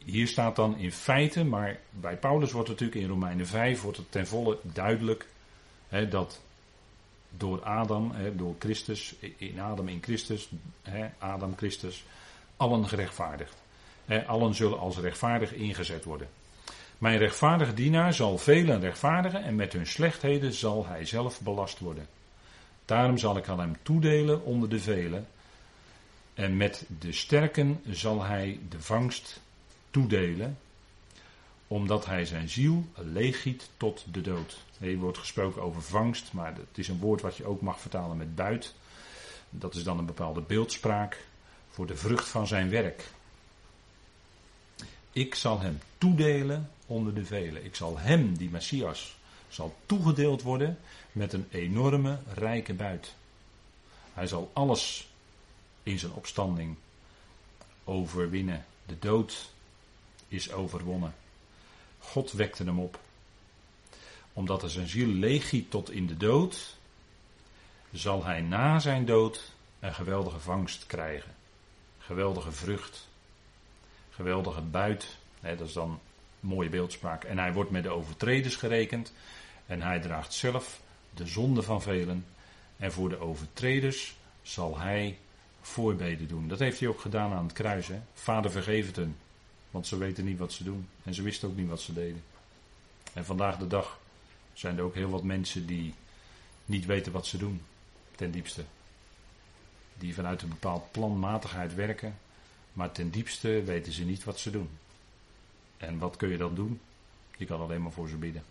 hier 0.05 0.27
staat 0.27 0.55
dan 0.55 0.77
in 0.77 0.91
feite, 0.91 1.43
maar 1.43 1.79
bij 1.89 2.17
Paulus 2.17 2.51
wordt 2.51 2.67
het 2.69 2.79
natuurlijk 2.79 3.07
in 3.07 3.13
Romeinen 3.13 3.47
5 3.47 3.81
wordt 3.81 3.97
het 3.97 4.11
ten 4.11 4.27
volle 4.27 4.57
duidelijk 4.61 5.25
hè, 5.87 6.07
dat 6.07 6.41
door 7.37 7.63
Adam, 7.63 8.11
hè, 8.11 8.35
door 8.35 8.55
Christus, 8.59 9.15
in 9.37 9.59
Adam 9.59 9.87
in 9.87 10.03
Christus, 10.03 10.49
hè, 10.81 11.09
Adam 11.17 11.53
Christus, 11.57 12.03
allen 12.57 12.87
gerechtvaardigd. 12.87 13.55
Allen 14.25 14.55
zullen 14.55 14.79
als 14.79 14.97
rechtvaardig 14.97 15.53
ingezet 15.53 16.03
worden. 16.03 16.27
Mijn 17.01 17.17
rechtvaardige 17.17 17.73
dienaar 17.73 18.13
zal 18.13 18.37
velen 18.37 18.79
rechtvaardigen 18.79 19.43
en 19.43 19.55
met 19.55 19.73
hun 19.73 19.87
slechtheden 19.87 20.53
zal 20.53 20.87
hij 20.87 21.05
zelf 21.05 21.41
belast 21.41 21.79
worden. 21.79 22.07
Daarom 22.85 23.17
zal 23.17 23.37
ik 23.37 23.47
aan 23.47 23.59
hem 23.59 23.77
toedelen 23.81 24.43
onder 24.43 24.69
de 24.69 24.79
velen. 24.79 25.27
En 26.33 26.57
met 26.57 26.85
de 26.99 27.11
sterken 27.11 27.81
zal 27.89 28.23
hij 28.23 28.59
de 28.69 28.81
vangst 28.81 29.39
toedelen, 29.91 30.57
omdat 31.67 32.05
hij 32.05 32.25
zijn 32.25 32.49
ziel 32.49 32.85
leeggiet 32.95 33.69
tot 33.77 34.05
de 34.11 34.21
dood. 34.21 34.63
Hier 34.77 34.97
wordt 34.97 35.17
gesproken 35.17 35.61
over 35.61 35.81
vangst, 35.81 36.33
maar 36.33 36.55
het 36.55 36.77
is 36.77 36.87
een 36.87 36.99
woord 36.99 37.21
wat 37.21 37.37
je 37.37 37.45
ook 37.45 37.61
mag 37.61 37.79
vertalen 37.79 38.17
met 38.17 38.35
buit. 38.35 38.73
Dat 39.49 39.75
is 39.75 39.83
dan 39.83 39.97
een 39.97 40.05
bepaalde 40.05 40.41
beeldspraak 40.41 41.25
voor 41.69 41.87
de 41.87 41.95
vrucht 41.95 42.27
van 42.27 42.47
zijn 42.47 42.69
werk. 42.69 43.11
Ik 45.11 45.35
zal 45.35 45.59
hem 45.59 45.79
toedelen 45.97 46.69
onder 46.91 47.13
de 47.13 47.25
velen. 47.25 47.65
Ik 47.65 47.75
zal 47.75 47.97
hem, 47.97 48.37
die 48.37 48.49
Messias, 48.49 49.15
zal 49.49 49.75
toegedeeld 49.85 50.41
worden 50.41 50.79
met 51.11 51.33
een 51.33 51.47
enorme 51.51 52.19
rijke 52.33 52.73
buit. 52.73 53.13
Hij 54.13 54.27
zal 54.27 54.49
alles 54.53 55.07
in 55.83 55.99
zijn 55.99 56.11
opstanding 56.11 56.75
overwinnen. 57.83 58.65
De 58.85 58.99
dood 58.99 59.49
is 60.27 60.51
overwonnen. 60.51 61.15
God 61.99 62.31
wekte 62.31 62.63
hem 62.63 62.79
op. 62.79 62.99
Omdat 64.33 64.61
hij 64.61 64.69
zijn 64.69 64.87
ziel 64.87 65.07
leeggiet 65.07 65.71
tot 65.71 65.91
in 65.91 66.07
de 66.07 66.17
dood, 66.17 66.77
zal 67.91 68.23
hij 68.25 68.41
na 68.41 68.79
zijn 68.79 69.05
dood 69.05 69.51
een 69.79 69.93
geweldige 69.93 70.39
vangst 70.39 70.85
krijgen. 70.85 71.35
Geweldige 71.99 72.51
vrucht. 72.51 73.07
Geweldige 74.09 74.61
buit. 74.61 75.17
dat 75.41 75.59
is 75.59 75.73
dan 75.73 75.99
mooie 76.41 76.69
beeldspraak. 76.69 77.23
En 77.23 77.37
hij 77.37 77.53
wordt 77.53 77.71
met 77.71 77.83
de 77.83 77.89
overtreders 77.89 78.55
gerekend. 78.55 79.13
En 79.65 79.81
hij 79.81 79.99
draagt 79.99 80.33
zelf 80.33 80.81
de 81.13 81.27
zonde 81.27 81.61
van 81.61 81.81
velen. 81.81 82.25
En 82.77 82.91
voor 82.91 83.09
de 83.09 83.19
overtreders 83.19 84.15
zal 84.41 84.79
hij 84.79 85.17
voorbeden 85.61 86.27
doen. 86.27 86.47
Dat 86.47 86.59
heeft 86.59 86.79
hij 86.79 86.87
ook 86.87 86.99
gedaan 86.99 87.33
aan 87.33 87.43
het 87.43 87.53
kruis. 87.53 87.87
Hè? 87.87 87.99
Vader 88.13 88.51
vergeef 88.51 88.87
het 88.87 88.95
hen. 88.95 89.15
Want 89.71 89.87
ze 89.87 89.97
weten 89.97 90.25
niet 90.25 90.37
wat 90.37 90.51
ze 90.53 90.63
doen. 90.63 90.87
En 91.03 91.13
ze 91.13 91.21
wisten 91.21 91.49
ook 91.49 91.55
niet 91.55 91.69
wat 91.69 91.81
ze 91.81 91.93
deden. 91.93 92.23
En 93.13 93.25
vandaag 93.25 93.57
de 93.57 93.67
dag 93.67 93.99
zijn 94.53 94.77
er 94.77 94.83
ook 94.83 94.95
heel 94.95 95.09
wat 95.09 95.23
mensen 95.23 95.65
die 95.65 95.93
niet 96.65 96.85
weten 96.85 97.11
wat 97.11 97.25
ze 97.27 97.37
doen. 97.37 97.61
Ten 98.15 98.31
diepste. 98.31 98.63
Die 99.97 100.13
vanuit 100.13 100.41
een 100.41 100.49
bepaald 100.49 100.91
planmatigheid 100.91 101.75
werken. 101.75 102.17
Maar 102.73 102.91
ten 102.91 103.09
diepste 103.09 103.63
weten 103.63 103.93
ze 103.93 104.03
niet 104.03 104.23
wat 104.23 104.39
ze 104.39 104.51
doen. 104.51 104.69
En 105.81 105.97
wat 105.97 106.17
kun 106.17 106.29
je 106.29 106.37
dan 106.37 106.55
doen? 106.55 106.79
Je 107.37 107.45
kan 107.45 107.61
alleen 107.61 107.81
maar 107.81 107.91
voor 107.91 108.09
ze 108.09 108.15
bidden. 108.15 108.43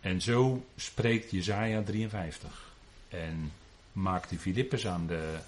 En 0.00 0.20
zo 0.20 0.64
spreekt 0.76 1.30
Jezaja 1.30 1.82
53. 1.82 2.72
En 3.08 3.52
maakt 3.92 4.30
de 4.30 4.38
Filippus 4.38 4.86
aan 4.86 5.06
de 5.06 5.38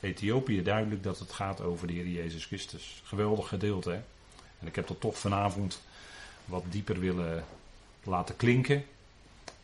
Ethiopië 0.00 0.62
duidelijk 0.62 1.02
dat 1.02 1.18
het 1.18 1.32
gaat 1.32 1.60
over 1.60 1.86
de 1.86 1.92
Heer 1.92 2.08
Jezus 2.08 2.44
Christus. 2.44 3.00
Geweldig 3.04 3.48
gedeelte, 3.48 3.90
hè? 3.90 4.00
En 4.58 4.66
ik 4.66 4.74
heb 4.74 4.86
dat 4.86 5.00
toch 5.00 5.18
vanavond 5.18 5.80
wat 6.44 6.64
dieper 6.68 7.00
willen 7.00 7.44
laten 8.02 8.36
klinken. 8.36 8.84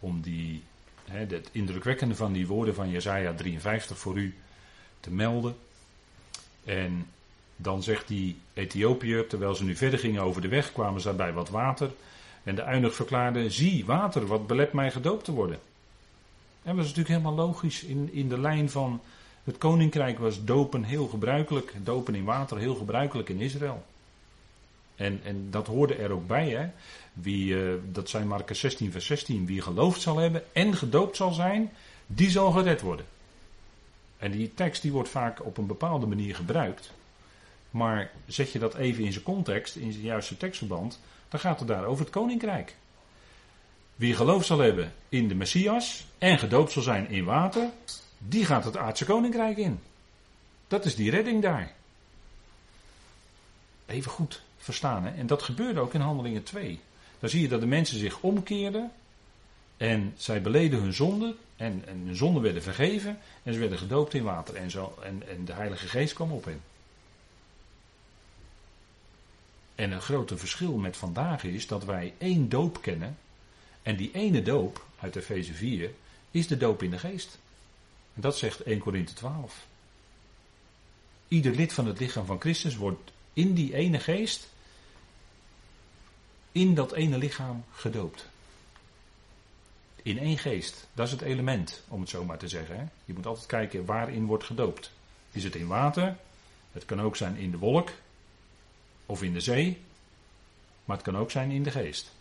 Om 0.00 0.20
die, 0.20 0.62
het 1.10 1.48
indrukwekkende 1.52 2.14
van 2.14 2.32
die 2.32 2.46
woorden 2.46 2.74
van 2.74 2.90
Jezaja 2.90 3.34
53 3.34 3.98
voor 3.98 4.16
u 4.16 4.34
te 5.00 5.10
melden. 5.10 5.56
En 6.64 7.06
dan 7.56 7.82
zegt 7.82 8.08
die 8.08 8.36
Ethiopiër, 8.54 9.26
terwijl 9.26 9.54
ze 9.54 9.64
nu 9.64 9.76
verder 9.76 9.98
gingen 9.98 10.22
over 10.22 10.40
de 10.42 10.48
weg, 10.48 10.72
kwamen 10.72 11.00
ze 11.00 11.12
bij 11.12 11.32
wat 11.32 11.48
water. 11.48 11.90
En 12.42 12.54
de 12.54 12.62
uinig 12.62 12.94
verklaarde, 12.94 13.50
zie 13.50 13.84
water, 13.84 14.26
wat 14.26 14.46
belet 14.46 14.72
mij 14.72 14.90
gedoopt 14.90 15.24
te 15.24 15.32
worden. 15.32 15.58
En 16.62 16.76
dat 16.76 16.84
is 16.84 16.94
natuurlijk 16.94 17.08
helemaal 17.20 17.46
logisch. 17.46 17.82
In, 17.82 18.12
in 18.12 18.28
de 18.28 18.38
lijn 18.38 18.70
van 18.70 19.00
het 19.44 19.58
koninkrijk 19.58 20.18
was 20.18 20.44
dopen 20.44 20.82
heel 20.82 21.06
gebruikelijk. 21.06 21.74
Dopen 21.82 22.14
in 22.14 22.24
water 22.24 22.58
heel 22.58 22.74
gebruikelijk 22.74 23.28
in 23.28 23.40
Israël. 23.40 23.84
En, 24.98 25.20
en 25.24 25.50
dat 25.50 25.66
hoorde 25.66 25.94
er 25.94 26.10
ook 26.10 26.26
bij. 26.26 26.48
Hè? 26.48 26.68
Wie, 27.12 27.54
uh, 27.54 27.74
dat 27.84 28.08
zijn 28.08 28.28
Marcus 28.28 28.60
16 28.60 28.92
vers 28.92 29.06
16. 29.06 29.46
Wie 29.46 29.62
geloofd 29.62 30.00
zal 30.00 30.16
hebben 30.16 30.44
en 30.52 30.76
gedoopt 30.76 31.16
zal 31.16 31.32
zijn, 31.32 31.72
die 32.06 32.30
zal 32.30 32.50
gered 32.50 32.80
worden. 32.80 33.06
En 34.16 34.30
die 34.30 34.54
tekst 34.54 34.82
die 34.82 34.92
wordt 34.92 35.08
vaak 35.08 35.44
op 35.44 35.56
een 35.56 35.66
bepaalde 35.66 36.06
manier 36.06 36.34
gebruikt. 36.34 36.92
Maar 37.70 38.10
zet 38.26 38.52
je 38.52 38.58
dat 38.58 38.74
even 38.74 39.04
in 39.04 39.12
zijn 39.12 39.24
context, 39.24 39.76
in 39.76 39.92
zijn 39.92 40.04
juiste 40.04 40.36
tekstverband, 40.36 41.00
dan 41.28 41.40
gaat 41.40 41.58
het 41.58 41.68
daar 41.68 41.84
over 41.84 42.04
het 42.04 42.14
koninkrijk. 42.14 42.76
Wie 43.94 44.14
geloof 44.14 44.44
zal 44.44 44.58
hebben 44.58 44.92
in 45.08 45.28
de 45.28 45.34
Messias 45.34 46.06
en 46.18 46.38
gedoopt 46.38 46.72
zal 46.72 46.82
zijn 46.82 47.08
in 47.08 47.24
water, 47.24 47.70
die 48.18 48.44
gaat 48.44 48.64
het 48.64 48.76
aardse 48.76 49.04
koninkrijk 49.04 49.56
in. 49.56 49.80
Dat 50.68 50.84
is 50.84 50.94
die 50.94 51.10
redding 51.10 51.42
daar. 51.42 51.72
Even 53.86 54.10
goed 54.10 54.46
verstaan. 54.58 55.04
Hè? 55.04 55.10
En 55.10 55.26
dat 55.26 55.42
gebeurde 55.42 55.80
ook 55.80 55.94
in 55.94 56.00
Handelingen 56.00 56.42
2. 56.42 56.80
Dan 57.18 57.30
zie 57.30 57.40
je 57.40 57.48
dat 57.48 57.60
de 57.60 57.66
mensen 57.66 57.98
zich 57.98 58.20
omkeerden 58.20 58.92
en 59.76 60.14
zij 60.16 60.42
beleden 60.42 60.80
hun 60.80 60.92
zonde 60.92 61.34
en, 61.56 61.82
en 61.86 62.02
hun 62.06 62.16
zonden 62.16 62.42
werden 62.42 62.62
vergeven 62.62 63.18
en 63.42 63.52
ze 63.52 63.58
werden 63.58 63.78
gedoopt 63.78 64.14
in 64.14 64.22
water 64.22 64.54
en, 64.54 64.70
zo, 64.70 64.98
en, 65.02 65.28
en 65.28 65.44
de 65.44 65.52
Heilige 65.52 65.88
Geest 65.88 66.14
kwam 66.14 66.32
op 66.32 66.44
hen. 66.44 66.60
En 69.74 69.92
een 69.92 70.02
grote 70.02 70.36
verschil 70.36 70.72
met 70.72 70.96
vandaag 70.96 71.44
is 71.44 71.66
dat 71.66 71.84
wij 71.84 72.14
één 72.18 72.48
doop 72.48 72.82
kennen. 72.82 73.18
En 73.82 73.96
die 73.96 74.10
ene 74.12 74.42
doop 74.42 74.86
uit 75.00 75.16
Efeze 75.16 75.52
4 75.52 75.90
is 76.30 76.46
de 76.46 76.56
doop 76.56 76.82
in 76.82 76.90
de 76.90 76.98
geest. 76.98 77.38
En 78.14 78.20
dat 78.20 78.36
zegt 78.36 78.62
1 78.62 78.78
Korinthe 78.78 79.12
12. 79.12 79.66
Ieder 81.28 81.54
lid 81.54 81.72
van 81.72 81.86
het 81.86 81.98
lichaam 81.98 82.26
van 82.26 82.40
Christus 82.40 82.76
wordt 82.76 83.10
in 83.38 83.54
die 83.54 83.74
ene 83.74 83.98
geest, 84.00 84.48
in 86.52 86.74
dat 86.74 86.92
ene 86.92 87.18
lichaam 87.18 87.64
gedoopt. 87.72 88.28
In 90.02 90.18
één 90.18 90.38
geest. 90.38 90.86
Dat 90.92 91.06
is 91.06 91.12
het 91.12 91.20
element, 91.20 91.82
om 91.88 92.00
het 92.00 92.08
zo 92.08 92.24
maar 92.24 92.38
te 92.38 92.48
zeggen. 92.48 92.90
Je 93.04 93.12
moet 93.12 93.26
altijd 93.26 93.46
kijken 93.46 93.84
waarin 93.84 94.26
wordt 94.26 94.44
gedoopt. 94.44 94.90
Is 95.32 95.44
het 95.44 95.54
in 95.54 95.66
water? 95.66 96.16
Het 96.72 96.84
kan 96.84 97.00
ook 97.00 97.16
zijn 97.16 97.36
in 97.36 97.50
de 97.50 97.58
wolk 97.58 97.90
of 99.06 99.22
in 99.22 99.32
de 99.32 99.40
zee. 99.40 99.78
Maar 100.84 100.96
het 100.96 101.04
kan 101.04 101.16
ook 101.16 101.30
zijn 101.30 101.50
in 101.50 101.62
de 101.62 101.70
geest. 101.70 102.12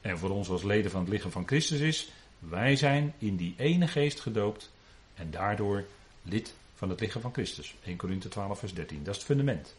En 0.00 0.18
voor 0.18 0.30
ons 0.30 0.48
als 0.48 0.62
leden 0.62 0.90
van 0.90 1.00
het 1.00 1.08
lichaam 1.08 1.30
van 1.30 1.46
Christus 1.46 1.80
is, 1.80 2.08
wij 2.38 2.76
zijn 2.76 3.14
in 3.18 3.36
die 3.36 3.54
ene 3.56 3.88
geest 3.88 4.20
gedoopt 4.20 4.70
en 5.14 5.30
daardoor 5.30 5.84
lid 6.22 6.54
van 6.74 6.90
het 6.90 7.00
lichaam 7.00 7.22
van 7.22 7.32
Christus. 7.32 7.74
1 7.84 7.96
Korinthe 7.96 8.28
12 8.28 8.58
vers 8.58 8.74
13. 8.74 8.98
Dat 8.98 9.14
is 9.14 9.16
het 9.16 9.26
fundament. 9.26 9.74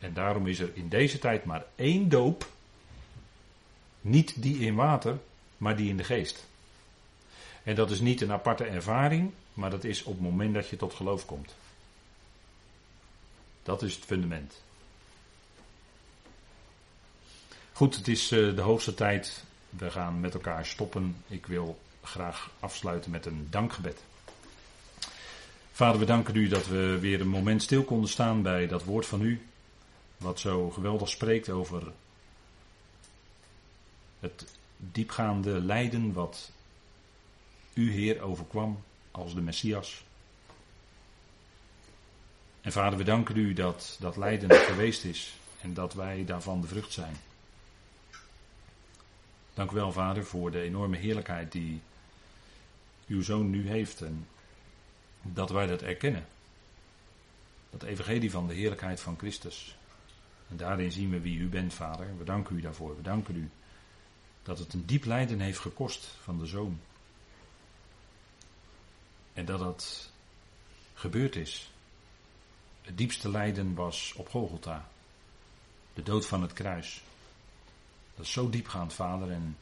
En 0.00 0.14
daarom 0.14 0.46
is 0.46 0.58
er 0.58 0.70
in 0.74 0.88
deze 0.88 1.18
tijd 1.18 1.44
maar 1.44 1.64
één 1.74 2.08
doop. 2.08 2.48
Niet 4.00 4.42
die 4.42 4.58
in 4.58 4.74
water, 4.74 5.18
maar 5.56 5.76
die 5.76 5.88
in 5.88 5.96
de 5.96 6.04
geest. 6.04 6.46
En 7.62 7.74
dat 7.74 7.90
is 7.90 8.00
niet 8.00 8.20
een 8.20 8.32
aparte 8.32 8.64
ervaring, 8.64 9.30
maar 9.54 9.70
dat 9.70 9.84
is 9.84 10.02
op 10.02 10.12
het 10.12 10.22
moment 10.22 10.54
dat 10.54 10.68
je 10.68 10.76
tot 10.76 10.94
geloof 10.94 11.26
komt. 11.26 11.54
Dat 13.62 13.82
is 13.82 13.94
het 13.94 14.04
fundament. 14.04 14.62
Goed, 17.72 17.96
het 17.96 18.08
is 18.08 18.30
eh, 18.30 18.54
de 18.54 18.60
hoogste 18.60 18.94
tijd. 18.94 19.44
We 19.70 19.90
gaan 19.90 20.20
met 20.20 20.34
elkaar 20.34 20.66
stoppen. 20.66 21.16
Ik 21.26 21.46
wil 21.46 21.78
graag 22.02 22.50
afsluiten 22.60 23.10
met 23.10 23.26
een 23.26 23.46
dankgebed. 23.50 24.02
Vader, 25.72 26.00
we 26.00 26.06
danken 26.06 26.36
u 26.36 26.48
dat 26.48 26.66
we 26.66 26.98
weer 26.98 27.20
een 27.20 27.28
moment 27.28 27.62
stil 27.62 27.84
konden 27.84 28.10
staan 28.10 28.42
bij 28.42 28.66
dat 28.66 28.84
woord 28.84 29.06
van 29.06 29.22
u. 29.22 29.40
Wat 30.20 30.40
zo 30.40 30.70
geweldig 30.70 31.08
spreekt 31.08 31.48
over 31.48 31.92
het 34.20 34.58
diepgaande 34.76 35.60
lijden 35.60 36.12
wat 36.12 36.52
u 37.74 37.92
Heer 37.92 38.20
overkwam 38.20 38.82
als 39.10 39.34
de 39.34 39.40
Messias. 39.40 40.04
En 42.60 42.72
vader, 42.72 42.98
we 42.98 43.04
danken 43.04 43.36
u 43.36 43.52
dat 43.52 43.96
dat 44.00 44.16
lijden 44.16 44.50
geweest 44.50 45.04
is 45.04 45.34
en 45.60 45.74
dat 45.74 45.94
wij 45.94 46.24
daarvan 46.24 46.60
de 46.60 46.66
vrucht 46.66 46.92
zijn. 46.92 47.16
Dank 49.54 49.70
u 49.70 49.74
wel, 49.74 49.92
vader, 49.92 50.24
voor 50.24 50.50
de 50.50 50.60
enorme 50.60 50.96
heerlijkheid 50.96 51.52
die 51.52 51.80
uw 53.06 53.22
zoon 53.22 53.50
nu 53.50 53.68
heeft 53.68 54.00
en 54.00 54.26
dat 55.22 55.50
wij 55.50 55.66
dat 55.66 55.82
erkennen. 55.82 56.26
Dat 57.70 57.82
evangelie 57.82 58.30
van 58.30 58.46
de 58.46 58.54
heerlijkheid 58.54 59.00
van 59.00 59.18
Christus. 59.18 59.78
En 60.50 60.56
daarin 60.56 60.92
zien 60.92 61.10
we 61.10 61.20
wie 61.20 61.38
u 61.38 61.48
bent, 61.48 61.74
vader. 61.74 62.18
We 62.18 62.24
danken 62.24 62.56
u 62.56 62.60
daarvoor. 62.60 62.96
We 62.96 63.02
danken 63.02 63.36
u 63.36 63.50
dat 64.42 64.58
het 64.58 64.72
een 64.72 64.86
diep 64.86 65.04
lijden 65.04 65.40
heeft 65.40 65.58
gekost 65.58 66.04
van 66.04 66.38
de 66.38 66.46
zoon. 66.46 66.80
En 69.32 69.44
dat 69.44 69.58
dat 69.58 70.10
gebeurd 70.94 71.36
is. 71.36 71.70
Het 72.82 72.98
diepste 72.98 73.30
lijden 73.30 73.74
was 73.74 74.12
op 74.16 74.28
Golgotha. 74.28 74.88
De 75.94 76.02
dood 76.02 76.26
van 76.26 76.42
het 76.42 76.52
kruis. 76.52 77.02
Dat 78.14 78.24
is 78.24 78.32
zo 78.32 78.50
diepgaand, 78.50 78.92
vader. 78.92 79.30
En 79.30 79.56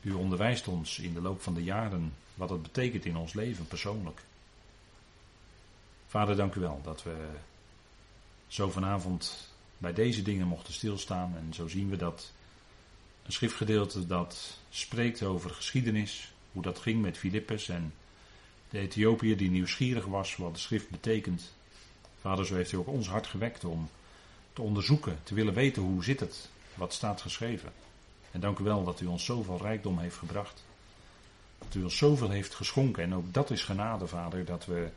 u 0.00 0.12
onderwijst 0.12 0.68
ons 0.68 0.98
in 0.98 1.14
de 1.14 1.20
loop 1.20 1.42
van 1.42 1.54
de 1.54 1.62
jaren 1.62 2.14
wat 2.34 2.50
het 2.50 2.62
betekent 2.62 3.04
in 3.04 3.16
ons 3.16 3.32
leven 3.32 3.66
persoonlijk. 3.66 4.22
Vader, 6.06 6.36
dank 6.36 6.54
u 6.54 6.60
wel 6.60 6.80
dat 6.82 7.02
we 7.02 7.28
zo 8.46 8.70
vanavond 8.70 9.53
bij 9.84 9.92
deze 9.92 10.22
dingen 10.22 10.46
mochten 10.46 10.72
stilstaan. 10.72 11.36
En 11.36 11.54
zo 11.54 11.68
zien 11.68 11.90
we 11.90 11.96
dat 11.96 12.32
een 13.22 13.32
schriftgedeelte 13.32 14.06
dat 14.06 14.58
spreekt 14.70 15.22
over 15.22 15.50
geschiedenis, 15.50 16.32
hoe 16.52 16.62
dat 16.62 16.78
ging 16.78 17.02
met 17.02 17.18
Filippus 17.18 17.68
en 17.68 17.94
de 18.70 18.78
Ethiopiër 18.78 19.36
die 19.36 19.50
nieuwsgierig 19.50 20.04
was 20.06 20.36
wat 20.36 20.54
de 20.54 20.60
schrift 20.60 20.90
betekent. 20.90 21.54
Vader, 22.20 22.46
zo 22.46 22.54
heeft 22.54 22.72
u 22.72 22.76
ook 22.76 22.86
ons 22.86 23.08
hart 23.08 23.26
gewekt 23.26 23.64
om 23.64 23.88
te 24.52 24.62
onderzoeken, 24.62 25.18
te 25.22 25.34
willen 25.34 25.54
weten 25.54 25.82
hoe 25.82 26.04
zit 26.04 26.20
het, 26.20 26.48
wat 26.74 26.92
staat 26.92 27.20
geschreven. 27.20 27.72
En 28.30 28.40
dank 28.40 28.58
u 28.58 28.64
wel 28.64 28.84
dat 28.84 29.00
u 29.00 29.06
ons 29.06 29.24
zoveel 29.24 29.58
rijkdom 29.58 29.98
heeft 29.98 30.16
gebracht. 30.16 30.64
Dat 31.58 31.74
u 31.74 31.82
ons 31.82 31.96
zoveel 31.96 32.30
heeft 32.30 32.54
geschonken. 32.54 33.02
En 33.02 33.14
ook 33.14 33.32
dat 33.32 33.50
is 33.50 33.62
genade, 33.62 34.06
Vader, 34.06 34.44
dat 34.44 34.66
we 34.66 34.88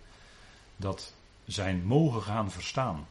dat 0.76 1.14
zijn 1.46 1.84
mogen 1.84 2.22
gaan 2.22 2.52
verstaan. 2.52 3.08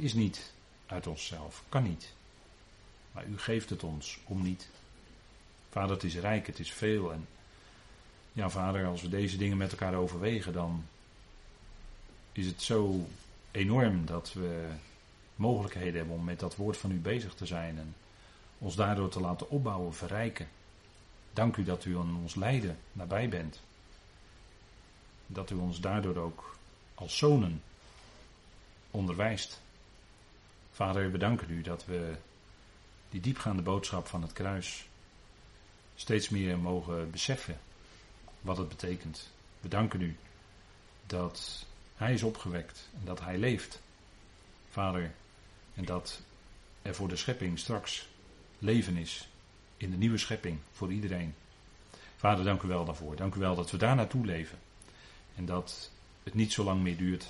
Is 0.00 0.14
niet 0.14 0.52
uit 0.86 1.06
onszelf, 1.06 1.62
kan 1.68 1.82
niet. 1.82 2.12
Maar 3.12 3.26
u 3.26 3.38
geeft 3.38 3.70
het 3.70 3.82
ons 3.82 4.18
om 4.24 4.42
niet. 4.42 4.68
Vader, 5.70 5.90
het 5.90 6.04
is 6.04 6.16
rijk, 6.16 6.46
het 6.46 6.58
is 6.58 6.72
veel. 6.72 7.12
En 7.12 7.26
ja, 8.32 8.50
vader, 8.50 8.86
als 8.86 9.02
we 9.02 9.08
deze 9.08 9.36
dingen 9.36 9.56
met 9.56 9.70
elkaar 9.70 9.94
overwegen, 9.94 10.52
dan 10.52 10.84
is 12.32 12.46
het 12.46 12.62
zo 12.62 13.06
enorm 13.50 14.06
dat 14.06 14.32
we 14.32 14.68
mogelijkheden 15.34 15.94
hebben 15.94 16.14
om 16.14 16.24
met 16.24 16.40
dat 16.40 16.56
woord 16.56 16.76
van 16.76 16.90
u 16.90 16.98
bezig 16.98 17.34
te 17.34 17.46
zijn 17.46 17.78
en 17.78 17.94
ons 18.58 18.76
daardoor 18.76 19.08
te 19.08 19.20
laten 19.20 19.50
opbouwen, 19.50 19.94
verrijken. 19.94 20.48
Dank 21.32 21.56
u 21.56 21.64
dat 21.64 21.84
u 21.84 21.96
aan 21.96 22.18
ons 22.22 22.34
lijden 22.34 22.78
nabij 22.92 23.28
bent. 23.28 23.60
Dat 25.26 25.50
u 25.50 25.54
ons 25.54 25.80
daardoor 25.80 26.16
ook 26.16 26.56
als 26.94 27.18
zonen 27.18 27.62
onderwijst. 28.90 29.60
Vader, 30.72 31.10
we 31.10 31.18
danken 31.18 31.50
u 31.50 31.62
dat 31.62 31.84
we 31.84 32.14
die 33.10 33.20
diepgaande 33.20 33.62
boodschap 33.62 34.06
van 34.06 34.22
het 34.22 34.32
kruis 34.32 34.88
steeds 35.94 36.28
meer 36.28 36.58
mogen 36.58 37.10
beseffen 37.10 37.58
wat 38.40 38.56
het 38.56 38.68
betekent. 38.68 39.30
We 39.60 39.68
danken 39.68 40.00
u 40.00 40.16
dat 41.06 41.66
Hij 41.94 42.12
is 42.12 42.22
opgewekt 42.22 42.88
en 42.98 43.04
dat 43.04 43.20
Hij 43.20 43.38
leeft. 43.38 43.80
Vader, 44.70 45.12
en 45.74 45.84
dat 45.84 46.20
er 46.82 46.94
voor 46.94 47.08
de 47.08 47.16
schepping 47.16 47.58
straks 47.58 48.08
leven 48.58 48.96
is. 48.96 49.28
In 49.76 49.90
de 49.90 49.96
nieuwe 49.96 50.18
schepping 50.18 50.58
voor 50.72 50.92
iedereen. 50.92 51.34
Vader, 52.16 52.44
dank 52.44 52.62
u 52.62 52.68
wel 52.68 52.84
daarvoor. 52.84 53.16
Dank 53.16 53.34
u 53.34 53.38
wel 53.40 53.54
dat 53.54 53.70
we 53.70 53.76
daar 53.76 53.96
naartoe 53.96 54.26
leven. 54.26 54.58
En 55.34 55.46
dat 55.46 55.90
het 56.22 56.34
niet 56.34 56.52
zo 56.52 56.64
lang 56.64 56.82
meer 56.82 56.96
duurt. 56.96 57.26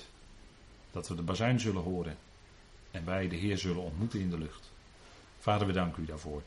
Dat 0.91 1.07
we 1.07 1.15
de 1.15 1.21
bazuin 1.21 1.59
zullen 1.59 1.83
horen. 1.83 2.17
En 2.91 3.05
wij 3.05 3.27
de 3.27 3.35
Heer 3.35 3.57
zullen 3.57 3.83
ontmoeten 3.83 4.19
in 4.19 4.29
de 4.29 4.37
lucht. 4.37 4.71
Vader, 5.39 5.67
we 5.67 5.73
danken 5.73 6.03
u 6.03 6.05
daarvoor. 6.05 6.41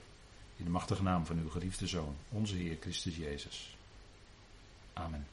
In 0.56 0.64
de 0.64 0.70
machtige 0.70 1.02
naam 1.02 1.26
van 1.26 1.38
uw 1.38 1.48
geliefde 1.48 1.86
Zoon, 1.86 2.16
onze 2.28 2.54
Heer 2.54 2.76
Christus 2.80 3.16
Jezus. 3.16 3.76
Amen. 4.92 5.22